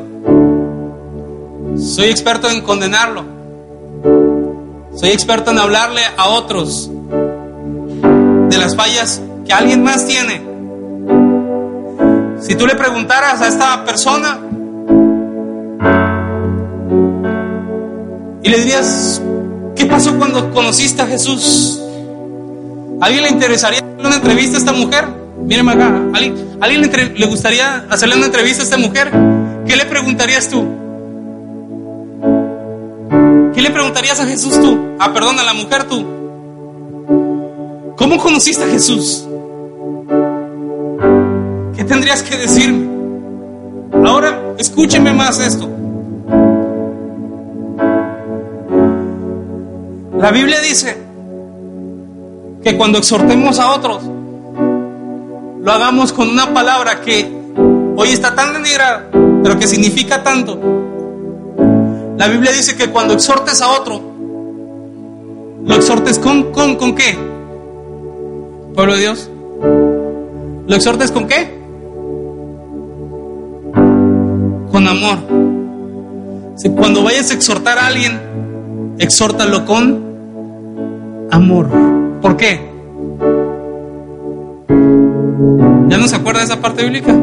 Soy 1.76 2.06
experto 2.06 2.48
en 2.48 2.60
condenarlo. 2.60 3.24
Soy 4.94 5.10
experto 5.10 5.50
en 5.50 5.58
hablarle 5.58 6.02
a 6.16 6.28
otros 6.28 6.88
de 6.88 8.58
las 8.58 8.76
fallas 8.76 9.20
que 9.44 9.52
alguien 9.52 9.82
más 9.82 10.06
tiene. 10.06 10.40
Si 12.40 12.54
tú 12.54 12.64
le 12.64 12.76
preguntaras 12.76 13.40
a 13.40 13.48
esta 13.48 13.84
persona 13.84 14.38
y 18.42 18.48
le 18.48 18.58
dirías, 18.58 19.20
¿qué 19.76 19.86
pasó 19.86 20.16
cuando 20.16 20.50
conociste 20.50 21.02
a 21.02 21.06
Jesús? 21.06 21.80
¿A 23.00 23.06
alguien 23.06 23.24
le 23.24 23.30
interesaría 23.30 23.80
hacerle 23.80 24.06
una 24.06 24.16
entrevista 24.16 24.56
a 24.56 24.60
esta 24.60 24.72
mujer? 24.72 25.06
Míreme 25.42 25.72
acá, 25.72 25.86
¿a 25.88 26.16
alguien, 26.16 26.58
alguien 26.60 26.82
le, 26.82 27.18
le 27.18 27.26
gustaría 27.26 27.86
hacerle 27.90 28.16
una 28.16 28.26
entrevista 28.26 28.62
a 28.62 28.64
esta 28.64 28.78
mujer? 28.78 29.10
¿Qué 29.66 29.76
le 29.76 29.84
preguntarías 29.86 30.48
tú? 30.48 30.64
¿Qué 33.54 33.62
le 33.62 33.70
preguntarías 33.70 34.20
a 34.20 34.26
Jesús 34.26 34.60
tú? 34.60 34.78
Ah, 34.98 35.12
perdón, 35.12 35.38
a 35.38 35.42
la 35.42 35.54
mujer 35.54 35.84
tú. 35.84 36.04
¿Cómo 37.96 38.18
conociste 38.18 38.64
a 38.64 38.68
Jesús? 38.68 39.26
¿Qué 41.76 41.84
tendrías 41.84 42.22
que 42.22 42.36
decirme? 42.36 42.88
Ahora, 44.06 44.54
escúcheme 44.58 45.12
más 45.12 45.38
esto. 45.40 45.68
La 50.20 50.30
Biblia 50.30 50.60
dice 50.60 50.98
que 52.62 52.76
cuando 52.76 52.98
exhortemos 52.98 53.58
a 53.58 53.72
otros, 53.72 54.02
lo 55.62 55.72
hagamos 55.72 56.12
con 56.12 56.28
una 56.28 56.52
palabra 56.52 57.00
que 57.00 57.26
hoy 57.96 58.10
está 58.10 58.34
tan 58.34 58.52
denigrada, 58.52 59.06
pero 59.42 59.58
que 59.58 59.66
significa 59.66 60.22
tanto. 60.22 60.60
La 62.18 62.28
Biblia 62.28 62.52
dice 62.52 62.76
que 62.76 62.90
cuando 62.90 63.14
exhortes 63.14 63.62
a 63.62 63.68
otro, 63.68 63.98
lo 65.64 65.74
exhortes 65.74 66.18
con, 66.18 66.52
con, 66.52 66.76
¿con 66.76 66.94
qué? 66.94 67.16
Pueblo 68.74 68.92
de 68.96 69.00
Dios. 69.00 69.30
¿Lo 70.66 70.76
exhortes 70.76 71.10
con 71.12 71.26
qué? 71.28 71.58
Con 74.70 74.86
amor. 74.86 75.16
Si 76.56 76.68
cuando 76.68 77.02
vayas 77.04 77.30
a 77.30 77.34
exhortar 77.34 77.78
a 77.78 77.86
alguien, 77.86 78.20
exhórtalo 78.98 79.64
con 79.64 80.09
amor. 81.30 81.68
¿Por 82.20 82.36
qué? 82.36 82.68
¿Ya 85.88 85.96
no 85.98 86.06
se 86.06 86.16
acuerda 86.16 86.40
de 86.40 86.46
esa 86.46 86.60
parte 86.60 86.82
bíblica? 86.82 87.16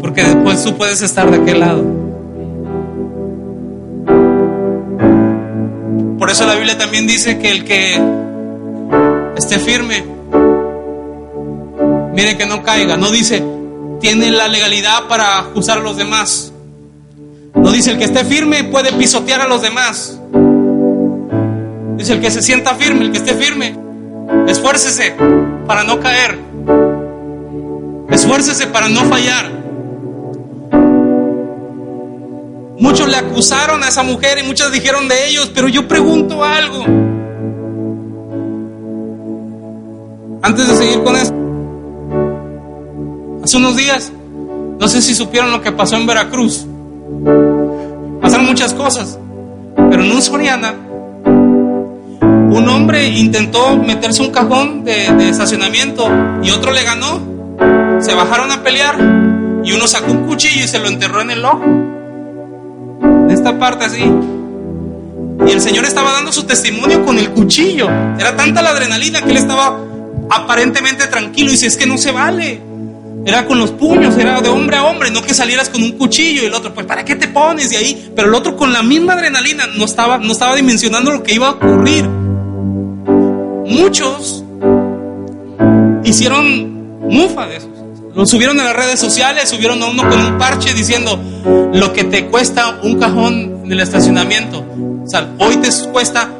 Porque 0.00 0.22
después 0.22 0.64
tú 0.64 0.76
puedes 0.76 1.02
estar 1.02 1.30
de 1.30 1.36
aquel 1.38 1.60
lado. 1.60 1.84
Por 6.18 6.30
eso 6.30 6.46
la 6.46 6.54
Biblia 6.54 6.76
también 6.76 7.06
dice 7.06 7.38
que 7.38 7.50
el 7.50 7.64
que 7.64 8.00
esté 9.36 9.58
firme, 9.58 10.04
mire 12.14 12.36
que 12.36 12.46
no 12.46 12.62
caiga. 12.62 12.96
No 12.96 13.10
dice, 13.10 13.42
tiene 14.00 14.30
la 14.30 14.48
legalidad 14.48 15.08
para 15.08 15.38
acusar 15.38 15.78
a 15.78 15.80
los 15.80 15.96
demás. 15.96 16.52
No 17.54 17.70
dice, 17.70 17.92
el 17.92 17.98
que 17.98 18.04
esté 18.04 18.24
firme 18.24 18.64
puede 18.64 18.92
pisotear 18.92 19.40
a 19.40 19.48
los 19.48 19.62
demás. 19.62 20.15
Dice, 21.96 22.12
el 22.12 22.20
que 22.20 22.30
se 22.30 22.42
sienta 22.42 22.74
firme, 22.74 23.06
el 23.06 23.12
que 23.12 23.18
esté 23.18 23.34
firme, 23.34 23.74
esfuércese 24.48 25.14
para 25.66 25.84
no 25.84 25.98
caer. 26.00 26.38
Esfuércese 28.10 28.66
para 28.66 28.88
no 28.88 29.00
fallar. 29.04 29.50
Muchos 32.78 33.08
le 33.08 33.16
acusaron 33.16 33.82
a 33.82 33.88
esa 33.88 34.02
mujer 34.02 34.38
y 34.38 34.46
muchos 34.46 34.70
dijeron 34.70 35.08
de 35.08 35.28
ellos, 35.28 35.50
pero 35.54 35.68
yo 35.68 35.88
pregunto 35.88 36.44
algo. 36.44 36.84
Antes 40.42 40.68
de 40.68 40.76
seguir 40.76 41.02
con 41.02 41.16
esto, 41.16 41.34
hace 43.42 43.56
unos 43.56 43.76
días, 43.76 44.12
no 44.78 44.86
sé 44.86 45.00
si 45.00 45.14
supieron 45.14 45.50
lo 45.50 45.62
que 45.62 45.72
pasó 45.72 45.96
en 45.96 46.06
Veracruz. 46.06 46.66
Pasaron 48.20 48.46
muchas 48.46 48.74
cosas, 48.74 49.18
pero 49.74 50.04
en 50.04 50.12
un 50.12 50.22
Soriana, 50.22 50.74
un 52.56 52.68
hombre 52.70 53.06
intentó 53.08 53.76
meterse 53.76 54.22
un 54.22 54.30
cajón 54.30 54.82
de, 54.84 55.28
estacionamiento 55.28 56.08
y 56.42 56.50
otro 56.50 56.72
le 56.72 56.82
ganó. 56.82 57.20
Se 58.00 58.14
bajaron 58.14 58.50
a 58.50 58.62
pelear 58.62 58.96
y 59.62 59.72
uno 59.72 59.86
sacó 59.86 60.12
un 60.12 60.24
cuchillo 60.26 60.64
y 60.64 60.68
se 60.68 60.78
lo 60.78 60.88
enterró 60.88 61.20
en 61.20 61.30
el 61.30 61.44
ojo 61.44 61.64
de 63.28 63.34
esta 63.34 63.58
parte 63.58 63.84
así. 63.84 64.04
Y 65.46 65.50
el 65.50 65.60
Señor 65.60 65.84
estaba 65.84 66.12
dando 66.12 66.32
su 66.32 66.44
testimonio 66.44 67.04
con 67.04 67.18
el 67.18 67.30
cuchillo. 67.30 67.88
Era 68.18 68.34
tanta 68.36 68.62
la 68.62 68.70
adrenalina 68.70 69.20
que 69.20 69.30
él 69.32 69.36
estaba 69.36 69.78
aparentemente 70.30 71.06
tranquilo 71.08 71.52
y 71.52 71.56
si 71.56 71.66
es 71.66 71.76
que 71.76 71.86
no 71.86 71.98
se 71.98 72.10
vale. 72.10 72.60
Era 73.26 73.44
con 73.44 73.58
los 73.58 73.72
puños, 73.72 74.16
era 74.16 74.40
de 74.40 74.48
hombre 74.48 74.76
a 74.76 74.84
hombre, 74.84 75.10
no 75.10 75.20
que 75.20 75.34
salieras 75.34 75.68
con 75.68 75.82
un 75.82 75.92
cuchillo 75.92 76.44
y 76.44 76.46
el 76.46 76.54
otro, 76.54 76.72
pues 76.72 76.86
¿para 76.86 77.04
qué 77.04 77.16
te 77.16 77.28
pones 77.28 77.70
de 77.70 77.76
ahí? 77.76 78.12
Pero 78.14 78.28
el 78.28 78.34
otro 78.34 78.56
con 78.56 78.72
la 78.72 78.82
misma 78.82 79.14
adrenalina 79.14 79.66
no 79.66 79.84
estaba, 79.84 80.18
no 80.18 80.32
estaba 80.32 80.54
dimensionando 80.54 81.10
lo 81.10 81.22
que 81.22 81.34
iba 81.34 81.48
a 81.48 81.50
ocurrir. 81.50 82.25
Muchos 83.76 84.42
hicieron 86.02 87.10
mufa 87.10 87.46
de 87.46 87.56
eso. 87.56 87.68
Lo 88.14 88.24
subieron 88.24 88.58
a 88.58 88.64
las 88.64 88.74
redes 88.74 88.98
sociales, 88.98 89.50
subieron 89.50 89.82
a 89.82 89.86
uno 89.86 90.08
con 90.08 90.18
un 90.18 90.38
parche 90.38 90.72
diciendo 90.72 91.20
lo 91.74 91.92
que 91.92 92.04
te 92.04 92.26
cuesta 92.28 92.80
un 92.82 92.98
cajón 92.98 93.60
en 93.64 93.70
el 93.72 93.80
estacionamiento. 93.80 94.64
O 95.04 95.06
sea, 95.06 95.28
hoy 95.38 95.58
te 95.58 95.68
cuesta 95.92 96.30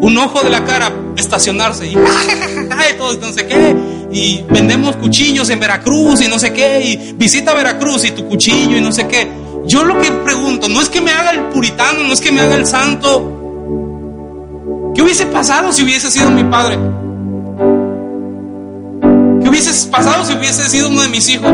un 0.00 0.16
ojo 0.16 0.42
de 0.44 0.50
la 0.50 0.64
cara 0.64 0.92
estacionarse 1.16 1.88
y, 1.88 1.94
todo, 2.98 3.14
no 3.14 3.32
sé 3.32 3.44
qué. 3.48 3.74
Y 4.12 4.44
vendemos 4.48 4.94
cuchillos 4.96 5.50
en 5.50 5.58
Veracruz 5.58 6.20
y 6.22 6.28
no 6.28 6.38
sé 6.38 6.52
qué. 6.52 6.82
Y 6.84 7.14
visita 7.14 7.52
Veracruz 7.52 8.04
y 8.04 8.12
tu 8.12 8.28
cuchillo 8.28 8.76
y 8.76 8.80
no 8.80 8.92
sé 8.92 9.08
qué. 9.08 9.28
Yo 9.66 9.82
lo 9.82 10.00
que 10.00 10.12
pregunto, 10.12 10.68
no 10.68 10.80
es 10.80 10.88
que 10.88 11.00
me 11.00 11.10
haga 11.10 11.32
el 11.32 11.40
puritano, 11.46 12.04
no 12.04 12.12
es 12.12 12.20
que 12.20 12.30
me 12.30 12.42
haga 12.42 12.54
el 12.54 12.66
santo. 12.66 13.41
¿Qué 15.02 15.06
hubiese 15.06 15.26
pasado 15.26 15.72
si 15.72 15.82
hubiese 15.82 16.12
sido 16.12 16.30
mi 16.30 16.44
padre? 16.44 16.78
¿Qué 19.42 19.48
hubiese 19.48 19.88
pasado 19.88 20.24
si 20.24 20.32
hubiese 20.32 20.68
sido 20.68 20.90
uno 20.90 21.02
de 21.02 21.08
mis 21.08 21.28
hijos? 21.28 21.50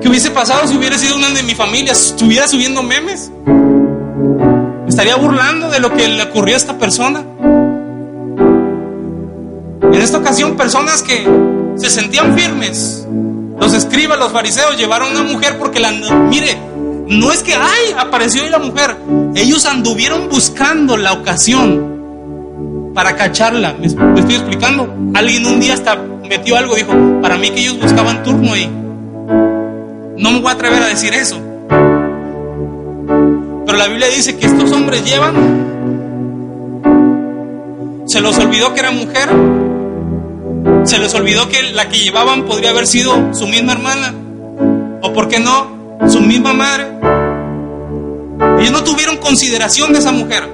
¿Qué 0.00 0.08
hubiese 0.08 0.30
pasado 0.30 0.66
si 0.66 0.74
hubiera 0.74 0.96
sido 0.96 1.16
una 1.16 1.28
de 1.28 1.42
mi 1.42 1.54
familia? 1.54 1.92
¿Estuviera 1.92 2.48
subiendo 2.48 2.82
memes? 2.82 3.30
¿Me 3.44 4.88
estaría 4.88 5.16
burlando 5.16 5.68
de 5.68 5.80
lo 5.80 5.94
que 5.94 6.08
le 6.08 6.22
ocurrió 6.22 6.54
a 6.54 6.56
esta 6.56 6.78
persona? 6.78 7.22
En 9.82 10.00
esta 10.00 10.16
ocasión, 10.16 10.56
personas 10.56 11.02
que 11.02 11.28
se 11.76 11.90
sentían 11.90 12.38
firmes, 12.38 13.06
los 13.60 13.74
escribas, 13.74 14.18
los 14.18 14.32
fariseos, 14.32 14.78
llevaron 14.78 15.14
a 15.14 15.20
una 15.20 15.30
mujer 15.30 15.58
porque 15.58 15.78
la... 15.78 15.90
Mire, 15.90 16.56
no 17.08 17.30
es 17.30 17.42
que, 17.42 17.54
ay, 17.54 17.94
apareció 17.96 18.42
ahí 18.42 18.50
la 18.50 18.58
mujer. 18.58 18.96
Ellos 19.34 19.64
anduvieron 19.64 20.28
buscando 20.28 20.96
la 20.96 21.12
ocasión 21.12 22.90
para 22.94 23.14
cacharla. 23.14 23.74
¿Me, 23.74 23.86
estoy 23.86 24.34
explicando? 24.34 24.92
Alguien 25.14 25.46
un 25.46 25.60
día 25.60 25.74
hasta 25.74 25.96
metió 25.96 26.56
algo, 26.56 26.74
dijo, 26.74 26.92
para 27.22 27.36
mí 27.36 27.50
que 27.50 27.60
ellos 27.60 27.78
buscaban 27.80 28.24
turno 28.24 28.54
ahí. 28.54 28.66
No 28.66 30.32
me 30.32 30.40
voy 30.40 30.48
a 30.48 30.54
atrever 30.54 30.82
a 30.82 30.86
decir 30.86 31.14
eso. 31.14 31.38
Pero 33.66 33.78
la 33.78 33.86
Biblia 33.86 34.08
dice 34.08 34.36
que 34.36 34.46
estos 34.46 34.72
hombres 34.72 35.04
llevan... 35.04 35.64
Se 38.06 38.20
los 38.20 38.36
olvidó 38.38 38.74
que 38.74 38.80
era 38.80 38.90
mujer. 38.90 39.28
Se 40.84 40.98
les 40.98 41.14
olvidó 41.14 41.48
que 41.48 41.62
la 41.72 41.88
que 41.88 41.98
llevaban 41.98 42.44
podría 42.46 42.70
haber 42.70 42.86
sido 42.86 43.32
su 43.34 43.46
misma 43.46 43.72
hermana. 43.72 44.14
O 45.02 45.12
por 45.12 45.28
qué 45.28 45.38
no, 45.38 45.75
su 46.08 46.20
misma 46.20 46.52
madre. 46.52 46.86
Ellos 48.58 48.72
no 48.72 48.84
tuvieron 48.84 49.16
consideración 49.18 49.92
de 49.92 49.98
esa 49.98 50.12
mujer. 50.12 50.48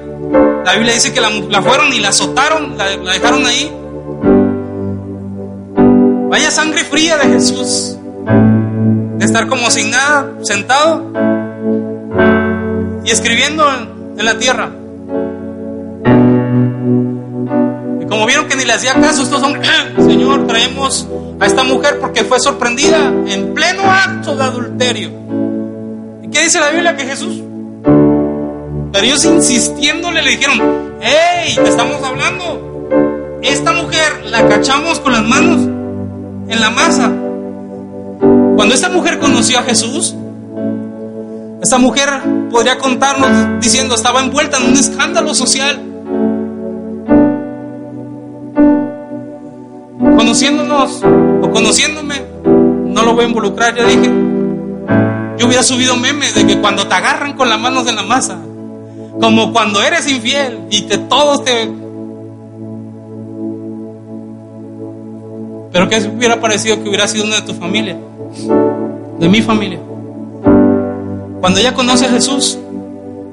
La 0.65 0.75
Biblia 0.75 0.95
dice 0.95 1.13
que 1.13 1.21
la, 1.21 1.63
fueron 1.63 1.93
y 1.93 2.01
la 2.01 2.09
azotaron, 2.09 2.77
la, 2.77 2.97
la 2.97 3.13
dejaron 3.13 3.47
ahí. 3.47 3.73
Vaya 6.31 6.51
sangre 6.51 6.85
fría 6.85 7.17
de 7.19 7.29
Jesús. 7.29 7.97
De 9.19 9.25
estar 9.25 9.49
como 9.49 9.71
sin 9.71 9.91
nada, 9.91 10.31
sentado 10.43 11.13
y 13.05 13.11
escribiendo 13.11 13.65
en 14.17 14.25
la 14.25 14.39
tierra. 14.39 14.71
Como 18.13 18.27
vieron 18.27 18.47
que 18.47 18.57
ni 18.57 18.67
le 18.67 18.75
hacía 18.75 18.93
caso, 19.01 19.23
estos 19.23 19.43
hombres, 19.43 19.67
Señor, 19.97 20.47
traemos 20.47 21.09
a 21.41 21.47
esta 21.47 21.65
mujer 21.65 21.99
porque 21.99 22.25
fue 22.25 22.39
sorprendida 22.41 23.11
en 23.27 23.55
pleno 23.55 23.91
acto 23.91 24.37
de 24.37 24.45
adulterio. 24.45 25.11
¿Qué 26.31 26.43
dice 26.43 26.61
la 26.61 26.69
Biblia? 26.69 26.95
Que 26.95 27.07
Jesús, 27.07 27.43
pero 28.93 29.03
ellos 29.03 29.25
insistiéndole 29.25 30.21
le 30.21 30.33
dijeron, 30.33 30.61
hey, 31.01 31.55
te 31.55 31.71
estamos 31.71 32.03
hablando. 32.03 33.41
Esta 33.43 33.73
mujer 33.73 34.27
la 34.27 34.47
cachamos 34.47 35.01
con 35.01 35.13
las 35.13 35.25
manos 35.25 35.63
en 36.53 36.61
la 36.61 36.69
masa. 36.69 37.11
Cuando 38.57 38.75
esta 38.75 38.91
mujer 38.91 39.21
conoció 39.21 39.59
a 39.59 39.63
Jesús, 39.63 40.15
esta 41.63 41.79
mujer 41.79 42.11
podría 42.51 42.77
contarnos 42.77 43.59
diciendo 43.63 43.95
estaba 43.95 44.21
envuelta 44.21 44.59
en 44.59 44.65
un 44.65 44.75
escándalo 44.75 45.35
social. 45.35 45.92
Conociéndonos 50.43 51.01
o 51.41 51.51
conociéndome, 51.53 52.17
no 52.45 53.05
lo 53.05 53.15
voy 53.15 53.27
a 53.27 53.29
involucrar, 53.29 53.77
ya 53.77 53.85
dije. 53.85 54.11
Yo 55.39 55.47
hubiera 55.47 55.63
subido 55.63 55.97
memes 55.97 56.35
de 56.35 56.45
que 56.45 56.59
cuando 56.59 56.89
te 56.89 56.95
agarran 56.95 57.35
con 57.35 57.49
las 57.49 57.61
manos 57.61 57.87
en 57.87 57.95
la 57.95 58.03
masa, 58.03 58.39
como 59.21 59.53
cuando 59.53 59.81
eres 59.81 60.11
infiel 60.11 60.59
y 60.69 60.83
que 60.83 60.99
todos 60.99 61.45
te... 61.45 61.71
Pero 65.71 65.89
que 65.89 65.99
hubiera 66.09 66.41
parecido 66.41 66.83
que 66.83 66.89
hubiera 66.89 67.07
sido 67.07 67.25
una 67.25 67.37
de 67.37 67.43
tu 67.43 67.55
familia, 67.55 67.97
de 69.21 69.29
mi 69.29 69.43
familia. 69.43 69.79
Cuando 71.41 71.61
ella 71.61 71.73
conoce 71.73 72.07
a 72.07 72.09
Jesús, 72.09 72.59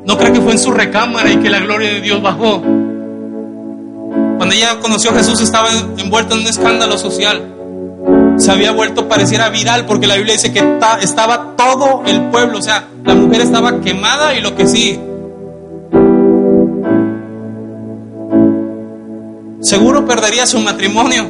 no 0.05 0.15
cree 0.15 0.31
que 0.31 0.41
fue 0.41 0.51
en 0.51 0.59
su 0.59 0.69
recámara 0.69 1.31
y 1.31 1.37
que 1.37 1.49
la 1.49 1.59
gloria 1.59 1.91
de 1.91 2.01
Dios 2.01 2.21
bajó. 2.21 2.61
Cuando 4.39 4.55
ella 4.55 4.79
conoció 4.79 5.11
a 5.11 5.15
Jesús 5.15 5.39
estaba 5.41 5.69
envuelta 5.97 6.33
en 6.33 6.41
un 6.41 6.47
escándalo 6.47 6.97
social 6.97 7.57
se 8.39 8.51
había 8.51 8.71
vuelto, 8.71 9.07
pareciera 9.07 9.49
viral, 9.49 9.85
porque 9.85 10.07
la 10.07 10.15
Biblia 10.15 10.33
dice 10.33 10.53
que 10.53 10.79
estaba 11.01 11.55
todo 11.57 12.03
el 12.05 12.29
pueblo, 12.29 12.59
o 12.59 12.61
sea, 12.61 12.87
la 13.03 13.13
mujer 13.13 13.41
estaba 13.41 13.81
quemada 13.81 14.33
y 14.33 14.41
lo 14.41 14.55
que 14.55 14.65
sí. 14.65 14.99
Seguro 19.59 20.05
perdería 20.05 20.45
su 20.45 20.59
matrimonio, 20.59 21.27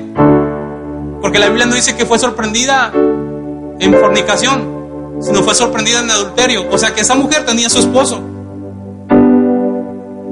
porque 1.20 1.39
la 1.39 1.47
Biblia 1.47 1.66
no 1.66 1.74
dice 1.74 1.95
que 1.95 2.05
fue 2.05 2.20
sorprendida 2.20 2.91
en 2.93 3.93
fornicación, 3.99 5.18
sino 5.20 5.41
fue 5.41 5.55
sorprendida 5.55 6.01
en 6.01 6.12
adulterio, 6.12 6.68
o 6.70 6.78
sea 6.78 6.93
que 6.93 7.01
esa 7.01 7.16
mujer 7.16 7.43
tenía 7.43 7.70
su 7.70 7.80
esposo. 7.80 8.22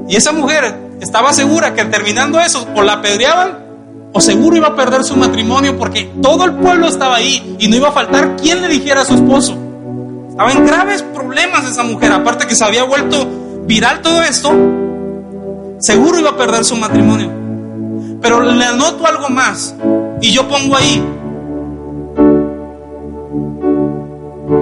Y 0.08 0.14
esa 0.14 0.32
mujer 0.32 0.87
estaba 1.00 1.32
segura 1.32 1.74
que 1.74 1.84
terminando 1.84 2.40
eso, 2.40 2.66
o 2.74 2.82
la 2.82 2.94
apedreaban 2.94 3.68
o 4.12 4.20
seguro 4.20 4.56
iba 4.56 4.68
a 4.68 4.76
perder 4.76 5.04
su 5.04 5.16
matrimonio 5.16 5.76
porque 5.78 6.10
todo 6.22 6.44
el 6.44 6.54
pueblo 6.54 6.88
estaba 6.88 7.16
ahí 7.16 7.56
y 7.58 7.68
no 7.68 7.76
iba 7.76 7.88
a 7.88 7.92
faltar 7.92 8.36
quien 8.36 8.62
le 8.62 8.68
dijera 8.68 9.02
a 9.02 9.04
su 9.04 9.14
esposo. 9.14 9.56
Estaba 10.28 10.52
en 10.52 10.66
graves 10.66 11.02
problemas 11.02 11.64
esa 11.64 11.82
mujer, 11.82 12.12
aparte 12.12 12.46
que 12.46 12.54
se 12.54 12.64
había 12.64 12.84
vuelto 12.84 13.28
viral 13.66 14.00
todo 14.00 14.22
esto, 14.22 14.50
seguro 15.78 16.20
iba 16.20 16.30
a 16.30 16.36
perder 16.36 16.64
su 16.64 16.76
matrimonio. 16.76 17.30
Pero 18.20 18.40
le 18.40 18.64
anoto 18.64 19.06
algo 19.06 19.28
más 19.28 19.74
y 20.20 20.32
yo 20.32 20.48
pongo 20.48 20.76
ahí, 20.76 21.04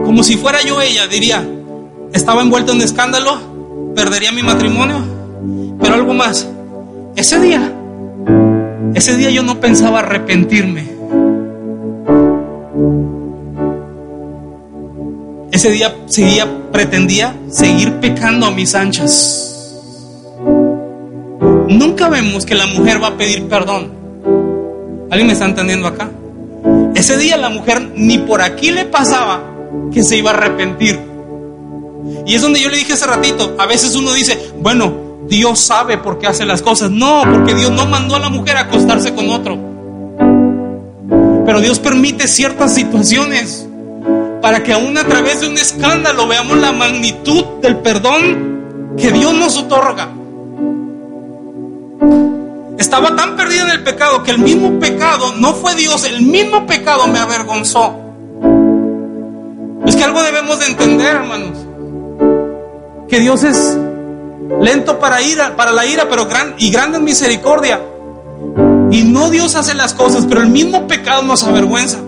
como 0.04 0.22
si 0.22 0.36
fuera 0.36 0.62
yo 0.62 0.80
ella, 0.80 1.06
diría, 1.06 1.46
estaba 2.12 2.42
envuelta 2.42 2.72
en 2.72 2.82
escándalo, 2.82 3.38
perdería 3.94 4.32
mi 4.32 4.42
matrimonio, 4.42 4.98
pero 5.80 5.94
algo 5.94 6.14
más, 6.14 6.48
ese 7.16 7.40
día 7.40 7.72
ese 8.96 9.14
día 9.14 9.28
yo 9.28 9.42
no 9.42 9.60
pensaba 9.60 9.98
arrepentirme. 9.98 10.86
Ese 15.52 15.70
día 15.70 15.94
seguía, 16.06 16.46
pretendía 16.72 17.36
seguir 17.50 17.92
pecando 17.96 18.46
a 18.46 18.50
mis 18.50 18.74
anchas. 18.74 19.74
Nunca 21.68 22.08
vemos 22.08 22.46
que 22.46 22.54
la 22.54 22.66
mujer 22.68 23.02
va 23.02 23.08
a 23.08 23.16
pedir 23.18 23.46
perdón. 23.48 23.92
¿Alguien 25.10 25.26
me 25.26 25.34
está 25.34 25.44
entendiendo 25.44 25.88
acá? 25.88 26.10
Ese 26.94 27.18
día 27.18 27.36
la 27.36 27.50
mujer 27.50 27.92
ni 27.96 28.16
por 28.16 28.40
aquí 28.40 28.70
le 28.70 28.86
pasaba 28.86 29.42
que 29.92 30.02
se 30.02 30.16
iba 30.16 30.30
a 30.30 30.34
arrepentir. 30.34 30.98
Y 32.24 32.34
es 32.34 32.40
donde 32.40 32.60
yo 32.60 32.70
le 32.70 32.78
dije 32.78 32.94
hace 32.94 33.06
ratito, 33.06 33.56
a 33.58 33.66
veces 33.66 33.94
uno 33.94 34.14
dice, 34.14 34.52
bueno, 34.58 35.05
Dios 35.28 35.60
sabe 35.60 35.98
por 35.98 36.18
qué 36.18 36.28
hace 36.28 36.44
las 36.46 36.62
cosas. 36.62 36.90
No, 36.90 37.22
porque 37.30 37.54
Dios 37.54 37.70
no 37.72 37.86
mandó 37.86 38.16
a 38.16 38.20
la 38.20 38.28
mujer 38.28 38.56
a 38.56 38.60
acostarse 38.60 39.14
con 39.14 39.30
otro. 39.30 39.58
Pero 41.44 41.60
Dios 41.60 41.78
permite 41.78 42.26
ciertas 42.28 42.74
situaciones 42.74 43.66
para 44.42 44.62
que 44.62 44.72
aún 44.72 44.96
a 44.98 45.04
través 45.04 45.40
de 45.40 45.48
un 45.48 45.56
escándalo 45.56 46.26
veamos 46.26 46.58
la 46.58 46.72
magnitud 46.72 47.44
del 47.62 47.78
perdón 47.78 48.94
que 48.96 49.12
Dios 49.12 49.34
nos 49.34 49.56
otorga. 49.56 50.08
Estaba 52.78 53.16
tan 53.16 53.36
perdida 53.36 53.62
en 53.62 53.70
el 53.70 53.82
pecado 53.82 54.22
que 54.22 54.30
el 54.32 54.38
mismo 54.38 54.78
pecado 54.78 55.34
no 55.38 55.54
fue 55.54 55.74
Dios, 55.74 56.04
el 56.04 56.22
mismo 56.22 56.66
pecado 56.66 57.06
me 57.08 57.18
avergonzó. 57.18 57.96
Es 59.86 59.96
que 59.96 60.04
algo 60.04 60.22
debemos 60.22 60.58
de 60.58 60.66
entender, 60.66 61.16
hermanos. 61.16 61.58
Que 63.08 63.20
Dios 63.20 63.44
es 63.44 63.78
lento 64.60 64.98
para 64.98 65.22
ira, 65.22 65.56
para 65.56 65.72
la 65.72 65.86
ira, 65.86 66.06
pero 66.08 66.26
gran 66.26 66.54
y 66.58 66.70
grande 66.70 66.98
en 66.98 67.04
misericordia. 67.04 67.80
Y 68.90 69.02
no 69.02 69.30
Dios 69.30 69.54
hace 69.56 69.74
las 69.74 69.94
cosas, 69.94 70.26
pero 70.28 70.40
el 70.40 70.48
mismo 70.48 70.86
pecado 70.86 71.22
nos 71.22 71.44
avergüenza. 71.44 71.98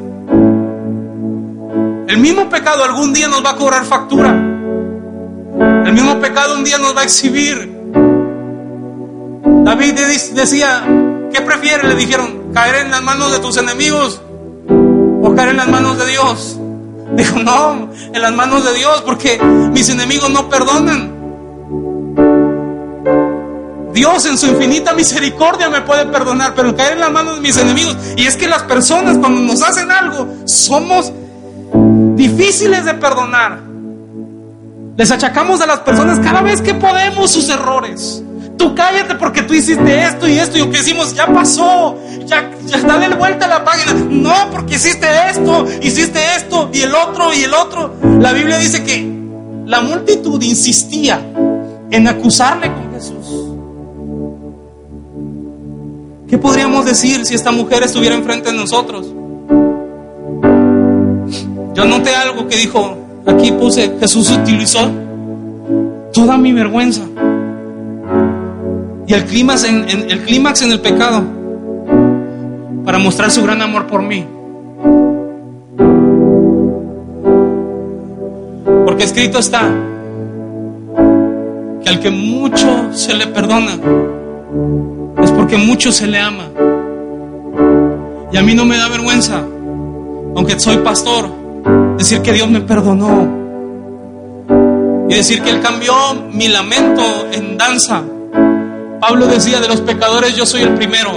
El 2.08 2.18
mismo 2.18 2.48
pecado 2.48 2.84
algún 2.84 3.12
día 3.12 3.28
nos 3.28 3.44
va 3.44 3.50
a 3.50 3.56
cobrar 3.56 3.84
factura. 3.84 4.30
El 4.30 5.92
mismo 5.92 6.20
pecado 6.20 6.56
un 6.56 6.64
día 6.64 6.78
nos 6.78 6.96
va 6.96 7.02
a 7.02 7.04
exhibir. 7.04 7.76
David 9.64 9.98
decía, 10.34 10.84
¿qué 11.32 11.40
prefiere? 11.42 11.86
Le 11.86 11.94
dijeron, 11.94 12.52
caer 12.54 12.86
en 12.86 12.90
las 12.90 13.02
manos 13.02 13.32
de 13.32 13.38
tus 13.40 13.56
enemigos 13.56 14.22
o 15.22 15.34
caer 15.34 15.50
en 15.50 15.56
las 15.58 15.68
manos 15.68 15.98
de 15.98 16.06
Dios. 16.06 16.58
Dijo, 17.16 17.38
no, 17.38 17.90
en 18.12 18.22
las 18.22 18.32
manos 18.32 18.64
de 18.64 18.74
Dios, 18.74 19.02
porque 19.02 19.38
mis 19.38 19.88
enemigos 19.88 20.30
no 20.30 20.48
perdonan. 20.48 21.17
Dios 23.98 24.26
en 24.26 24.38
su 24.38 24.46
infinita 24.46 24.92
misericordia 24.92 25.68
me 25.68 25.80
puede 25.80 26.06
perdonar, 26.06 26.54
pero 26.54 26.76
caer 26.76 26.92
en 26.92 27.00
la 27.00 27.10
mano 27.10 27.34
de 27.34 27.40
mis 27.40 27.56
enemigos. 27.56 27.96
Y 28.16 28.28
es 28.28 28.36
que 28.36 28.46
las 28.46 28.62
personas 28.62 29.18
cuando 29.18 29.40
nos 29.40 29.60
hacen 29.60 29.90
algo 29.90 30.36
somos 30.44 31.12
difíciles 32.14 32.84
de 32.84 32.94
perdonar. 32.94 33.58
Les 34.96 35.10
achacamos 35.10 35.60
a 35.62 35.66
las 35.66 35.80
personas 35.80 36.20
cada 36.20 36.42
vez 36.42 36.60
que 36.60 36.74
podemos 36.74 37.32
sus 37.32 37.48
errores. 37.48 38.22
Tú 38.56 38.72
cállate 38.76 39.16
porque 39.16 39.42
tú 39.42 39.52
hiciste 39.52 40.04
esto 40.04 40.28
y 40.28 40.38
esto 40.38 40.58
y 40.58 40.60
aunque 40.60 40.78
decimos, 40.78 41.12
ya 41.12 41.26
pasó, 41.26 41.98
ya, 42.24 42.52
ya 42.66 42.80
dale 42.82 43.16
vuelta 43.16 43.46
a 43.46 43.48
la 43.48 43.64
página. 43.64 43.94
No, 43.94 44.48
porque 44.52 44.76
hiciste 44.76 45.08
esto, 45.28 45.66
hiciste 45.82 46.20
esto 46.36 46.70
y 46.72 46.82
el 46.82 46.94
otro 46.94 47.34
y 47.34 47.42
el 47.42 47.52
otro. 47.52 47.96
La 48.20 48.32
Biblia 48.32 48.58
dice 48.58 48.84
que 48.84 49.12
la 49.66 49.80
multitud 49.80 50.40
insistía 50.40 51.20
en 51.90 52.06
acusarle 52.06 52.72
con 52.72 52.92
Jesús. 52.92 53.37
¿Qué 56.28 56.36
podríamos 56.36 56.84
decir 56.84 57.24
si 57.24 57.34
esta 57.34 57.52
mujer 57.52 57.82
estuviera 57.82 58.14
enfrente 58.14 58.52
de 58.52 58.56
nosotros? 58.58 59.06
Yo 61.74 61.84
noté 61.86 62.14
algo 62.14 62.46
que 62.46 62.56
dijo, 62.56 62.98
aquí 63.26 63.50
puse, 63.52 63.96
Jesús 63.98 64.30
utilizó 64.30 64.90
toda 66.12 66.36
mi 66.36 66.52
vergüenza 66.52 67.02
y 69.06 69.14
el 69.14 69.24
clímax 69.24 69.64
en, 69.64 69.88
el 69.88 70.20
clímax 70.24 70.60
en 70.60 70.72
el 70.72 70.80
pecado 70.80 71.22
para 72.84 72.98
mostrar 72.98 73.30
su 73.30 73.42
gran 73.42 73.62
amor 73.62 73.86
por 73.86 74.02
mí. 74.02 74.26
Porque 78.84 79.04
escrito 79.04 79.38
está 79.38 79.62
que 81.82 81.88
al 81.88 82.00
que 82.00 82.10
mucho 82.10 82.92
se 82.92 83.14
le 83.14 83.28
perdona 83.28 83.78
porque 85.48 85.64
mucho 85.64 85.90
se 85.90 86.06
le 86.06 86.18
ama. 86.18 86.50
Y 88.30 88.36
a 88.36 88.42
mí 88.42 88.54
no 88.54 88.66
me 88.66 88.76
da 88.76 88.86
vergüenza, 88.90 89.42
aunque 90.36 90.60
soy 90.60 90.76
pastor, 90.78 91.30
decir 91.96 92.20
que 92.20 92.34
Dios 92.34 92.50
me 92.50 92.60
perdonó 92.60 93.26
y 95.08 95.14
decir 95.14 95.40
que 95.40 95.48
Él 95.48 95.62
cambió 95.62 95.94
mi 96.30 96.48
lamento 96.48 97.02
en 97.32 97.56
danza 97.56 98.02
Pablo 99.00 99.26
decía 99.26 99.58
de 99.58 99.68
los 99.68 99.80
pecadores, 99.80 100.36
yo 100.36 100.44
soy 100.44 100.62
el 100.62 100.74
primero. 100.74 101.12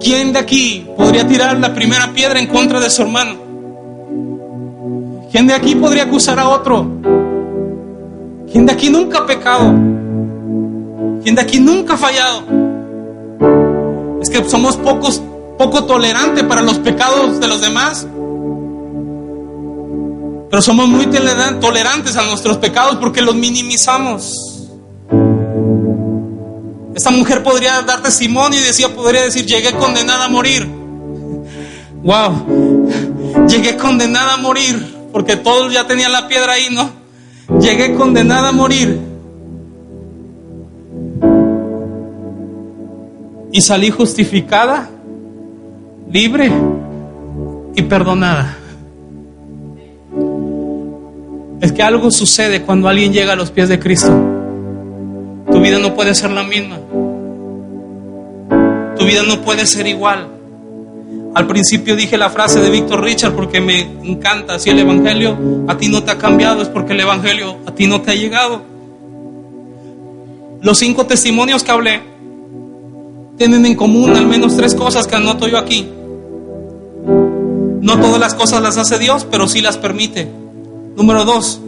¿Quién 0.00 0.32
de 0.32 0.40
aquí 0.40 0.84
podría 0.96 1.28
tirar 1.28 1.56
la 1.58 1.72
primera 1.72 2.12
piedra 2.12 2.40
en 2.40 2.48
contra 2.48 2.80
de 2.80 2.90
su 2.90 3.02
hermano? 3.02 3.36
¿Quién 5.30 5.46
de 5.46 5.54
aquí 5.54 5.76
podría 5.76 6.04
acusar 6.04 6.40
a 6.40 6.48
otro? 6.48 6.90
¿Quién 8.50 8.66
de 8.66 8.72
aquí 8.72 8.90
nunca 8.90 9.18
ha 9.18 9.26
pecado? 9.26 9.72
¿Quién 11.22 11.36
de 11.36 11.40
aquí 11.40 11.60
nunca 11.60 11.94
ha 11.94 11.98
fallado? 11.98 12.63
Es 14.24 14.30
que 14.30 14.48
somos 14.48 14.78
pocos, 14.78 15.20
poco 15.58 15.84
tolerantes 15.84 16.44
para 16.44 16.62
los 16.62 16.78
pecados 16.78 17.38
de 17.40 17.46
los 17.46 17.60
demás. 17.60 18.06
Pero 20.48 20.62
somos 20.62 20.88
muy 20.88 21.04
tolerantes 21.60 22.16
a 22.16 22.22
nuestros 22.22 22.56
pecados 22.56 22.96
porque 22.96 23.20
los 23.20 23.34
minimizamos. 23.34 24.34
Esta 26.94 27.10
mujer 27.10 27.42
podría 27.42 27.82
dar 27.82 28.02
testimonio 28.02 28.58
y 28.58 28.62
decía, 28.62 28.88
podría 28.94 29.24
decir, 29.24 29.44
llegué 29.44 29.72
condenada 29.72 30.24
a 30.24 30.28
morir. 30.28 30.66
Wow, 32.04 33.46
llegué 33.48 33.78
condenada 33.78 34.34
a 34.34 34.36
morir, 34.36 34.94
porque 35.10 35.36
todos 35.36 35.72
ya 35.72 35.86
tenían 35.86 36.12
la 36.12 36.28
piedra 36.28 36.52
ahí, 36.52 36.68
¿no? 36.70 36.90
Llegué 37.60 37.94
condenada 37.94 38.50
a 38.50 38.52
morir. 38.52 39.00
Y 43.54 43.60
salí 43.60 43.90
justificada, 43.90 44.90
libre 46.10 46.50
y 47.76 47.82
perdonada. 47.82 48.58
Es 51.60 51.70
que 51.70 51.82
algo 51.82 52.10
sucede 52.10 52.62
cuando 52.62 52.88
alguien 52.88 53.12
llega 53.12 53.34
a 53.34 53.36
los 53.36 53.52
pies 53.52 53.68
de 53.68 53.78
Cristo 53.78 54.12
tu 55.54 55.60
vida 55.60 55.78
no 55.78 55.94
puede 55.94 56.16
ser 56.16 56.32
la 56.32 56.42
misma. 56.42 56.78
Tu 58.98 59.04
vida 59.04 59.22
no 59.22 59.40
puede 59.42 59.66
ser 59.66 59.86
igual. 59.86 60.28
Al 61.32 61.46
principio 61.46 61.94
dije 61.94 62.18
la 62.18 62.28
frase 62.28 62.60
de 62.60 62.70
Víctor 62.70 63.02
Richard 63.02 63.34
porque 63.34 63.60
me 63.60 63.82
encanta. 64.02 64.58
Si 64.58 64.70
el 64.70 64.80
Evangelio 64.80 65.36
a 65.68 65.76
ti 65.76 65.88
no 65.88 66.02
te 66.02 66.10
ha 66.10 66.18
cambiado 66.18 66.60
es 66.60 66.68
porque 66.68 66.92
el 66.92 67.00
Evangelio 67.00 67.58
a 67.66 67.70
ti 67.72 67.86
no 67.86 68.00
te 68.00 68.10
ha 68.10 68.14
llegado. 68.14 68.62
Los 70.60 70.78
cinco 70.78 71.06
testimonios 71.06 71.62
que 71.62 71.70
hablé 71.70 72.00
tienen 73.36 73.66
en 73.66 73.74
común 73.74 74.16
al 74.16 74.26
menos 74.26 74.56
tres 74.56 74.74
cosas 74.74 75.06
que 75.06 75.16
anoto 75.16 75.48
yo 75.48 75.58
aquí. 75.58 75.88
No 77.80 78.00
todas 78.00 78.18
las 78.18 78.34
cosas 78.34 78.62
las 78.62 78.78
hace 78.78 78.98
Dios, 78.98 79.26
pero 79.30 79.46
sí 79.48 79.60
las 79.60 79.76
permite. 79.76 80.28
Número 80.96 81.24
dos, 81.24 81.60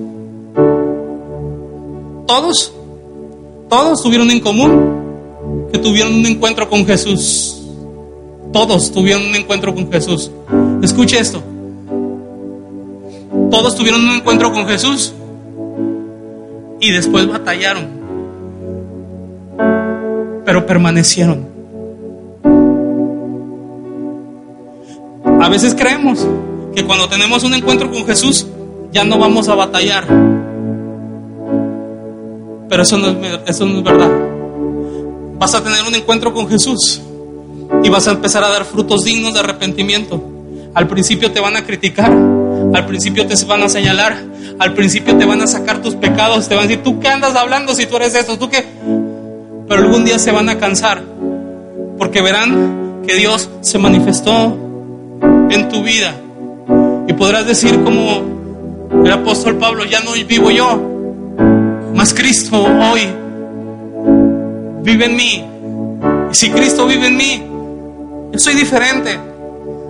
todos 2.26 2.72
todos 3.68 4.00
tuvieron 4.02 4.30
en 4.30 4.40
común 4.40 5.68
que 5.72 5.78
tuvieron 5.78 6.14
un 6.14 6.26
encuentro 6.26 6.68
con 6.68 6.86
Jesús. 6.86 7.62
Todos 8.52 8.92
tuvieron 8.92 9.26
un 9.26 9.34
encuentro 9.34 9.74
con 9.74 9.90
Jesús. 9.90 10.30
Escuche 10.82 11.18
esto. 11.18 11.42
Todos 13.50 13.74
tuvieron 13.74 14.02
un 14.02 14.16
encuentro 14.16 14.52
con 14.52 14.66
Jesús 14.66 15.12
y 16.80 16.92
después 16.92 17.26
batallaron. 17.28 17.88
Pero 20.44 20.64
permanecieron. 20.64 21.55
A 25.46 25.48
veces 25.48 25.76
creemos 25.76 26.26
que 26.74 26.84
cuando 26.84 27.08
tenemos 27.08 27.44
un 27.44 27.54
encuentro 27.54 27.88
con 27.88 28.04
Jesús 28.04 28.48
ya 28.90 29.04
no 29.04 29.16
vamos 29.16 29.48
a 29.48 29.54
batallar 29.54 30.04
pero 32.68 32.82
eso 32.82 32.98
no, 32.98 33.10
es, 33.10 33.40
eso 33.46 33.64
no 33.64 33.78
es 33.78 33.84
verdad. 33.84 34.10
Vas 35.38 35.54
a 35.54 35.62
tener 35.62 35.84
un 35.86 35.94
encuentro 35.94 36.34
con 36.34 36.48
Jesús 36.48 37.00
y 37.84 37.88
vas 37.88 38.08
a 38.08 38.10
empezar 38.10 38.42
a 38.42 38.48
dar 38.48 38.64
frutos 38.64 39.04
dignos 39.04 39.34
de 39.34 39.38
arrepentimiento. 39.38 40.20
Al 40.74 40.88
principio 40.88 41.30
te 41.30 41.38
van 41.38 41.54
a 41.54 41.64
criticar, 41.64 42.10
al 42.10 42.84
principio 42.84 43.24
te 43.24 43.36
van 43.44 43.62
a 43.62 43.68
señalar, 43.68 44.20
al 44.58 44.74
principio 44.74 45.16
te 45.16 45.24
van 45.24 45.42
a 45.42 45.46
sacar 45.46 45.80
tus 45.80 45.94
pecados, 45.94 46.48
te 46.48 46.56
van 46.56 46.64
a 46.64 46.66
decir, 46.66 46.82
¿tú 46.82 46.98
qué 46.98 47.06
andas 47.06 47.36
hablando 47.36 47.72
si 47.72 47.86
tú 47.86 47.94
eres 47.94 48.16
esto? 48.16 48.36
¿Tú 48.36 48.50
qué? 48.50 48.64
Pero 49.68 49.80
algún 49.80 50.04
día 50.04 50.18
se 50.18 50.32
van 50.32 50.48
a 50.48 50.58
cansar 50.58 51.04
porque 51.98 52.20
verán 52.20 53.04
que 53.06 53.14
Dios 53.14 53.48
se 53.60 53.78
manifestó 53.78 54.65
en 55.50 55.68
tu 55.68 55.82
vida 55.82 56.14
y 57.06 57.12
podrás 57.12 57.46
decir 57.46 57.82
como 57.82 58.36
el 59.04 59.12
apóstol 59.12 59.56
Pablo, 59.56 59.84
ya 59.84 60.00
no 60.00 60.12
vivo 60.12 60.50
yo, 60.50 60.80
mas 61.94 62.12
Cristo 62.12 62.64
hoy 62.64 63.08
vive 64.82 65.04
en 65.06 65.16
mí. 65.16 65.44
Y 66.30 66.34
si 66.34 66.50
Cristo 66.50 66.86
vive 66.86 67.06
en 67.08 67.16
mí, 67.16 67.42
yo 68.32 68.38
soy 68.38 68.54
diferente. 68.54 69.18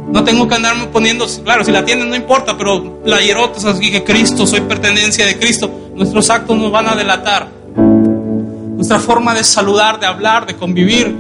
No 0.08 0.22
tengo 0.22 0.46
que 0.46 0.54
andarme 0.54 0.86
poniendo, 0.86 1.26
claro, 1.42 1.64
si 1.64 1.72
la 1.72 1.84
tienen 1.84 2.08
no 2.08 2.14
importa, 2.14 2.56
pero 2.56 3.00
la 3.04 3.20
hierotas 3.20 3.64
así 3.64 3.90
que 3.90 4.04
Cristo, 4.04 4.46
soy 4.46 4.60
pertenencia 4.60 5.26
de 5.26 5.38
Cristo. 5.38 5.70
Nuestros 5.94 6.30
actos 6.30 6.56
nos 6.56 6.70
van 6.70 6.88
a 6.88 6.94
delatar. 6.94 7.48
Nuestra 7.76 8.98
forma 9.00 9.34
de 9.34 9.42
saludar, 9.42 9.98
de 9.98 10.06
hablar, 10.06 10.46
de 10.46 10.54
convivir, 10.54 11.14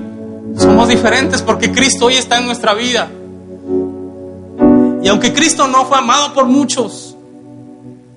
somos 0.56 0.88
diferentes 0.88 1.42
porque 1.42 1.72
Cristo 1.72 2.06
hoy 2.06 2.14
está 2.14 2.38
en 2.38 2.46
nuestra 2.46 2.74
vida. 2.74 3.10
Y 5.02 5.08
aunque 5.08 5.32
Cristo 5.32 5.66
no 5.66 5.84
fue 5.84 5.98
amado 5.98 6.32
por 6.32 6.46
muchos, 6.46 7.16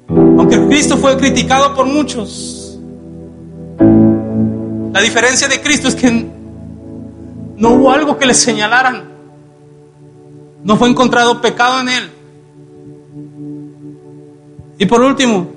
aunque 0.07 0.67
Cristo 0.67 0.97
fue 0.97 1.17
criticado 1.17 1.73
por 1.75 1.85
muchos, 1.85 2.79
la 3.79 5.01
diferencia 5.01 5.47
de 5.47 5.61
Cristo 5.61 5.87
es 5.87 5.95
que 5.95 6.11
no 7.57 7.69
hubo 7.69 7.91
algo 7.91 8.17
que 8.17 8.25
le 8.25 8.33
señalaran. 8.33 9.03
No 10.63 10.75
fue 10.77 10.89
encontrado 10.89 11.41
pecado 11.41 11.81
en 11.81 11.89
él. 11.89 12.09
Y 14.77 14.85
por 14.85 15.01
último, 15.01 15.47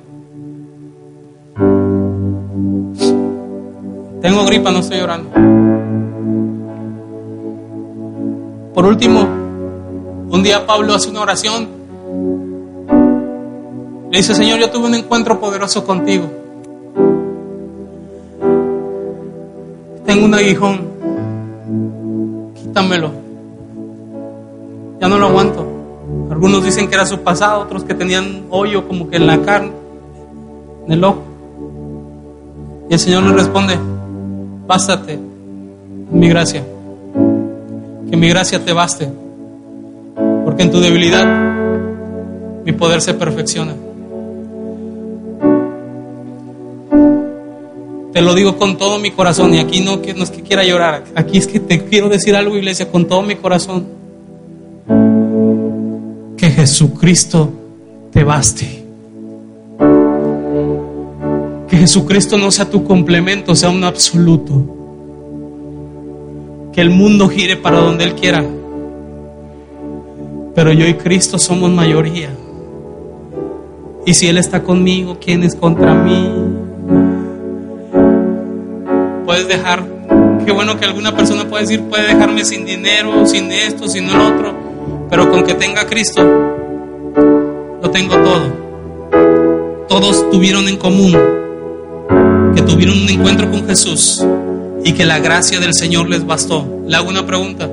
tengo 4.20 4.44
gripa, 4.46 4.70
no 4.70 4.80
estoy 4.80 4.98
llorando. 4.98 5.30
Por 8.74 8.86
último, 8.86 9.41
un 10.32 10.42
día 10.42 10.66
Pablo 10.66 10.94
hace 10.94 11.10
una 11.10 11.20
oración. 11.20 11.68
Le 14.10 14.18
dice, 14.18 14.34
Señor, 14.34 14.58
yo 14.58 14.70
tuve 14.70 14.86
un 14.86 14.94
encuentro 14.94 15.38
poderoso 15.40 15.84
contigo. 15.84 16.28
tengo 20.12 20.26
un 20.26 20.34
aguijón, 20.34 20.80
quítamelo. 22.54 23.10
Ya 25.00 25.08
no 25.08 25.16
lo 25.16 25.28
aguanto. 25.28 25.66
Algunos 26.30 26.62
dicen 26.62 26.88
que 26.88 26.96
era 26.96 27.06
su 27.06 27.20
pasado, 27.20 27.62
otros 27.62 27.84
que 27.84 27.94
tenían 27.94 28.44
hoyo 28.50 28.86
como 28.86 29.08
que 29.08 29.16
en 29.16 29.26
la 29.26 29.40
carne, 29.40 29.72
en 30.86 30.92
el 30.92 31.02
ojo. 31.02 31.22
Y 32.90 32.92
el 32.92 32.98
Señor 32.98 33.22
le 33.22 33.32
responde, 33.32 33.78
bástate 34.66 35.18
mi 36.10 36.28
gracia, 36.28 36.62
que 38.10 38.16
mi 38.16 38.28
gracia 38.28 38.62
te 38.62 38.74
baste, 38.74 39.10
porque 40.52 40.64
en 40.64 40.70
tu 40.70 40.80
debilidad 40.80 41.24
mi 42.62 42.72
poder 42.72 43.00
se 43.00 43.14
perfecciona. 43.14 43.74
Te 48.12 48.20
lo 48.20 48.34
digo 48.34 48.58
con 48.58 48.76
todo 48.76 48.98
mi 48.98 49.12
corazón 49.12 49.54
y 49.54 49.60
aquí 49.60 49.80
no, 49.80 49.94
es 50.02 50.30
que 50.30 50.42
quiera 50.42 50.62
llorar, 50.62 51.04
aquí 51.14 51.38
es 51.38 51.46
que 51.46 51.58
te 51.58 51.86
quiero 51.86 52.10
decir 52.10 52.36
algo, 52.36 52.54
iglesia, 52.54 52.90
con 52.90 53.08
todo 53.08 53.22
mi 53.22 53.36
corazón. 53.36 53.86
Que 56.36 56.50
Jesucristo 56.50 57.50
te 58.12 58.22
baste. 58.22 58.84
Que 61.66 61.76
Jesucristo 61.78 62.36
no 62.36 62.50
sea 62.50 62.68
tu 62.68 62.84
complemento, 62.84 63.54
sea 63.54 63.70
un 63.70 63.84
absoluto. 63.84 64.52
Que 66.74 66.82
el 66.82 66.90
mundo 66.90 67.30
gire 67.30 67.56
para 67.56 67.78
donde 67.78 68.04
Él 68.04 68.14
quiera. 68.16 68.44
Pero 70.54 70.72
yo 70.72 70.86
y 70.86 70.94
Cristo 70.94 71.38
somos 71.38 71.70
mayoría. 71.70 72.30
Y 74.04 74.14
si 74.14 74.26
Él 74.26 74.36
está 74.36 74.62
conmigo, 74.62 75.16
¿quién 75.20 75.42
es 75.44 75.54
contra 75.54 75.94
mí? 75.94 76.28
Puedes 79.24 79.48
dejar, 79.48 79.82
qué 80.44 80.52
bueno 80.52 80.78
que 80.78 80.84
alguna 80.84 81.14
persona 81.16 81.48
puede 81.48 81.62
decir, 81.62 81.82
puede 81.82 82.08
dejarme 82.08 82.44
sin 82.44 82.66
dinero, 82.66 83.26
sin 83.26 83.50
esto, 83.50 83.88
sin 83.88 84.08
el 84.08 84.20
otro, 84.20 84.54
pero 85.08 85.30
con 85.30 85.44
que 85.44 85.54
tenga 85.54 85.86
Cristo, 85.86 86.22
lo 87.82 87.90
tengo 87.90 88.16
todo. 88.16 89.86
Todos 89.88 90.30
tuvieron 90.30 90.68
en 90.68 90.76
común 90.76 91.16
que 92.54 92.62
tuvieron 92.62 92.98
un 92.98 93.08
encuentro 93.08 93.50
con 93.50 93.66
Jesús 93.66 94.22
y 94.84 94.92
que 94.92 95.06
la 95.06 95.18
gracia 95.20 95.60
del 95.60 95.74
Señor 95.74 96.10
les 96.10 96.26
bastó. 96.26 96.66
Le 96.86 96.96
hago 96.96 97.08
una 97.08 97.24
pregunta. 97.24 97.70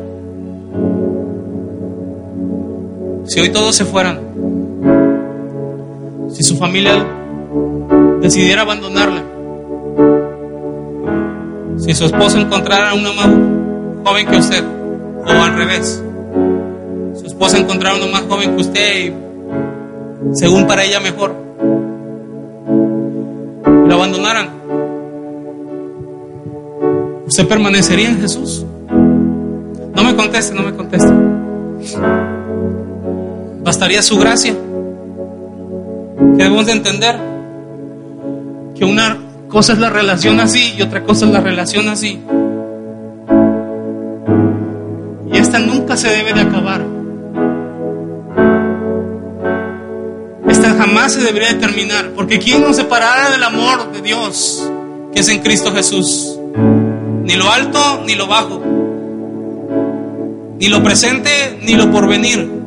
Si 3.30 3.40
hoy 3.40 3.50
todos 3.50 3.76
se 3.76 3.86
fueran, 3.86 4.20
si 6.32 6.42
su 6.42 6.58
familia 6.58 7.06
decidiera 8.22 8.64
abandonarla, 8.64 9.24
si 11.78 11.94
su 11.94 12.06
esposo 12.06 12.40
encontrara 12.40 12.96
una 12.96 13.14
más 13.14 13.28
joven 14.04 14.26
que 14.26 14.36
usted, 14.36 14.64
o 14.64 15.30
al 15.30 15.56
revés, 15.56 16.04
su 17.20 17.28
esposa 17.28 17.60
encontrara 17.60 17.98
una 17.98 18.08
más 18.08 18.24
joven 18.28 18.56
que 18.56 18.62
usted 18.62 19.06
y 19.06 19.14
según 20.34 20.66
para 20.66 20.84
ella 20.84 21.00
mejor, 21.00 21.36
lo 23.64 23.94
abandonaran, 23.94 24.50
¿usted 27.28 27.48
permanecería 27.48 28.10
en 28.10 28.22
Jesús? 28.22 28.66
No 28.90 30.04
me 30.04 30.16
conteste, 30.16 30.56
no 30.56 30.64
me 30.64 30.74
conteste. 30.74 31.14
Bastaría 33.70 34.02
su 34.02 34.18
gracia. 34.18 34.56
Debemos 36.38 36.66
de 36.66 36.72
entender 36.72 37.16
que 38.76 38.84
una 38.84 39.16
cosa 39.48 39.74
es 39.74 39.80
la 39.80 39.92
relación 39.92 40.40
así 40.40 40.74
y 40.76 40.82
otra 40.82 41.04
cosa 41.04 41.28
es 41.28 41.32
la 41.32 41.40
relación 41.40 41.88
así. 41.88 42.20
Y 45.32 45.38
esta 45.38 45.60
nunca 45.60 45.96
se 45.98 46.10
debe 46.10 46.34
de 46.34 46.42
acabar. 46.42 46.84
Esta 50.50 50.74
jamás 50.74 51.14
se 51.14 51.22
debería 51.22 51.50
de 51.50 51.60
terminar. 51.60 52.10
Porque 52.16 52.40
¿quién 52.40 52.64
nos 52.64 52.76
separará 52.76 53.30
del 53.30 53.44
amor 53.44 53.92
de 53.92 54.02
Dios 54.02 54.68
que 55.14 55.20
es 55.20 55.30
en 55.30 55.42
Cristo 55.44 55.72
Jesús? 55.72 56.40
Ni 57.24 57.36
lo 57.36 57.52
alto 57.52 58.02
ni 58.04 58.16
lo 58.16 58.26
bajo. 58.26 58.64
Ni 60.58 60.70
lo 60.70 60.82
presente 60.82 61.60
ni 61.62 61.76
lo 61.76 61.92
porvenir 61.92 62.59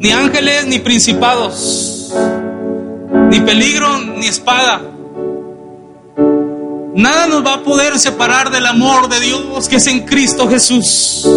ni 0.00 0.10
ángeles, 0.12 0.66
ni 0.66 0.78
principados, 0.78 2.10
ni 3.28 3.38
peligro, 3.40 3.98
ni 4.16 4.26
espada. 4.26 4.80
Nada 6.94 7.26
nos 7.26 7.44
va 7.44 7.54
a 7.54 7.62
poder 7.62 7.98
separar 7.98 8.50
del 8.50 8.64
amor 8.64 9.10
de 9.10 9.20
Dios 9.20 9.68
que 9.68 9.76
es 9.76 9.86
en 9.86 10.06
Cristo 10.06 10.48
Jesús. 10.48 11.28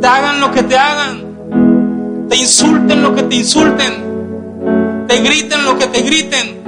Te 0.00 0.06
hagan 0.06 0.40
lo 0.40 0.52
que 0.52 0.62
te 0.62 0.76
hagan, 0.76 2.26
te 2.28 2.36
insulten 2.36 3.02
lo 3.02 3.12
que 3.12 3.24
te 3.24 3.34
insulten, 3.34 5.06
te 5.08 5.18
griten 5.18 5.64
lo 5.64 5.76
que 5.76 5.88
te 5.88 6.02
griten. 6.02 6.62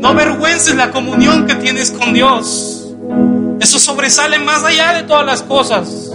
No 0.00 0.08
avergüences 0.08 0.74
la 0.74 0.90
comunión 0.90 1.46
que 1.46 1.54
tienes 1.54 1.92
con 1.92 2.12
Dios. 2.12 2.92
Eso 3.60 3.78
sobresale 3.78 4.40
más 4.40 4.64
allá 4.64 4.94
de 4.94 5.04
todas 5.04 5.24
las 5.24 5.42
cosas. 5.42 6.10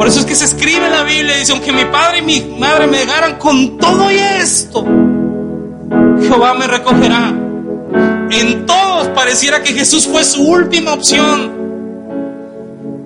Por 0.00 0.08
eso 0.08 0.20
es 0.20 0.24
que 0.24 0.34
se 0.34 0.46
escribe 0.46 0.86
en 0.86 0.92
la 0.92 1.02
Biblia, 1.02 1.36
dice, 1.36 1.52
aunque 1.52 1.72
mi 1.72 1.84
padre 1.84 2.20
y 2.20 2.22
mi 2.22 2.40
madre 2.58 2.86
me 2.86 3.00
dejaran 3.00 3.36
con 3.36 3.76
todo 3.76 4.10
y 4.10 4.16
esto, 4.16 4.82
Jehová 6.22 6.54
me 6.54 6.66
recogerá. 6.66 7.28
En 8.30 8.64
todos 8.64 9.08
pareciera 9.08 9.62
que 9.62 9.74
Jesús 9.74 10.06
fue 10.06 10.24
su 10.24 10.42
última 10.42 10.94
opción. 10.94 11.52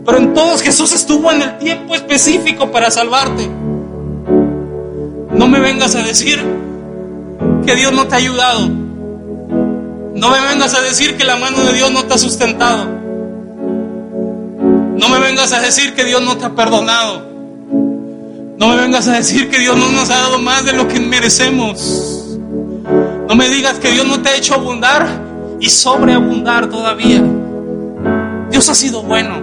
Pero 0.06 0.18
en 0.18 0.34
todos 0.34 0.62
Jesús 0.62 0.92
estuvo 0.92 1.32
en 1.32 1.42
el 1.42 1.58
tiempo 1.58 1.96
específico 1.96 2.70
para 2.70 2.92
salvarte. 2.92 3.50
No 5.32 5.48
me 5.48 5.58
vengas 5.58 5.96
a 5.96 6.02
decir 6.04 6.40
que 7.66 7.74
Dios 7.74 7.92
no 7.92 8.06
te 8.06 8.14
ha 8.14 8.18
ayudado. 8.18 8.68
No 8.68 10.30
me 10.30 10.40
vengas 10.48 10.74
a 10.74 10.80
decir 10.80 11.16
que 11.16 11.24
la 11.24 11.38
mano 11.38 11.58
de 11.64 11.72
Dios 11.72 11.90
no 11.90 12.04
te 12.04 12.14
ha 12.14 12.18
sustentado. 12.18 13.03
No 15.04 15.10
me 15.10 15.18
vengas 15.18 15.52
a 15.52 15.60
decir 15.60 15.92
que 15.92 16.02
Dios 16.02 16.22
no 16.22 16.38
te 16.38 16.46
ha 16.46 16.54
perdonado. 16.54 17.26
No 18.56 18.68
me 18.68 18.76
vengas 18.76 19.06
a 19.06 19.12
decir 19.12 19.50
que 19.50 19.58
Dios 19.58 19.76
no 19.76 19.90
nos 19.90 20.08
ha 20.08 20.14
dado 20.14 20.38
más 20.38 20.64
de 20.64 20.72
lo 20.72 20.88
que 20.88 20.98
merecemos. 20.98 22.38
No 23.28 23.34
me 23.34 23.50
digas 23.50 23.78
que 23.78 23.90
Dios 23.90 24.06
no 24.06 24.22
te 24.22 24.30
ha 24.30 24.36
hecho 24.36 24.54
abundar 24.54 25.06
y 25.60 25.68
sobreabundar 25.68 26.70
todavía. 26.70 27.22
Dios 28.50 28.66
ha 28.70 28.74
sido 28.74 29.02
bueno. 29.02 29.42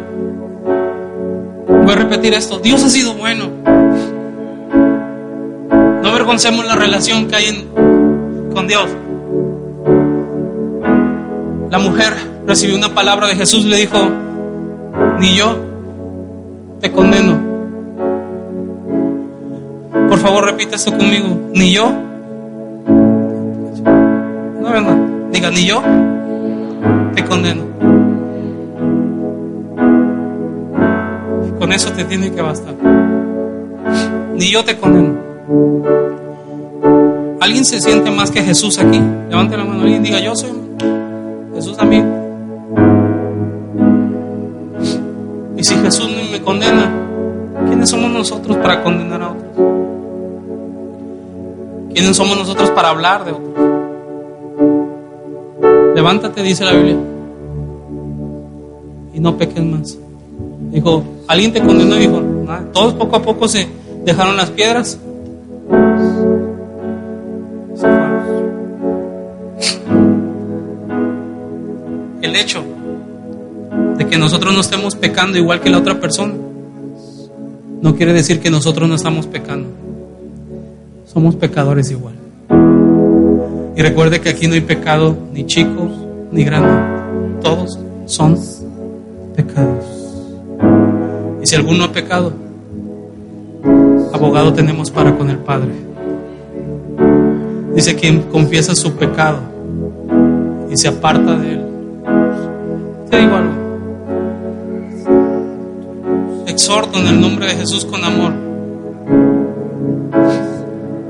Voy 1.68 1.91
a 1.91 1.95
repetir 1.95 2.34
esto. 2.34 2.57
Dios 2.57 2.84
ha 2.84 2.89
sido 2.89 3.14
bueno. 3.14 3.51
No 6.01 6.09
avergoncemos 6.09 6.66
la 6.66 6.76
relación 6.76 7.28
que 7.28 7.36
hay 7.36 7.70
con 8.51 8.68
Dios. 8.68 8.89
La 11.70 11.78
mujer 11.78 12.16
recibió 12.47 12.76
una 12.76 12.95
palabra 12.95 13.28
de 13.28 13.36
Jesús 13.36 13.64
le 13.66 13.78
dijo, 13.78 13.99
ni 15.20 15.36
yo 15.36 15.55
te 16.80 16.91
condeno. 16.91 17.39
Por 20.09 20.20
favor, 20.20 20.45
repita 20.45 20.76
esto 20.76 20.91
conmigo. 20.91 21.28
Ni 21.53 21.74
yo. 21.74 21.91
No, 24.62 24.70
verdad. 24.70 24.97
Diga, 25.32 25.51
ni 25.51 25.66
yo 25.66 25.82
te 27.16 27.24
condeno. 27.26 27.72
con 31.62 31.72
eso 31.72 31.91
te 31.91 32.03
tiene 32.05 32.32
que 32.32 32.41
bastar. 32.41 32.74
Ni 34.36 34.51
yo 34.51 34.66
te 34.66 34.76
condeno. 34.78 35.16
¿Alguien 37.39 37.64
se 37.64 37.80
siente 37.80 38.09
más 38.09 38.32
que 38.32 38.41
Jesús 38.41 38.80
aquí? 38.80 38.99
Levante 39.30 39.55
la 39.55 39.64
mano 39.64 39.88
y 39.88 39.99
diga, 39.99 40.20
yo 40.20 40.36
soy 40.36 40.49
Jesús 41.53 41.78
también. 41.78 42.21
Y 45.62 45.64
si 45.64 45.76
Jesús 45.76 46.09
me 46.32 46.41
condena, 46.41 46.91
¿quiénes 47.68 47.88
somos 47.88 48.09
nosotros 48.09 48.57
para 48.57 48.82
condenar 48.82 49.22
a 49.22 49.30
otros? 49.30 49.43
¿Quiénes 51.93 52.18
somos 52.18 52.36
nosotros 52.36 52.72
para 52.72 52.89
hablar 52.89 53.26
de 53.26 53.34
otros? 53.34 53.53
Levántate, 55.93 56.41
dice 56.41 56.66
la 56.66 56.72
Biblia, 56.72 56.97
y 59.14 59.20
no 59.20 59.38
peques 59.38 59.64
más. 59.64 59.99
Dijo, 60.72 61.03
alguien 61.28 61.53
te 61.53 61.62
condenó 61.62 61.93
dijo, 61.93 62.24
todos 62.74 62.95
poco 62.95 63.18
a 63.18 63.22
poco 63.22 63.47
se 63.47 63.68
dejaron 64.03 64.38
las 64.38 64.49
piedras. 64.49 64.99
El 72.24 72.36
hecho 72.36 72.64
que 74.06 74.18
nosotros 74.18 74.54
no 74.54 74.62
estemos 74.62 74.95
pecando 74.95 75.38
igual 75.38 75.62
que 75.62 75.70
la 75.70 75.78
otra 75.78 75.99
persona, 75.99 76.34
no 77.82 77.95
quiere 77.95 78.14
decir 78.14 78.39
que 78.39 78.52
nosotros 78.52 78.88
no 78.88 78.95
estamos 78.95 79.28
pecando. 79.28 79.68
Somos 81.06 81.36
pecadores 81.36 81.91
igual. 81.91 82.14
Y 83.76 83.82
recuerde 83.82 84.22
que 84.22 84.30
aquí 84.30 84.47
no 84.47 84.54
hay 84.54 84.62
pecado 84.62 85.18
ni 85.34 85.45
chico 85.45 85.89
ni 86.32 86.43
grande. 86.43 87.41
Todos 87.41 87.80
son 88.06 88.38
pecados. 89.36 89.86
Y 91.41 91.47
si 91.47 91.56
alguno 91.56 91.86
ha 91.86 91.91
pecado, 91.91 92.34
abogado 94.14 94.54
tenemos 94.54 94.91
para 94.91 95.18
con 95.18 95.30
el 95.30 95.38
Padre. 95.38 95.72
Dice 97.74 97.95
quien 97.95 98.24
confiesa 98.24 98.76
su 98.76 98.93
pecado 98.93 99.39
y 100.70 100.78
se 100.78 100.88
aparta 100.88 101.36
de 101.38 101.54
él. 101.54 101.66
Te 103.10 103.20
digo 103.20 103.61
en 106.72 107.08
el 107.08 107.20
nombre 107.20 107.48
de 107.48 107.56
Jesús 107.56 107.84
con 107.86 108.04
amor. 108.04 108.32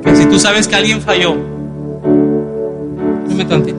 Que 0.04 0.16
si 0.16 0.26
tú 0.26 0.40
sabes 0.40 0.68
que 0.68 0.76
alguien 0.76 1.02
falló, 1.02 1.36
Dime 3.28 3.46
tantito. 3.46 3.78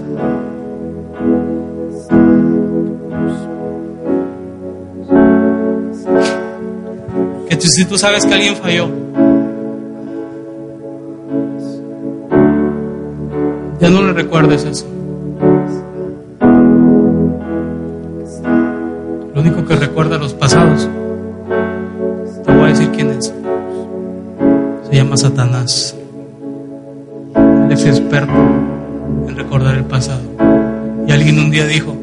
Que 7.49 7.61
si 7.61 7.85
tú 7.85 7.99
sabes 7.99 8.25
que 8.25 8.33
alguien 8.33 8.57
falló, 8.57 8.89
ya 13.81 13.91
no 13.91 14.03
le 14.03 14.13
recuerdes 14.13 14.65
eso. 14.65 14.87
Día 31.53 31.67
dijo, 31.67 31.95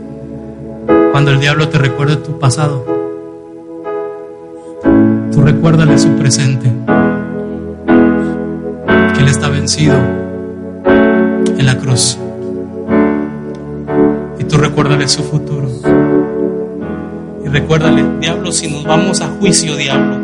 cuando 1.12 1.32
el 1.32 1.40
diablo 1.40 1.70
te 1.70 1.80
recuerde 1.80 2.18
tu 2.18 2.38
pasado, 2.38 2.86
tú 5.32 5.42
recuérdale 5.42 5.98
su 5.98 6.10
presente, 6.10 6.72
que 9.16 9.22
él 9.22 9.28
está 9.28 9.50
vencido 9.50 9.96
en 10.86 11.66
la 11.66 11.80
cruz. 11.80 12.20
Y 14.38 14.44
tú 14.44 14.58
recuérdale 14.58 15.08
su 15.08 15.24
futuro. 15.24 15.68
Y 17.44 17.48
recuérdale, 17.48 18.06
diablo, 18.20 18.52
si 18.52 18.72
nos 18.72 18.84
vamos 18.84 19.20
a 19.22 19.30
juicio, 19.30 19.76
diablo, 19.76 20.16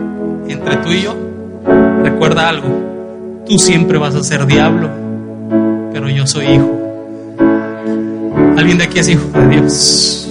entre 0.47 0.78
tú 0.78 0.89
y 0.91 1.01
yo, 1.01 1.15
recuerda 2.03 2.47
algo, 2.47 3.43
tú 3.47 3.57
siempre 3.57 3.97
vas 3.97 4.13
a 4.13 4.23
ser 4.23 4.45
diablo, 4.45 4.88
pero 5.91 6.09
yo 6.09 6.28
soy 6.28 6.45
hijo. 6.45 6.84
¿Alguien 8.58 8.78
de 8.78 8.86
aquí 8.86 8.99
es 8.99 9.10
hijo 9.10 9.28
de 9.34 9.47
Dios? 9.49 10.28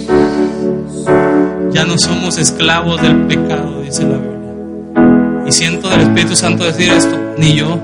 Ya 1.71 1.85
no 1.85 1.97
somos 1.97 2.39
esclavos 2.39 2.99
del 3.01 3.27
pecado, 3.27 3.81
dice 3.81 4.03
la 4.03 4.17
Biblia. 4.17 5.45
Y 5.47 5.51
siento 5.51 5.89
del 5.89 6.01
Espíritu 6.01 6.35
Santo 6.35 6.63
decir 6.63 6.91
esto, 6.91 7.15
ni 7.37 7.53
yo 7.53 7.79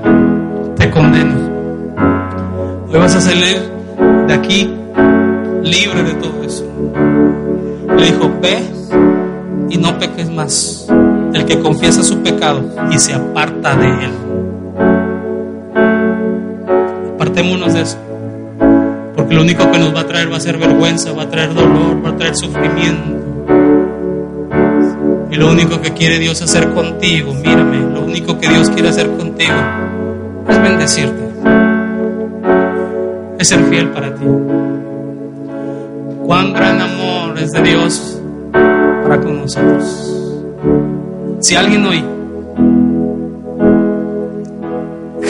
te 0.76 0.90
condeno. 0.90 1.34
Hoy 2.88 2.98
vas 2.98 3.14
a 3.14 3.20
salir 3.20 3.70
de 4.26 4.34
aquí 4.34 4.68
libre 5.62 6.02
de 6.02 6.14
todo 6.14 6.42
eso. 6.42 6.66
Le 7.96 8.04
dijo, 8.04 8.32
ve 8.42 8.62
y 9.70 9.78
no 9.78 9.96
peques 9.96 10.28
más. 10.28 10.88
El 11.32 11.44
que 11.44 11.60
confiesa 11.60 12.02
su 12.02 12.18
pecado 12.18 12.64
y 12.90 12.98
se 12.98 13.14
aparta 13.14 13.76
de 13.76 13.86
él. 13.86 14.10
Apartémonos 17.14 17.74
de 17.74 17.82
eso. 17.82 18.11
Lo 19.32 19.40
único 19.40 19.70
que 19.70 19.78
nos 19.78 19.94
va 19.94 20.00
a 20.00 20.06
traer 20.06 20.30
va 20.30 20.36
a 20.36 20.40
ser 20.40 20.58
vergüenza, 20.58 21.10
va 21.12 21.22
a 21.22 21.28
traer 21.28 21.54
dolor, 21.54 22.04
va 22.04 22.10
a 22.10 22.16
traer 22.16 22.36
sufrimiento. 22.36 23.18
Y 25.30 25.36
lo 25.36 25.50
único 25.50 25.80
que 25.80 25.92
quiere 25.92 26.18
Dios 26.18 26.42
hacer 26.42 26.68
contigo, 26.74 27.32
mírame, 27.32 27.78
lo 27.94 28.02
único 28.02 28.38
que 28.38 28.46
Dios 28.46 28.68
quiere 28.68 28.90
hacer 28.90 29.10
contigo 29.10 29.54
es 30.46 30.62
bendecirte. 30.62 31.32
Es 33.38 33.48
ser 33.48 33.64
fiel 33.64 33.88
para 33.88 34.14
ti. 34.14 34.24
Cuán 36.26 36.52
gran 36.52 36.80
amor 36.82 37.38
es 37.38 37.52
de 37.52 37.62
Dios 37.62 38.20
para 38.52 39.18
con 39.18 39.40
nosotros. 39.40 40.44
Si 41.40 41.56
alguien 41.56 41.86
hoy 41.86 42.04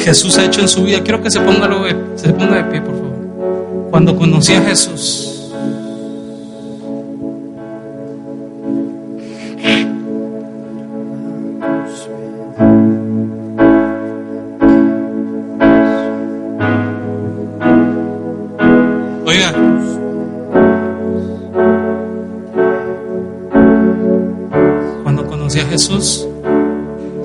Jesús 0.04 0.36
ha 0.38 0.44
hecho 0.44 0.60
en 0.60 0.68
su 0.68 0.82
vida, 0.82 1.00
quiero 1.04 1.22
que 1.22 1.30
se 1.30 1.38
ponga, 1.40 1.70
se 2.16 2.32
ponga 2.32 2.56
de 2.56 2.64
pie, 2.64 2.80
por 2.80 2.94
favor. 2.94 3.01
Cuando 3.92 4.16
conocí 4.16 4.54
a 4.54 4.62
Jesús, 4.62 5.28
Oiga, 19.26 19.52
cuando 25.02 25.26
conocí 25.26 25.60
a 25.60 25.66
Jesús, 25.66 26.26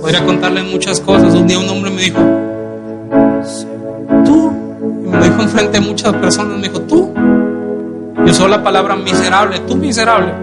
podría 0.02 0.26
contarle 0.26 0.64
muchas 0.64 1.00
cosas. 1.00 1.34
Un 1.34 1.48
día 1.48 1.60
un 1.60 1.70
hombre 1.70 1.92
me 1.92 2.02
dijo, 2.02 2.20
tú, 4.26 4.52
y 5.06 5.08
me 5.08 5.24
dijo 5.24 5.42
enfrente 5.42 5.80
de 5.80 5.86
muchas 5.86 6.14
personas, 6.14 6.47
palabra 8.68 8.98
miserable, 8.98 9.62
tú 9.62 9.78
miserable, 9.78 10.34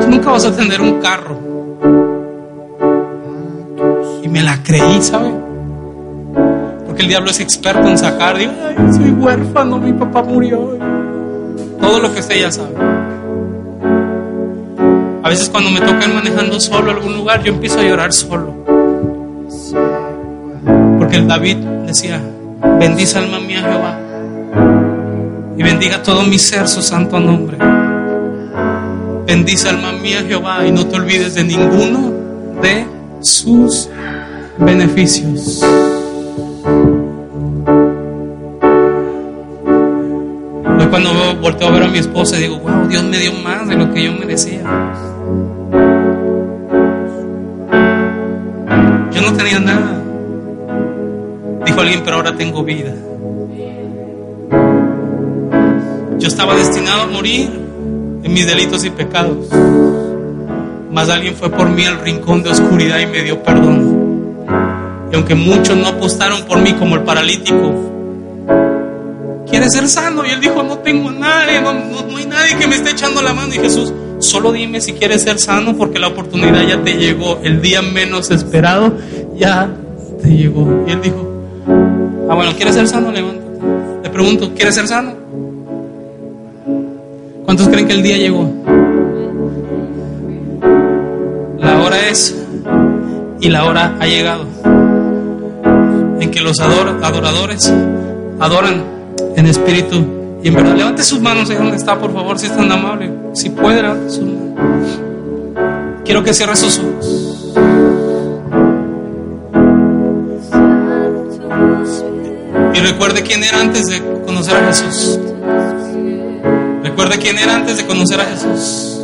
tú 0.00 0.08
nunca 0.08 0.30
vas 0.30 0.46
a 0.46 0.56
tener 0.56 0.80
un 0.80 0.98
carro. 0.98 1.36
Y 4.22 4.28
me 4.28 4.42
la 4.42 4.56
creí, 4.62 5.02
¿sabe? 5.02 5.34
Porque 6.86 7.02
el 7.02 7.08
diablo 7.08 7.28
es 7.30 7.40
experto 7.40 7.86
en 7.86 7.98
sacar, 7.98 8.38
digo, 8.38 8.52
ay, 8.66 8.74
soy 8.90 9.10
huérfano, 9.10 9.76
mi 9.76 9.92
papá 9.92 10.22
murió. 10.22 10.78
Todo 11.78 12.00
lo 12.00 12.10
que 12.14 12.20
usted 12.20 12.40
ya 12.40 12.50
sabe. 12.50 12.74
A 15.22 15.28
veces 15.28 15.50
cuando 15.50 15.70
me 15.70 15.80
toca 15.80 16.06
ir 16.06 16.14
manejando 16.14 16.58
solo 16.58 16.90
a 16.90 16.94
algún 16.94 17.18
lugar, 17.18 17.42
yo 17.42 17.52
empiezo 17.52 17.80
a 17.80 17.82
llorar 17.82 18.14
solo. 18.14 18.54
Porque 20.98 21.16
el 21.16 21.28
David 21.28 21.58
decía, 21.86 22.18
bendice 22.78 23.18
alma 23.18 23.40
mía 23.40 23.60
Jehová 23.60 24.79
y 25.60 25.62
bendiga 25.62 26.02
todo 26.02 26.22
mi 26.22 26.38
ser 26.38 26.66
su 26.66 26.80
santo 26.80 27.20
nombre. 27.20 27.58
Bendice 29.26 29.68
alma 29.68 29.92
mía 29.92 30.24
Jehová 30.26 30.66
y 30.66 30.72
no 30.72 30.86
te 30.86 30.96
olvides 30.96 31.34
de 31.34 31.44
ninguno 31.44 32.14
de 32.62 32.86
sus 33.20 33.90
beneficios. 34.56 35.62
Hoy 40.78 40.86
cuando 40.88 41.36
volteo 41.42 41.68
a 41.68 41.72
ver 41.72 41.82
a 41.82 41.88
mi 41.88 41.98
esposa 41.98 42.36
digo, 42.36 42.58
wow, 42.60 42.88
Dios 42.88 43.04
me 43.04 43.18
dio 43.18 43.34
más 43.34 43.68
de 43.68 43.76
lo 43.76 43.92
que 43.92 44.04
yo 44.04 44.12
merecía. 44.12 44.62
Yo 49.12 49.20
no 49.20 49.36
tenía 49.36 49.58
nada. 49.58 50.02
Dijo 51.66 51.80
alguien, 51.82 52.00
pero 52.02 52.16
ahora 52.16 52.34
tengo 52.34 52.64
vida. 52.64 52.94
Yo 56.20 56.28
estaba 56.28 56.54
destinado 56.54 57.02
a 57.02 57.06
morir 57.06 57.48
en 58.22 58.32
mis 58.32 58.46
delitos 58.46 58.84
y 58.84 58.90
pecados. 58.90 59.48
Mas 60.92 61.08
alguien 61.08 61.34
fue 61.34 61.48
por 61.48 61.70
mí 61.70 61.86
al 61.86 61.98
rincón 61.98 62.42
de 62.42 62.50
oscuridad 62.50 62.98
y 62.98 63.06
me 63.06 63.22
dio 63.22 63.42
perdón. 63.42 64.36
Y 65.10 65.14
aunque 65.14 65.34
muchos 65.34 65.78
no 65.78 65.88
apostaron 65.88 66.42
por 66.42 66.60
mí 66.60 66.74
como 66.74 66.96
el 66.96 67.04
paralítico, 67.04 67.72
quiere 69.48 69.70
ser 69.70 69.88
sano. 69.88 70.26
Y 70.26 70.30
él 70.30 70.40
dijo, 70.40 70.62
no 70.62 70.78
tengo 70.80 71.10
nadie, 71.10 71.58
no, 71.62 71.72
no, 71.72 72.02
no 72.02 72.16
hay 72.18 72.26
nadie 72.26 72.54
que 72.58 72.66
me 72.66 72.76
esté 72.76 72.90
echando 72.90 73.22
la 73.22 73.32
mano. 73.32 73.54
Y 73.54 73.58
Jesús, 73.58 73.90
solo 74.18 74.52
dime 74.52 74.82
si 74.82 74.92
quieres 74.92 75.22
ser 75.22 75.38
sano 75.38 75.74
porque 75.74 75.98
la 75.98 76.08
oportunidad 76.08 76.68
ya 76.68 76.82
te 76.82 76.98
llegó. 76.98 77.40
El 77.42 77.62
día 77.62 77.80
menos 77.80 78.30
esperado 78.30 78.92
ya 79.36 79.70
te 80.22 80.28
llegó. 80.28 80.84
Y 80.86 80.92
él 80.92 81.00
dijo, 81.00 81.26
ah, 82.28 82.34
bueno, 82.34 82.52
¿quieres 82.56 82.74
ser 82.74 82.86
sano? 82.86 83.10
Levántate. 83.10 83.40
Le 84.02 84.10
pregunto, 84.10 84.52
¿quieres 84.54 84.74
ser 84.74 84.86
sano? 84.86 85.19
¿Cuántos 87.50 87.68
creen 87.68 87.88
que 87.88 87.94
el 87.94 88.02
día 88.04 88.16
llegó? 88.16 88.48
La 91.58 91.82
hora 91.82 92.08
es 92.08 92.32
y 93.40 93.48
la 93.48 93.64
hora 93.64 93.96
ha 93.98 94.06
llegado 94.06 94.46
en 96.20 96.30
que 96.30 96.40
los 96.42 96.60
ador 96.60 97.00
adoradores 97.02 97.74
adoran 98.38 98.84
en 99.34 99.46
espíritu 99.46 99.96
y 100.44 100.46
en 100.46 100.54
verdad. 100.54 100.76
Levante 100.76 101.02
sus 101.02 101.20
manos 101.20 101.50
ahí 101.50 101.56
donde 101.56 101.76
está, 101.76 101.98
por 101.98 102.12
favor, 102.12 102.38
si 102.38 102.46
es 102.46 102.56
tan 102.56 102.70
amable. 102.70 103.12
Si 103.32 103.50
puede, 103.50 103.82
levante 103.82 104.10
sus 104.10 104.26
manos. 104.26 105.00
Quiero 106.04 106.22
que 106.22 106.32
cierre 106.32 106.54
sus 106.54 106.78
ojos. 106.78 107.52
Y 112.74 112.78
recuerde 112.78 113.24
quién 113.24 113.42
era 113.42 113.60
antes 113.60 113.88
de 113.88 114.00
conocer 114.24 114.54
a 114.54 114.66
Jesús. 114.68 115.18
Recuerde 116.82 117.18
quién 117.18 117.38
era 117.38 117.56
antes 117.56 117.76
de 117.76 117.86
conocer 117.86 118.20
a 118.20 118.24
Jesús. 118.24 118.99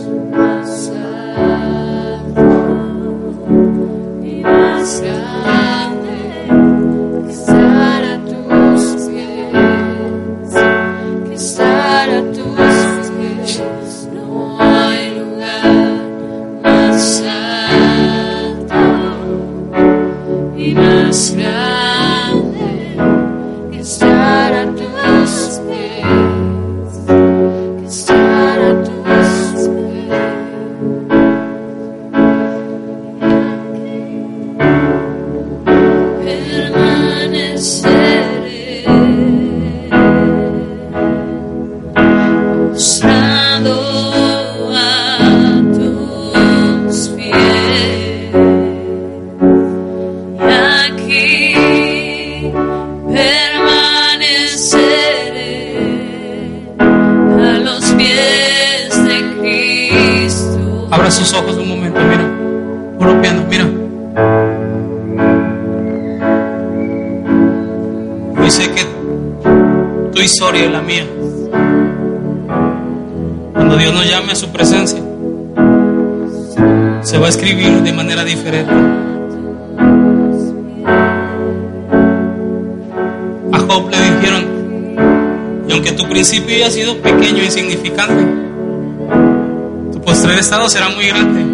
De 58.09 59.37
Cristo. 59.41 60.89
Abra 60.91 61.11
sus 61.11 61.33
ojos 61.33 61.57
un 61.57 61.69
momento, 61.69 62.01
mira. 62.01 62.31
Puro 62.99 63.21
piano, 63.21 63.45
mira. 63.49 63.67
Yo 68.43 68.51
sé 68.51 68.71
que 68.71 68.87
tu 70.13 70.23
historia 70.23 70.67
y 70.67 70.69
la 70.69 70.83
mía. 70.83 71.07
Cuando 73.53 73.77
Dios 73.77 73.93
nos 73.93 74.09
llame 74.09 74.33
a 74.33 74.37
su 74.37 74.49
presencia, 74.51 75.01
se 77.03 77.19
va 77.19 77.27
a 77.27 77.29
escribir 77.29 77.83
de 77.83 77.93
manera 77.93 78.25
diferente. 78.25 78.96
Aunque 85.87 86.03
tu 86.03 86.09
principio 86.09 86.55
haya 86.57 86.71
sido 86.71 86.97
pequeño 87.01 87.43
e 87.43 87.47
insignificante, 87.47 88.27
tu 89.93 90.01
postrer 90.01 90.39
estado 90.39 90.69
será 90.69 90.89
muy 90.89 91.07
grande. 91.07 91.45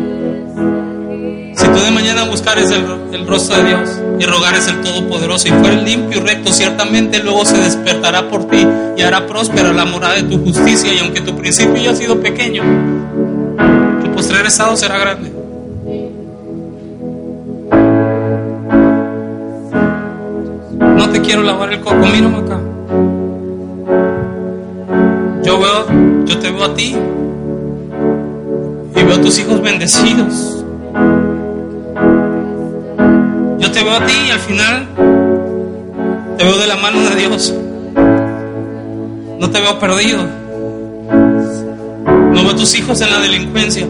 Si 1.55 1.67
tú 1.67 1.79
de 1.85 1.91
mañana 1.91 2.25
buscares 2.25 2.71
el, 2.71 3.27
rostro 3.27 3.57
de 3.57 3.65
Dios 3.69 3.91
y 4.19 4.25
rogares 4.25 4.69
el 4.69 4.81
Todopoderoso 4.81 5.49
y 5.49 5.51
fueres 5.51 5.83
limpio 5.83 6.19
y 6.19 6.23
recto, 6.23 6.51
ciertamente 6.51 7.23
luego 7.23 7.45
se 7.45 7.59
despertará 7.59 8.29
por 8.29 8.49
ti 8.49 8.67
y 8.97 9.03
hará 9.03 9.27
próspera 9.27 9.73
la 9.73 9.85
morada 9.85 10.15
de 10.15 10.23
tu 10.23 10.43
justicia. 10.43 10.95
Y 10.95 11.01
aunque 11.01 11.21
tu 11.21 11.37
principio 11.37 11.75
haya 11.75 11.95
sido 11.95 12.21
pequeño, 12.21 12.63
tu 14.03 14.11
postrer 14.13 14.47
estado 14.47 14.77
será 14.77 14.99
grande. 14.99 15.31
No 20.81 21.11
te 21.11 21.21
quiero 21.21 21.43
lavar 21.43 21.73
el 21.73 21.81
coco, 21.81 21.97
mírame 21.97 22.39
acá. 22.39 22.62
Yo 26.33 26.39
te 26.39 26.51
veo 26.51 26.65
a 26.65 26.75
ti 26.75 26.97
y 28.97 29.03
veo 29.03 29.15
a 29.15 29.21
tus 29.21 29.39
hijos 29.39 29.61
bendecidos. 29.61 30.65
Yo 33.59 33.71
te 33.71 33.83
veo 33.83 33.93
a 33.93 34.07
ti 34.07 34.15
y 34.29 34.31
al 34.31 34.39
final 34.41 34.87
te 36.39 36.45
veo 36.45 36.57
de 36.57 36.67
la 36.67 36.77
mano 36.77 37.01
de 37.03 37.17
Dios. 37.17 37.53
No 39.39 39.51
te 39.51 39.61
veo 39.61 39.79
perdido. 39.79 40.27
No 42.33 42.43
veo 42.43 42.51
a 42.51 42.57
tus 42.57 42.75
hijos 42.77 43.03
en 43.03 43.11
la 43.11 43.19
delincuencia. 43.19 43.87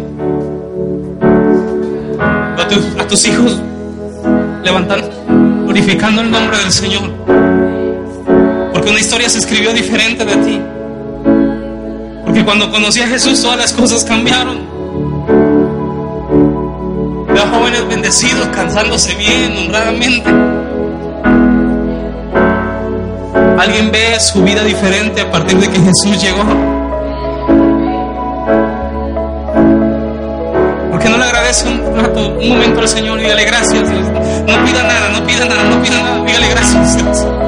Veo 2.56 2.66
a, 2.98 3.02
a 3.02 3.06
tus 3.06 3.24
hijos 3.24 3.60
levantando, 4.64 5.08
glorificando 5.64 6.22
el 6.22 6.30
nombre 6.32 6.58
del 6.58 6.72
Señor. 6.72 7.08
Porque 8.72 8.90
una 8.90 8.98
historia 8.98 9.28
se 9.28 9.38
escribió 9.38 9.72
diferente 9.72 10.24
de 10.24 10.36
ti. 10.38 10.60
Porque 12.32 12.46
cuando 12.46 12.70
conocí 12.70 12.98
a 12.98 13.06
Jesús 13.06 13.42
todas 13.42 13.58
las 13.58 13.74
cosas 13.74 14.04
cambiaron. 14.04 14.56
Veo 17.28 17.46
jóvenes 17.52 17.86
bendecidos, 17.86 18.48
cansándose 18.54 19.14
bien, 19.16 19.54
honradamente. 19.58 20.30
Alguien 23.58 23.92
ve 23.92 24.18
su 24.18 24.42
vida 24.42 24.64
diferente 24.64 25.20
a 25.20 25.30
partir 25.30 25.58
de 25.58 25.68
que 25.68 25.78
Jesús 25.78 26.22
llegó. 26.22 26.42
¿Por 30.90 31.00
qué 31.00 31.08
no 31.10 31.18
le 31.18 31.24
agradece 31.24 31.68
un 31.68 31.94
rato, 31.94 32.28
un 32.40 32.48
momento 32.48 32.80
al 32.80 32.88
Señor 32.88 33.20
y 33.20 33.24
dale 33.24 33.44
gracias? 33.44 33.90
No 33.90 34.64
pida 34.64 34.82
nada, 34.84 35.10
no 35.12 35.26
pida 35.26 35.44
nada, 35.44 35.64
no 35.64 35.82
pida 35.82 36.02
nada. 36.02 36.24
Dígale 36.24 36.48
gracias. 36.48 36.96
Dios. 36.96 37.41